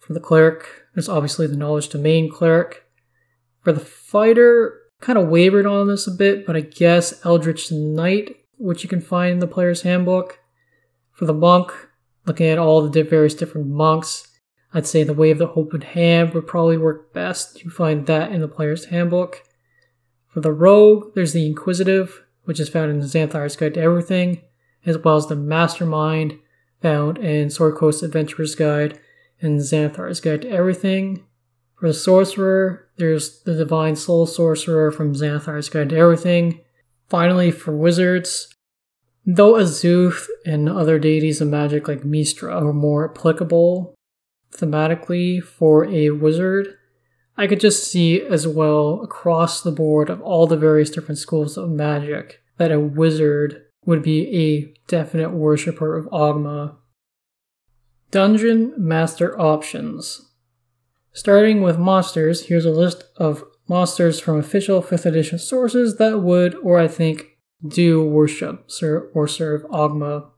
For 0.00 0.12
the 0.12 0.20
Cleric, 0.20 0.66
there's 0.94 1.08
obviously 1.08 1.46
the 1.46 1.56
Knowledge 1.56 1.88
Domain 1.88 2.30
Cleric. 2.30 2.82
For 3.66 3.72
the 3.72 3.80
fighter, 3.80 4.78
kind 5.00 5.18
of 5.18 5.26
wavered 5.26 5.66
on 5.66 5.88
this 5.88 6.06
a 6.06 6.12
bit, 6.12 6.46
but 6.46 6.54
I 6.54 6.60
guess 6.60 7.26
Eldritch 7.26 7.72
Knight, 7.72 8.36
which 8.58 8.84
you 8.84 8.88
can 8.88 9.00
find 9.00 9.32
in 9.32 9.38
the 9.40 9.48
player's 9.48 9.82
handbook. 9.82 10.38
For 11.10 11.26
the 11.26 11.34
monk, 11.34 11.72
looking 12.26 12.46
at 12.46 12.60
all 12.60 12.88
the 12.88 13.02
various 13.02 13.34
different 13.34 13.66
monks, 13.66 14.28
I'd 14.72 14.86
say 14.86 15.02
the 15.02 15.12
Way 15.12 15.32
of 15.32 15.38
the 15.38 15.50
Open 15.50 15.80
Hand 15.80 16.32
would 16.32 16.46
probably 16.46 16.78
work 16.78 17.12
best. 17.12 17.64
You 17.64 17.70
find 17.72 18.06
that 18.06 18.30
in 18.30 18.40
the 18.40 18.46
player's 18.46 18.84
handbook. 18.84 19.42
For 20.28 20.40
the 20.40 20.52
rogue, 20.52 21.16
there's 21.16 21.32
the 21.32 21.44
Inquisitive, 21.44 22.22
which 22.44 22.60
is 22.60 22.68
found 22.68 22.92
in 22.92 23.00
Xanathar's 23.00 23.56
Guide 23.56 23.74
to 23.74 23.80
Everything, 23.80 24.42
as 24.84 24.96
well 24.98 25.16
as 25.16 25.26
the 25.26 25.34
Mastermind, 25.34 26.38
found 26.80 27.18
in 27.18 27.50
Sword 27.50 27.74
Coast 27.74 28.04
Adventurer's 28.04 28.54
Guide 28.54 29.00
and 29.40 29.58
Xanathar's 29.58 30.20
Guide 30.20 30.42
to 30.42 30.50
Everything. 30.50 31.25
For 31.78 31.88
the 31.88 31.94
sorcerer, 31.94 32.88
there's 32.96 33.42
the 33.42 33.54
Divine 33.54 33.96
Soul 33.96 34.26
Sorcerer 34.26 34.90
from 34.90 35.14
Xanathar's 35.14 35.68
Guide 35.68 35.90
to 35.90 35.96
Everything. 35.96 36.60
Finally, 37.08 37.50
for 37.50 37.76
wizards, 37.76 38.54
though 39.26 39.54
Azuth 39.54 40.26
and 40.46 40.68
other 40.68 40.98
deities 40.98 41.40
of 41.40 41.48
magic 41.48 41.86
like 41.86 42.00
Mystra 42.00 42.62
are 42.62 42.72
more 42.72 43.10
applicable 43.10 43.94
thematically 44.52 45.42
for 45.42 45.84
a 45.84 46.10
wizard, 46.10 46.68
I 47.36 47.46
could 47.46 47.60
just 47.60 47.90
see 47.90 48.22
as 48.22 48.48
well 48.48 49.02
across 49.02 49.60
the 49.60 49.70
board 49.70 50.08
of 50.08 50.22
all 50.22 50.46
the 50.46 50.56
various 50.56 50.88
different 50.88 51.18
schools 51.18 51.58
of 51.58 51.68
magic 51.68 52.42
that 52.56 52.72
a 52.72 52.80
wizard 52.80 53.62
would 53.84 54.02
be 54.02 54.34
a 54.34 54.74
definite 54.88 55.30
worshiper 55.30 55.96
of 55.96 56.06
Ogma. 56.06 56.76
Dungeon 58.10 58.72
Master 58.78 59.38
Options 59.38 60.25
Starting 61.16 61.62
with 61.62 61.78
monsters, 61.78 62.44
here's 62.48 62.66
a 62.66 62.70
list 62.70 63.04
of 63.16 63.42
monsters 63.66 64.20
from 64.20 64.38
official 64.38 64.82
5th 64.82 65.06
edition 65.06 65.38
sources 65.38 65.96
that 65.96 66.20
would, 66.20 66.54
or 66.56 66.78
I 66.78 66.88
think, 66.88 67.38
do 67.66 68.04
worship 68.04 68.68
or 69.14 69.26
serve 69.26 69.62
Ogma. 69.70 70.28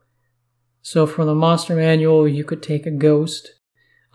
So 0.81 1.05
from 1.05 1.27
the 1.27 1.35
monster 1.35 1.75
manual, 1.75 2.29
you 2.29 2.45
could 2.45 2.63
take 2.63 2.87
a 2.87 2.93
ghost. 2.93 3.55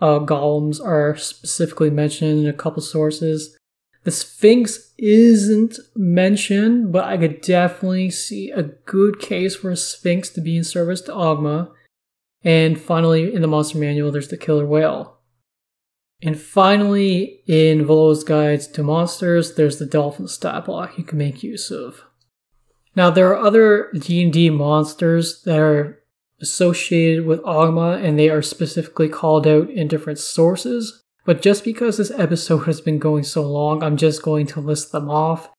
Uh, 0.00 0.20
golems 0.20 0.82
are 0.82 1.16
specifically 1.16 1.90
mentioned 1.90 2.40
in 2.40 2.46
a 2.46 2.54
couple 2.54 2.80
sources. 2.80 3.58
The 4.04 4.10
Sphinx 4.10 4.94
isn't 4.96 5.78
mentioned, 5.94 6.90
but 6.90 7.04
I 7.04 7.18
could 7.18 7.42
definitely 7.42 8.08
see 8.08 8.50
a 8.50 8.62
good 8.62 9.18
case 9.18 9.54
for 9.54 9.70
a 9.70 9.76
Sphinx 9.76 10.30
to 10.30 10.40
be 10.40 10.56
in 10.56 10.64
service 10.64 11.02
to 11.02 11.12
Ogma. 11.12 11.72
And 12.42 12.80
finally, 12.80 13.34
in 13.34 13.42
the 13.42 13.48
monster 13.48 13.76
manual, 13.76 14.10
there's 14.10 14.28
the 14.28 14.38
killer 14.38 14.64
whale. 14.64 15.13
And 16.24 16.40
finally, 16.40 17.42
in 17.46 17.84
Volo's 17.84 18.24
Guides 18.24 18.66
to 18.68 18.82
Monsters, 18.82 19.56
there's 19.56 19.78
the 19.78 19.84
dolphin 19.84 20.26
stat 20.26 20.64
block 20.64 20.96
you 20.96 21.04
can 21.04 21.18
make 21.18 21.42
use 21.42 21.70
of. 21.70 22.02
Now, 22.96 23.10
there 23.10 23.28
are 23.28 23.44
other 23.44 23.92
D&D 23.92 24.48
monsters 24.48 25.42
that 25.42 25.58
are 25.58 26.02
associated 26.40 27.26
with 27.26 27.42
Ogma, 27.42 28.02
and 28.02 28.18
they 28.18 28.30
are 28.30 28.40
specifically 28.40 29.08
called 29.08 29.46
out 29.46 29.68
in 29.68 29.86
different 29.86 30.18
sources. 30.18 31.02
But 31.26 31.42
just 31.42 31.62
because 31.62 31.98
this 31.98 32.10
episode 32.12 32.60
has 32.60 32.80
been 32.80 32.98
going 32.98 33.24
so 33.24 33.42
long, 33.42 33.82
I'm 33.82 33.98
just 33.98 34.22
going 34.22 34.46
to 34.48 34.60
list 34.60 34.92
them 34.92 35.10
off. 35.10 35.50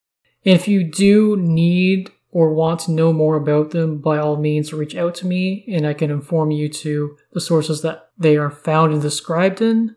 If 0.44 0.68
you 0.68 0.84
do 0.84 1.38
need 1.38 2.12
or 2.32 2.54
want 2.54 2.82
to 2.82 2.92
know 2.92 3.14
more 3.14 3.36
about 3.36 3.70
them, 3.70 4.00
by 4.00 4.18
all 4.18 4.36
means 4.36 4.74
reach 4.74 4.96
out 4.96 5.14
to 5.16 5.28
me 5.28 5.64
and 5.68 5.86
I 5.86 5.94
can 5.94 6.10
inform 6.10 6.52
you 6.52 6.70
to 6.70 7.18
the 7.34 7.42
sources 7.42 7.82
that 7.84 8.10
they 8.18 8.36
are 8.36 8.52
found 8.52 8.94
and 8.94 9.02
described 9.02 9.62
in. 9.62 9.96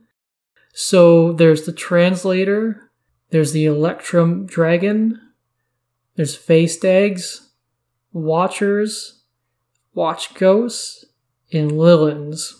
So 0.80 1.32
there's 1.32 1.66
the 1.66 1.72
translator, 1.72 2.88
there's 3.30 3.50
the 3.50 3.66
Electrum 3.66 4.46
Dragon, 4.46 5.20
there's 6.14 6.36
Faced 6.36 6.84
Eggs, 6.84 7.50
Watchers, 8.12 9.24
Watch 9.92 10.34
Ghosts, 10.34 11.04
and 11.52 11.72
Lilins. 11.72 12.52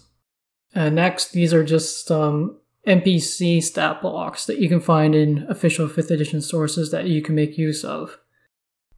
And 0.74 0.96
next, 0.96 1.30
these 1.30 1.54
are 1.54 1.62
just 1.62 2.10
um, 2.10 2.58
some 2.84 3.02
NPC 3.02 3.62
stat 3.62 4.02
blocks 4.02 4.46
that 4.46 4.58
you 4.58 4.68
can 4.68 4.80
find 4.80 5.14
in 5.14 5.46
official 5.48 5.86
5th 5.86 6.10
edition 6.10 6.40
sources 6.40 6.90
that 6.90 7.06
you 7.06 7.22
can 7.22 7.36
make 7.36 7.56
use 7.56 7.84
of. 7.84 8.18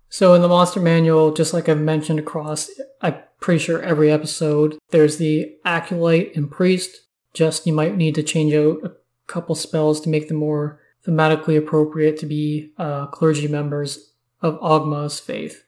So 0.08 0.32
in 0.32 0.40
the 0.40 0.48
monster 0.48 0.80
manual, 0.80 1.34
just 1.34 1.52
like 1.52 1.68
I've 1.68 1.78
mentioned 1.78 2.20
across, 2.20 2.70
I'm 3.02 3.16
pretty 3.38 3.58
sure 3.58 3.82
every 3.82 4.10
episode, 4.10 4.78
there's 4.92 5.18
the 5.18 5.58
acolyte 5.66 6.34
and 6.34 6.50
priest. 6.50 7.02
Just 7.34 7.66
you 7.66 7.74
might 7.74 7.98
need 7.98 8.14
to 8.14 8.22
change 8.22 8.54
out 8.54 8.78
a 8.82 8.92
couple 9.30 9.54
spells 9.54 10.00
to 10.00 10.10
make 10.10 10.28
them 10.28 10.36
more 10.36 10.80
thematically 11.06 11.56
appropriate 11.56 12.18
to 12.18 12.26
be 12.26 12.72
uh, 12.76 13.06
clergy 13.06 13.48
members 13.48 14.12
of 14.42 14.60
Ogma's 14.60 15.20
faith. 15.20 15.64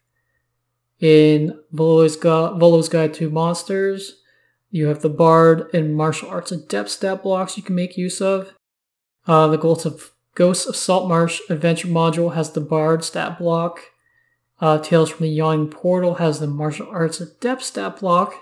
In 1.00 1.58
Volo's, 1.72 2.16
Gu- 2.16 2.58
Volo's 2.58 2.88
Guide 2.88 3.14
to 3.14 3.30
Monsters, 3.30 4.20
you 4.70 4.86
have 4.86 5.02
the 5.02 5.08
Bard 5.08 5.68
and 5.74 5.96
Martial 5.96 6.28
Arts 6.28 6.52
Adept 6.52 6.88
stat 6.88 7.22
blocks 7.22 7.56
you 7.56 7.62
can 7.62 7.74
make 7.74 7.96
use 7.96 8.20
of. 8.20 8.54
Uh, 9.26 9.46
the 9.48 9.58
Ghosts 9.58 9.84
of, 9.84 10.12
Ghosts 10.34 10.66
of 10.66 10.76
Saltmarsh 10.76 11.40
Adventure 11.50 11.88
module 11.88 12.34
has 12.34 12.52
the 12.52 12.60
Bard 12.60 13.04
stat 13.04 13.38
block. 13.38 13.80
Uh, 14.60 14.78
Tales 14.78 15.10
from 15.10 15.26
the 15.26 15.32
Yawning 15.32 15.68
Portal 15.68 16.14
has 16.14 16.40
the 16.40 16.46
Martial 16.46 16.88
Arts 16.90 17.20
Adept 17.20 17.62
stat 17.62 17.98
block. 17.98 18.34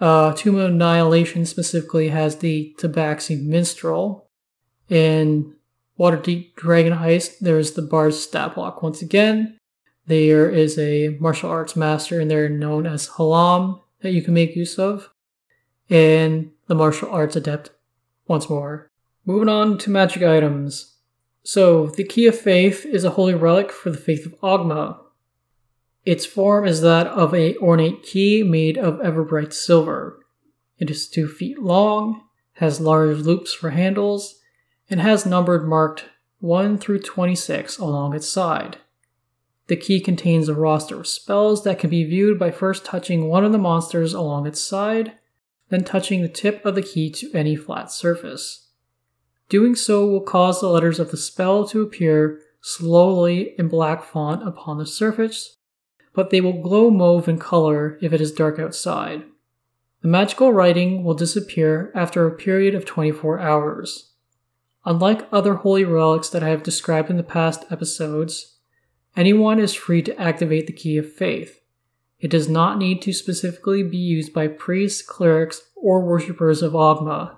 Uh, 0.00 0.32
Tomb 0.32 0.56
of 0.56 0.70
Annihilation 0.70 1.46
specifically 1.46 2.08
has 2.08 2.36
the 2.36 2.74
Tabaxi 2.78 3.40
Minstrel. 3.40 4.23
In 4.94 5.56
Waterdeep 5.98 6.54
Dragon 6.54 6.92
Heist, 6.92 7.40
there's 7.40 7.72
the 7.72 7.82
Bard 7.82 8.14
stat 8.14 8.54
block 8.54 8.80
once 8.80 9.02
again. 9.02 9.58
There 10.06 10.48
is 10.48 10.78
a 10.78 11.16
martial 11.18 11.50
arts 11.50 11.74
master 11.74 12.20
in 12.20 12.28
there 12.28 12.48
known 12.48 12.86
as 12.86 13.08
Hlam 13.08 13.80
that 14.02 14.12
you 14.12 14.22
can 14.22 14.34
make 14.34 14.54
use 14.54 14.78
of. 14.78 15.10
And 15.90 16.52
the 16.68 16.76
martial 16.76 17.10
arts 17.10 17.34
adept 17.34 17.70
once 18.28 18.48
more. 18.48 18.88
Moving 19.26 19.48
on 19.48 19.78
to 19.78 19.90
magic 19.90 20.22
items. 20.22 20.94
So, 21.42 21.88
the 21.88 22.04
Key 22.04 22.28
of 22.28 22.38
Faith 22.38 22.86
is 22.86 23.02
a 23.02 23.10
holy 23.10 23.34
relic 23.34 23.72
for 23.72 23.90
the 23.90 23.98
faith 23.98 24.24
of 24.24 24.40
Ogma. 24.42 25.00
Its 26.06 26.24
form 26.24 26.68
is 26.68 26.82
that 26.82 27.08
of 27.08 27.34
a 27.34 27.56
ornate 27.56 28.04
key 28.04 28.44
made 28.44 28.78
of 28.78 29.00
everbright 29.00 29.52
silver. 29.54 30.24
It 30.78 30.88
is 30.88 31.08
two 31.08 31.26
feet 31.26 31.58
long, 31.58 32.22
has 32.58 32.80
large 32.80 33.18
loops 33.18 33.52
for 33.52 33.70
handles, 33.70 34.38
and 34.90 35.00
has 35.00 35.26
numbered 35.26 35.66
marked 35.66 36.04
1 36.40 36.78
through 36.78 37.00
26 37.00 37.78
along 37.78 38.14
its 38.14 38.28
side. 38.28 38.78
The 39.66 39.76
key 39.76 40.00
contains 40.00 40.48
a 40.48 40.54
roster 40.54 41.00
of 41.00 41.06
spells 41.06 41.64
that 41.64 41.78
can 41.78 41.88
be 41.88 42.04
viewed 42.04 42.38
by 42.38 42.50
first 42.50 42.84
touching 42.84 43.28
one 43.28 43.44
of 43.44 43.52
the 43.52 43.58
monsters 43.58 44.12
along 44.12 44.46
its 44.46 44.60
side, 44.60 45.12
then 45.70 45.84
touching 45.84 46.20
the 46.20 46.28
tip 46.28 46.64
of 46.66 46.74
the 46.74 46.82
key 46.82 47.10
to 47.10 47.32
any 47.32 47.56
flat 47.56 47.90
surface. 47.90 48.68
Doing 49.48 49.74
so 49.74 50.06
will 50.06 50.20
cause 50.20 50.60
the 50.60 50.68
letters 50.68 50.98
of 50.98 51.10
the 51.10 51.16
spell 51.16 51.66
to 51.68 51.80
appear 51.80 52.40
slowly 52.60 53.54
in 53.58 53.68
black 53.68 54.04
font 54.04 54.46
upon 54.46 54.78
the 54.78 54.86
surface, 54.86 55.56
but 56.14 56.30
they 56.30 56.40
will 56.40 56.62
glow 56.62 56.90
mauve 56.90 57.28
in 57.28 57.38
color 57.38 57.98
if 58.00 58.12
it 58.12 58.20
is 58.20 58.32
dark 58.32 58.58
outside. 58.58 59.24
The 60.02 60.08
magical 60.08 60.52
writing 60.52 61.04
will 61.04 61.14
disappear 61.14 61.90
after 61.94 62.26
a 62.26 62.36
period 62.36 62.74
of 62.74 62.84
24 62.84 63.40
hours. 63.40 64.13
Unlike 64.86 65.28
other 65.32 65.54
holy 65.54 65.84
relics 65.84 66.28
that 66.28 66.42
I 66.42 66.48
have 66.48 66.62
described 66.62 67.08
in 67.08 67.16
the 67.16 67.22
past 67.22 67.64
episodes, 67.70 68.58
anyone 69.16 69.58
is 69.58 69.72
free 69.72 70.02
to 70.02 70.20
activate 70.20 70.66
the 70.66 70.72
Key 70.72 70.98
of 70.98 71.10
Faith. 71.10 71.60
It 72.20 72.30
does 72.30 72.48
not 72.48 72.78
need 72.78 73.00
to 73.02 73.12
specifically 73.12 73.82
be 73.82 73.96
used 73.96 74.32
by 74.34 74.48
priests, 74.48 75.02
clerics, 75.02 75.62
or 75.74 76.00
worshippers 76.00 76.62
of 76.62 76.72
Ogma. 76.72 77.36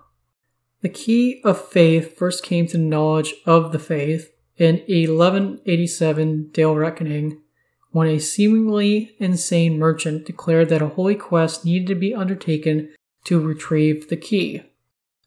The 0.80 0.88
Key 0.88 1.40
of 1.44 1.61
Faith 1.61 2.16
first 2.16 2.42
came 2.42 2.66
to 2.68 2.78
knowledge 2.78 3.34
of 3.47 3.72
the 3.72 3.78
faith 3.78 4.32
in 4.57 4.76
1187 4.86 6.51
Dale 6.53 6.74
Reckoning 6.74 7.42
when 7.90 8.09
a 8.09 8.18
seemingly 8.18 9.16
insane 9.18 9.78
merchant 9.78 10.26
declared 10.26 10.68
that 10.68 10.82
a 10.82 10.88
holy 10.88 11.14
quest 11.14 11.64
needed 11.64 11.86
to 11.88 11.94
be 11.94 12.14
undertaken 12.14 12.92
to 13.24 13.40
retrieve 13.40 14.09
the 14.09 14.16
key. 14.16 14.62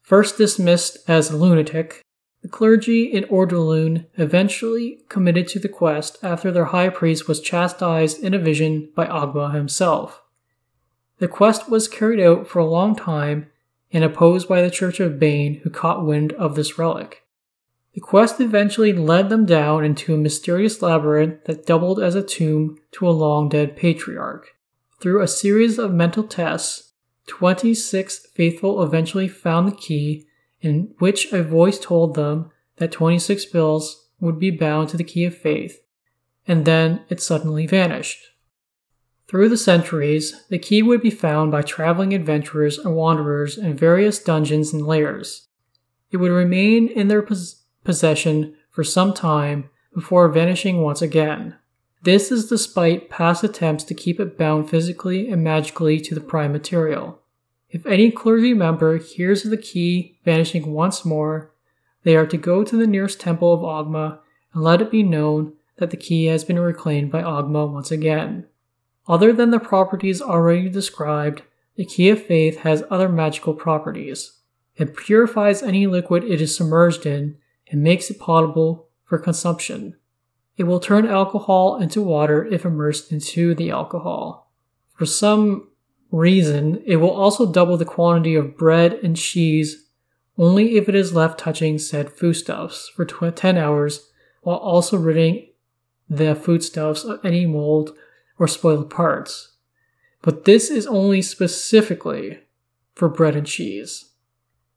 First 0.02 0.38
dismissed 0.38 0.98
as 1.08 1.30
a 1.30 1.36
lunatic, 1.36 2.00
the 2.42 2.48
clergy 2.48 3.04
in 3.04 3.24
Ordalune 3.24 4.06
eventually 4.16 5.00
committed 5.08 5.46
to 5.48 5.58
the 5.58 5.68
quest 5.68 6.16
after 6.22 6.50
their 6.50 6.66
high 6.66 6.88
priest 6.88 7.28
was 7.28 7.40
chastised 7.40 8.22
in 8.22 8.32
a 8.32 8.38
vision 8.38 8.90
by 8.94 9.06
Ogma 9.06 9.52
himself. 9.52 10.22
The 11.18 11.28
quest 11.28 11.68
was 11.68 11.86
carried 11.86 12.20
out 12.20 12.48
for 12.48 12.58
a 12.58 12.66
long 12.66 12.96
time 12.96 13.50
and 13.92 14.04
opposed 14.04 14.48
by 14.48 14.62
the 14.62 14.70
Church 14.70 15.00
of 15.00 15.18
Bane, 15.18 15.60
who 15.62 15.70
caught 15.70 16.06
wind 16.06 16.32
of 16.34 16.54
this 16.54 16.78
relic. 16.78 17.24
The 17.92 18.00
quest 18.00 18.40
eventually 18.40 18.92
led 18.92 19.28
them 19.28 19.44
down 19.44 19.84
into 19.84 20.14
a 20.14 20.18
mysterious 20.18 20.80
labyrinth 20.80 21.44
that 21.44 21.66
doubled 21.66 22.00
as 22.00 22.14
a 22.14 22.22
tomb 22.22 22.78
to 22.92 23.08
a 23.08 23.10
long 23.10 23.48
dead 23.48 23.76
patriarch. 23.76 24.54
Through 25.00 25.22
a 25.22 25.28
series 25.28 25.78
of 25.78 25.92
mental 25.92 26.22
tests, 26.22 26.92
26 27.26 28.28
faithful 28.34 28.82
eventually 28.82 29.28
found 29.28 29.66
the 29.68 29.76
key 29.76 30.26
in 30.60 30.94
which 30.98 31.32
a 31.32 31.42
voice 31.42 31.78
told 31.78 32.14
them 32.14 32.50
that 32.76 32.92
26 32.92 33.46
bills 33.46 34.08
would 34.20 34.38
be 34.38 34.50
bound 34.50 34.88
to 34.88 34.96
the 34.96 35.04
key 35.04 35.24
of 35.24 35.36
faith, 35.36 35.80
and 36.46 36.64
then 36.64 37.02
it 37.08 37.20
suddenly 37.20 37.66
vanished. 37.66 38.18
Through 39.28 39.48
the 39.48 39.56
centuries, 39.56 40.34
the 40.48 40.58
key 40.58 40.82
would 40.82 41.00
be 41.00 41.10
found 41.10 41.52
by 41.52 41.62
traveling 41.62 42.12
adventurers 42.12 42.78
and 42.78 42.96
wanderers 42.96 43.56
in 43.56 43.76
various 43.76 44.18
dungeons 44.18 44.72
and 44.72 44.84
lairs. 44.84 45.46
It 46.10 46.16
would 46.16 46.32
remain 46.32 46.88
in 46.88 47.08
their 47.08 47.22
pos- 47.22 47.62
possession 47.84 48.56
for 48.70 48.82
some 48.82 49.14
time 49.14 49.70
before 49.94 50.28
vanishing 50.28 50.82
once 50.82 51.00
again. 51.00 51.56
This 52.02 52.32
is 52.32 52.48
despite 52.48 53.10
past 53.10 53.44
attempts 53.44 53.84
to 53.84 53.94
keep 53.94 54.18
it 54.18 54.36
bound 54.36 54.68
physically 54.68 55.30
and 55.30 55.44
magically 55.44 56.00
to 56.00 56.14
the 56.14 56.20
prime 56.20 56.50
material. 56.50 57.19
If 57.70 57.86
any 57.86 58.10
clergy 58.10 58.52
member 58.52 58.98
hears 58.98 59.44
of 59.44 59.50
the 59.50 59.56
key 59.56 60.18
vanishing 60.24 60.72
once 60.72 61.04
more, 61.04 61.52
they 62.02 62.16
are 62.16 62.26
to 62.26 62.36
go 62.36 62.64
to 62.64 62.76
the 62.76 62.86
nearest 62.86 63.20
temple 63.20 63.54
of 63.54 63.60
Ogma 63.60 64.18
and 64.52 64.62
let 64.62 64.82
it 64.82 64.90
be 64.90 65.02
known 65.02 65.54
that 65.76 65.90
the 65.90 65.96
key 65.96 66.26
has 66.26 66.44
been 66.44 66.58
reclaimed 66.58 67.12
by 67.12 67.22
Ogma 67.22 67.70
once 67.70 67.90
again. 67.90 68.46
Other 69.06 69.32
than 69.32 69.50
the 69.50 69.60
properties 69.60 70.20
already 70.20 70.68
described, 70.68 71.42
the 71.76 71.84
key 71.84 72.10
of 72.10 72.22
faith 72.24 72.58
has 72.58 72.84
other 72.90 73.08
magical 73.08 73.54
properties. 73.54 74.38
It 74.76 74.96
purifies 74.96 75.62
any 75.62 75.86
liquid 75.86 76.24
it 76.24 76.40
is 76.40 76.56
submerged 76.56 77.06
in 77.06 77.38
and 77.70 77.82
makes 77.82 78.10
it 78.10 78.18
potable 78.18 78.88
for 79.04 79.18
consumption. 79.18 79.96
It 80.56 80.64
will 80.64 80.80
turn 80.80 81.06
alcohol 81.06 81.80
into 81.80 82.02
water 82.02 82.44
if 82.44 82.64
immersed 82.64 83.12
into 83.12 83.54
the 83.54 83.70
alcohol. 83.70 84.52
For 84.92 85.06
some 85.06 85.69
reason, 86.10 86.82
it 86.84 86.96
will 86.96 87.10
also 87.10 87.50
double 87.50 87.76
the 87.76 87.84
quantity 87.84 88.34
of 88.34 88.56
bread 88.56 88.94
and 88.94 89.16
cheese 89.16 89.86
only 90.38 90.76
if 90.76 90.88
it 90.88 90.94
is 90.94 91.14
left 91.14 91.38
touching 91.38 91.78
said 91.78 92.10
foodstuffs 92.10 92.88
for 92.88 93.04
10 93.04 93.58
hours 93.58 94.10
while 94.40 94.56
also 94.56 94.96
ridding 94.96 95.46
the 96.08 96.34
foodstuffs 96.34 97.04
of 97.04 97.22
any 97.24 97.44
mold 97.44 97.94
or 98.38 98.48
spoiled 98.48 98.88
parts. 98.88 99.56
But 100.22 100.46
this 100.46 100.70
is 100.70 100.86
only 100.86 101.20
specifically 101.20 102.40
for 102.94 103.08
bread 103.08 103.36
and 103.36 103.46
cheese. 103.46 104.12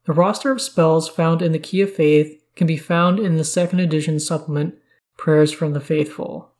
The 0.04 0.12
roster 0.12 0.52
of 0.52 0.60
spells 0.60 1.08
found 1.08 1.40
in 1.40 1.52
the 1.52 1.58
Key 1.58 1.80
of 1.80 1.94
Faith 1.94 2.42
can 2.56 2.66
be 2.66 2.76
found 2.76 3.18
in 3.18 3.36
the 3.36 3.44
second 3.44 3.80
edition 3.80 4.20
supplement, 4.20 4.74
Prayers 5.16 5.50
from 5.50 5.72
the 5.72 5.80
Faithful. 5.80 6.52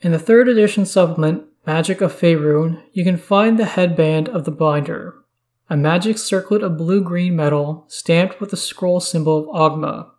In 0.00 0.12
the 0.12 0.18
third 0.18 0.48
edition 0.48 0.86
supplement, 0.86 1.44
Magic 1.72 2.00
of 2.00 2.12
Faerun, 2.12 2.82
you 2.92 3.04
can 3.04 3.16
find 3.16 3.56
the 3.56 3.64
headband 3.64 4.28
of 4.28 4.44
the 4.44 4.50
binder, 4.50 5.14
a 5.68 5.76
magic 5.76 6.18
circlet 6.18 6.64
of 6.64 6.76
blue 6.76 7.00
green 7.00 7.36
metal 7.36 7.84
stamped 7.86 8.40
with 8.40 8.50
the 8.50 8.56
scroll 8.56 8.98
symbol 8.98 9.38
of 9.38 9.72
Ogma. 9.72 10.10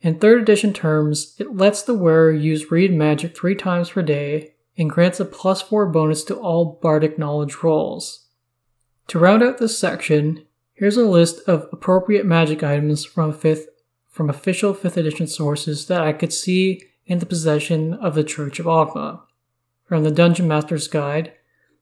In 0.00 0.18
third 0.18 0.40
edition 0.40 0.72
terms, 0.72 1.36
it 1.38 1.54
lets 1.54 1.82
the 1.82 1.92
wearer 1.92 2.32
use 2.32 2.70
read 2.70 2.94
magic 2.94 3.36
three 3.36 3.54
times 3.54 3.90
per 3.90 4.00
day 4.00 4.54
and 4.78 4.88
grants 4.88 5.20
a 5.20 5.26
plus 5.26 5.60
four 5.60 5.84
bonus 5.84 6.24
to 6.24 6.34
all 6.34 6.80
bardic 6.82 7.18
knowledge 7.18 7.56
rolls. 7.62 8.28
To 9.08 9.18
round 9.18 9.42
out 9.42 9.58
this 9.58 9.78
section, 9.78 10.46
here's 10.72 10.96
a 10.96 11.04
list 11.04 11.46
of 11.46 11.68
appropriate 11.72 12.24
magic 12.24 12.62
items 12.62 13.04
from 13.04 13.34
fifth 13.34 13.68
from 14.08 14.30
official 14.30 14.72
5th 14.72 14.96
edition 14.96 15.26
sources 15.26 15.88
that 15.88 16.00
I 16.00 16.14
could 16.14 16.32
see 16.32 16.80
in 17.04 17.18
the 17.18 17.26
possession 17.26 17.92
of 17.92 18.14
the 18.14 18.24
Church 18.24 18.58
of 18.58 18.64
Ogma. 18.64 19.25
From 19.86 20.02
the 20.02 20.10
Dungeon 20.10 20.48
Master's 20.48 20.88
Guide, 20.88 21.32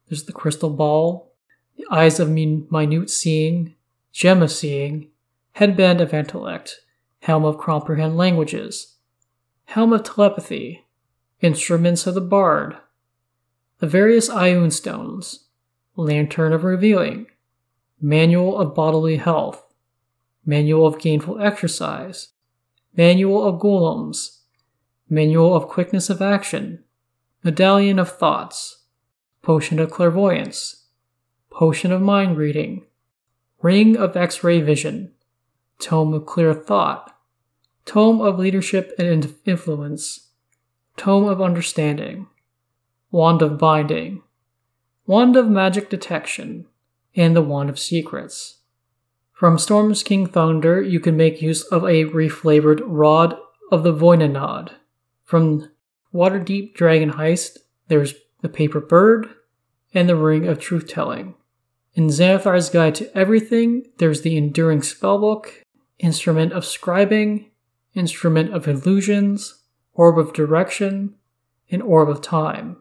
there's 0.09 0.25
the 0.25 0.33
Crystal 0.33 0.69
Ball, 0.69 1.33
the 1.79 1.87
Eyes 1.91 2.21
of 2.21 2.29
Minute 2.29 3.09
Seeing, 3.09 3.75
Gem 4.13 4.43
of 4.43 4.53
Seeing, 4.53 5.09
Headband 5.53 6.03
of 6.03 6.13
Intellect, 6.13 6.81
Helm 7.21 7.47
of 7.47 7.57
Comprehend 7.57 8.19
Languages, 8.19 8.97
Helm 9.65 9.95
of 9.95 10.03
Telepathy, 10.03 10.85
Instruments 11.41 12.07
of 12.07 12.13
the 12.13 12.21
Bard, 12.21 12.77
the 13.79 13.87
various 13.87 14.29
Ioun 14.29 14.71
Stones, 14.71 15.47
Lantern 15.97 16.53
of 16.53 16.63
Revealing, 16.63 17.27
Manual 18.03 18.59
of 18.59 18.75
Bodily 18.75 19.17
Health, 19.17 19.65
Manual 20.45 20.87
of 20.87 20.99
Gainful 20.99 21.41
Exercise, 21.41 22.29
Manual 22.95 23.49
of 23.49 23.59
Golems, 23.59 24.41
Manual 25.09 25.57
of 25.57 25.69
Quickness 25.69 26.11
of 26.11 26.21
Action, 26.21 26.84
Medallion 27.45 27.99
of 27.99 28.11
Thoughts, 28.11 28.85
Potion 29.43 29.79
of 29.79 29.91
Clairvoyance, 29.91 30.87
Potion 31.51 31.93
of 31.93 32.01
Mind 32.01 32.39
Reading, 32.39 32.87
Ring 33.61 33.99
of 33.99 34.17
X 34.17 34.43
ray 34.43 34.63
Vision, 34.63 35.13
Tome 35.79 36.15
of 36.15 36.25
Clear 36.25 36.55
Thought, 36.55 37.15
Tome 37.85 38.23
of 38.23 38.39
Leadership 38.39 38.95
and 38.99 39.35
Influence, 39.45 40.31
Tome 40.97 41.29
of 41.29 41.43
Understanding, 41.43 42.29
Wand 43.11 43.43
of 43.43 43.59
Binding, 43.59 44.23
Wand 45.07 45.37
of 45.37 45.47
Magic 45.47 45.91
Detection, 45.91 46.65
and 47.15 47.37
the 47.37 47.43
Wand 47.43 47.69
of 47.69 47.79
Secrets. 47.79 48.61
From 49.35 49.59
Storm's 49.59 50.03
King 50.03 50.27
Thunder, 50.27 50.81
you 50.81 50.99
can 50.99 51.15
make 51.15 51.43
use 51.43 51.63
of 51.65 51.85
a 51.85 52.07
reflavored 52.07 52.81
Rod 52.87 53.37
of 53.71 53.83
the 53.83 53.93
Vonindod. 53.93 54.71
From 55.27 55.69
Waterdeep 56.15 56.75
Dragon 56.75 57.13
Heist, 57.13 57.59
there's 57.89 58.15
the 58.41 58.49
Paper 58.49 58.81
Bird 58.81 59.29
and 59.93 60.09
the 60.09 60.17
Ring 60.17 60.47
of 60.47 60.61
Truth 60.61 60.87
Telling. 60.87 61.35
In 61.95 62.09
Xanathar's 62.09 62.71
Guide 62.71 62.95
to 62.97 63.17
Everything, 63.17 63.87
there's 63.99 64.23
the 64.23 64.37
Enduring 64.37 64.81
Spellbook, 64.81 65.49
Instrument 65.99 66.53
of 66.53 66.65
Scribing, 66.65 67.47
Instrument 67.95 68.53
of 68.53 68.69
Illusions, 68.69 69.63
Orb 69.95 70.19
of 70.19 70.33
Direction, 70.33 71.15
and 71.71 71.83
Orb 71.83 72.09
of 72.09 72.21
Time. 72.21 72.77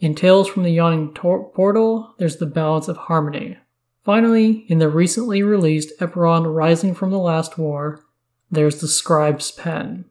In 0.00 0.14
Tales 0.14 0.48
from 0.48 0.62
the 0.62 0.72
Yawning 0.72 1.14
Tor- 1.14 1.50
Portal, 1.50 2.14
there's 2.18 2.36
the 2.36 2.46
Balance 2.46 2.88
of 2.88 2.96
Harmony. 2.96 3.58
Finally, 4.02 4.64
in 4.68 4.78
the 4.78 4.88
recently 4.88 5.42
released 5.42 5.98
Eberron 6.00 6.52
Rising 6.54 6.94
from 6.94 7.10
the 7.10 7.18
Last 7.18 7.58
War, 7.58 8.04
there's 8.50 8.80
the 8.80 8.88
Scribe's 8.88 9.50
Pen. 9.50 10.04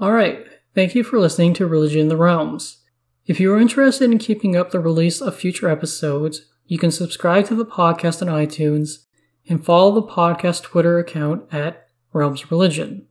Alright, 0.00 0.46
thank 0.74 0.94
you 0.94 1.04
for 1.04 1.18
listening 1.18 1.54
to 1.54 1.66
Religion 1.66 2.00
in 2.00 2.08
the 2.08 2.16
Realms. 2.16 2.78
If 3.26 3.38
you 3.38 3.52
are 3.54 3.60
interested 3.60 4.10
in 4.10 4.18
keeping 4.18 4.56
up 4.56 4.70
the 4.70 4.80
release 4.80 5.20
of 5.20 5.36
future 5.36 5.68
episodes, 5.68 6.46
you 6.66 6.78
can 6.78 6.90
subscribe 6.90 7.46
to 7.46 7.54
the 7.54 7.66
podcast 7.66 8.22
on 8.22 8.28
iTunes 8.28 9.04
and 9.48 9.64
follow 9.64 9.92
the 9.92 10.02
podcast 10.02 10.62
Twitter 10.62 10.98
account 10.98 11.44
at 11.52 11.86
Realms 12.12 12.50
Religion. 12.50 13.06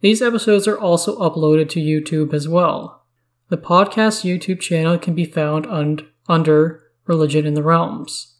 These 0.00 0.22
episodes 0.22 0.66
are 0.66 0.78
also 0.78 1.18
uploaded 1.18 1.68
to 1.70 1.80
YouTube 1.80 2.32
as 2.32 2.48
well. 2.48 3.04
The 3.48 3.58
podcast 3.58 4.24
YouTube 4.24 4.60
channel 4.60 4.98
can 4.98 5.14
be 5.14 5.24
found 5.24 5.66
un- 5.66 6.06
under 6.28 6.84
Religion 7.06 7.46
in 7.46 7.54
the 7.54 7.62
Realms. 7.62 8.36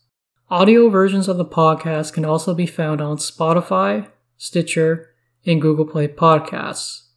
Audio 0.48 0.88
versions 0.88 1.28
of 1.28 1.36
the 1.36 1.44
podcast 1.44 2.12
can 2.12 2.24
also 2.24 2.54
be 2.54 2.66
found 2.66 3.00
on 3.00 3.18
Spotify, 3.18 4.08
Stitcher, 4.36 5.10
and 5.44 5.60
Google 5.60 5.84
Play 5.84 6.08
Podcasts. 6.08 7.09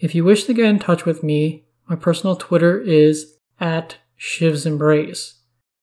If 0.00 0.14
you 0.14 0.24
wish 0.24 0.44
to 0.44 0.54
get 0.54 0.64
in 0.64 0.78
touch 0.78 1.04
with 1.04 1.22
me, 1.22 1.66
my 1.86 1.94
personal 1.94 2.34
Twitter 2.34 2.80
is 2.80 3.36
at 3.60 3.98
Shiv's 4.16 4.64
Embrace, 4.64 5.34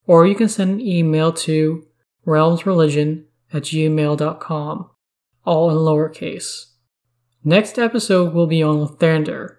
or 0.08 0.26
you 0.26 0.34
can 0.34 0.50
send 0.50 0.72
an 0.72 0.82
email 0.82 1.32
to 1.34 1.86
realmsreligion 2.26 3.26
at 3.54 3.64
gmail.com, 3.64 4.90
all 5.46 5.70
in 5.70 5.78
lowercase. 5.78 6.66
Next 7.44 7.78
episode 7.78 8.34
will 8.34 8.48
be 8.48 8.64
on 8.64 8.78
Lathander, 8.78 9.58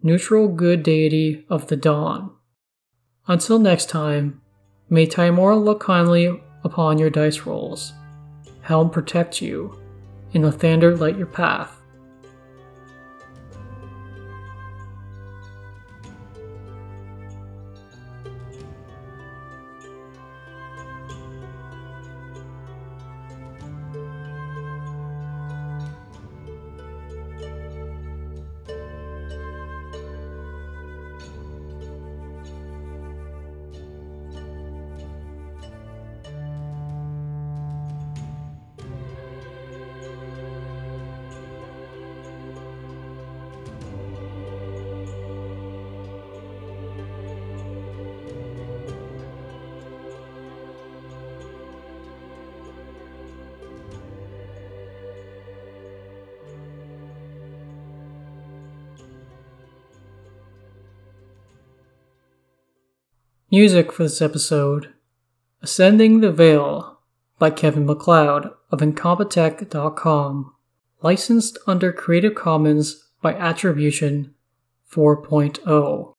neutral 0.00 0.48
good 0.48 0.84
deity 0.84 1.44
of 1.50 1.66
the 1.66 1.76
dawn. 1.76 2.30
Until 3.26 3.58
next 3.58 3.88
time, 3.88 4.40
may 4.88 5.06
Tymora 5.06 5.62
look 5.62 5.80
kindly 5.80 6.40
upon 6.62 6.98
your 6.98 7.10
dice 7.10 7.40
rolls. 7.40 7.92
Helm 8.62 8.88
protect 8.88 9.42
you, 9.42 9.76
and 10.32 10.44
Lathander 10.44 10.98
light 10.98 11.18
your 11.18 11.26
path. 11.26 11.75
Music 63.58 63.90
for 63.90 64.02
this 64.02 64.20
episode 64.20 64.92
Ascending 65.62 66.20
the 66.20 66.30
Veil 66.30 66.98
by 67.38 67.48
Kevin 67.48 67.86
MacLeod 67.86 68.50
of 68.70 68.80
Incompetech.com. 68.80 70.52
Licensed 71.00 71.56
under 71.66 71.90
Creative 71.90 72.34
Commons 72.34 73.08
by 73.22 73.32
Attribution 73.32 74.34
4.0. 74.92 76.15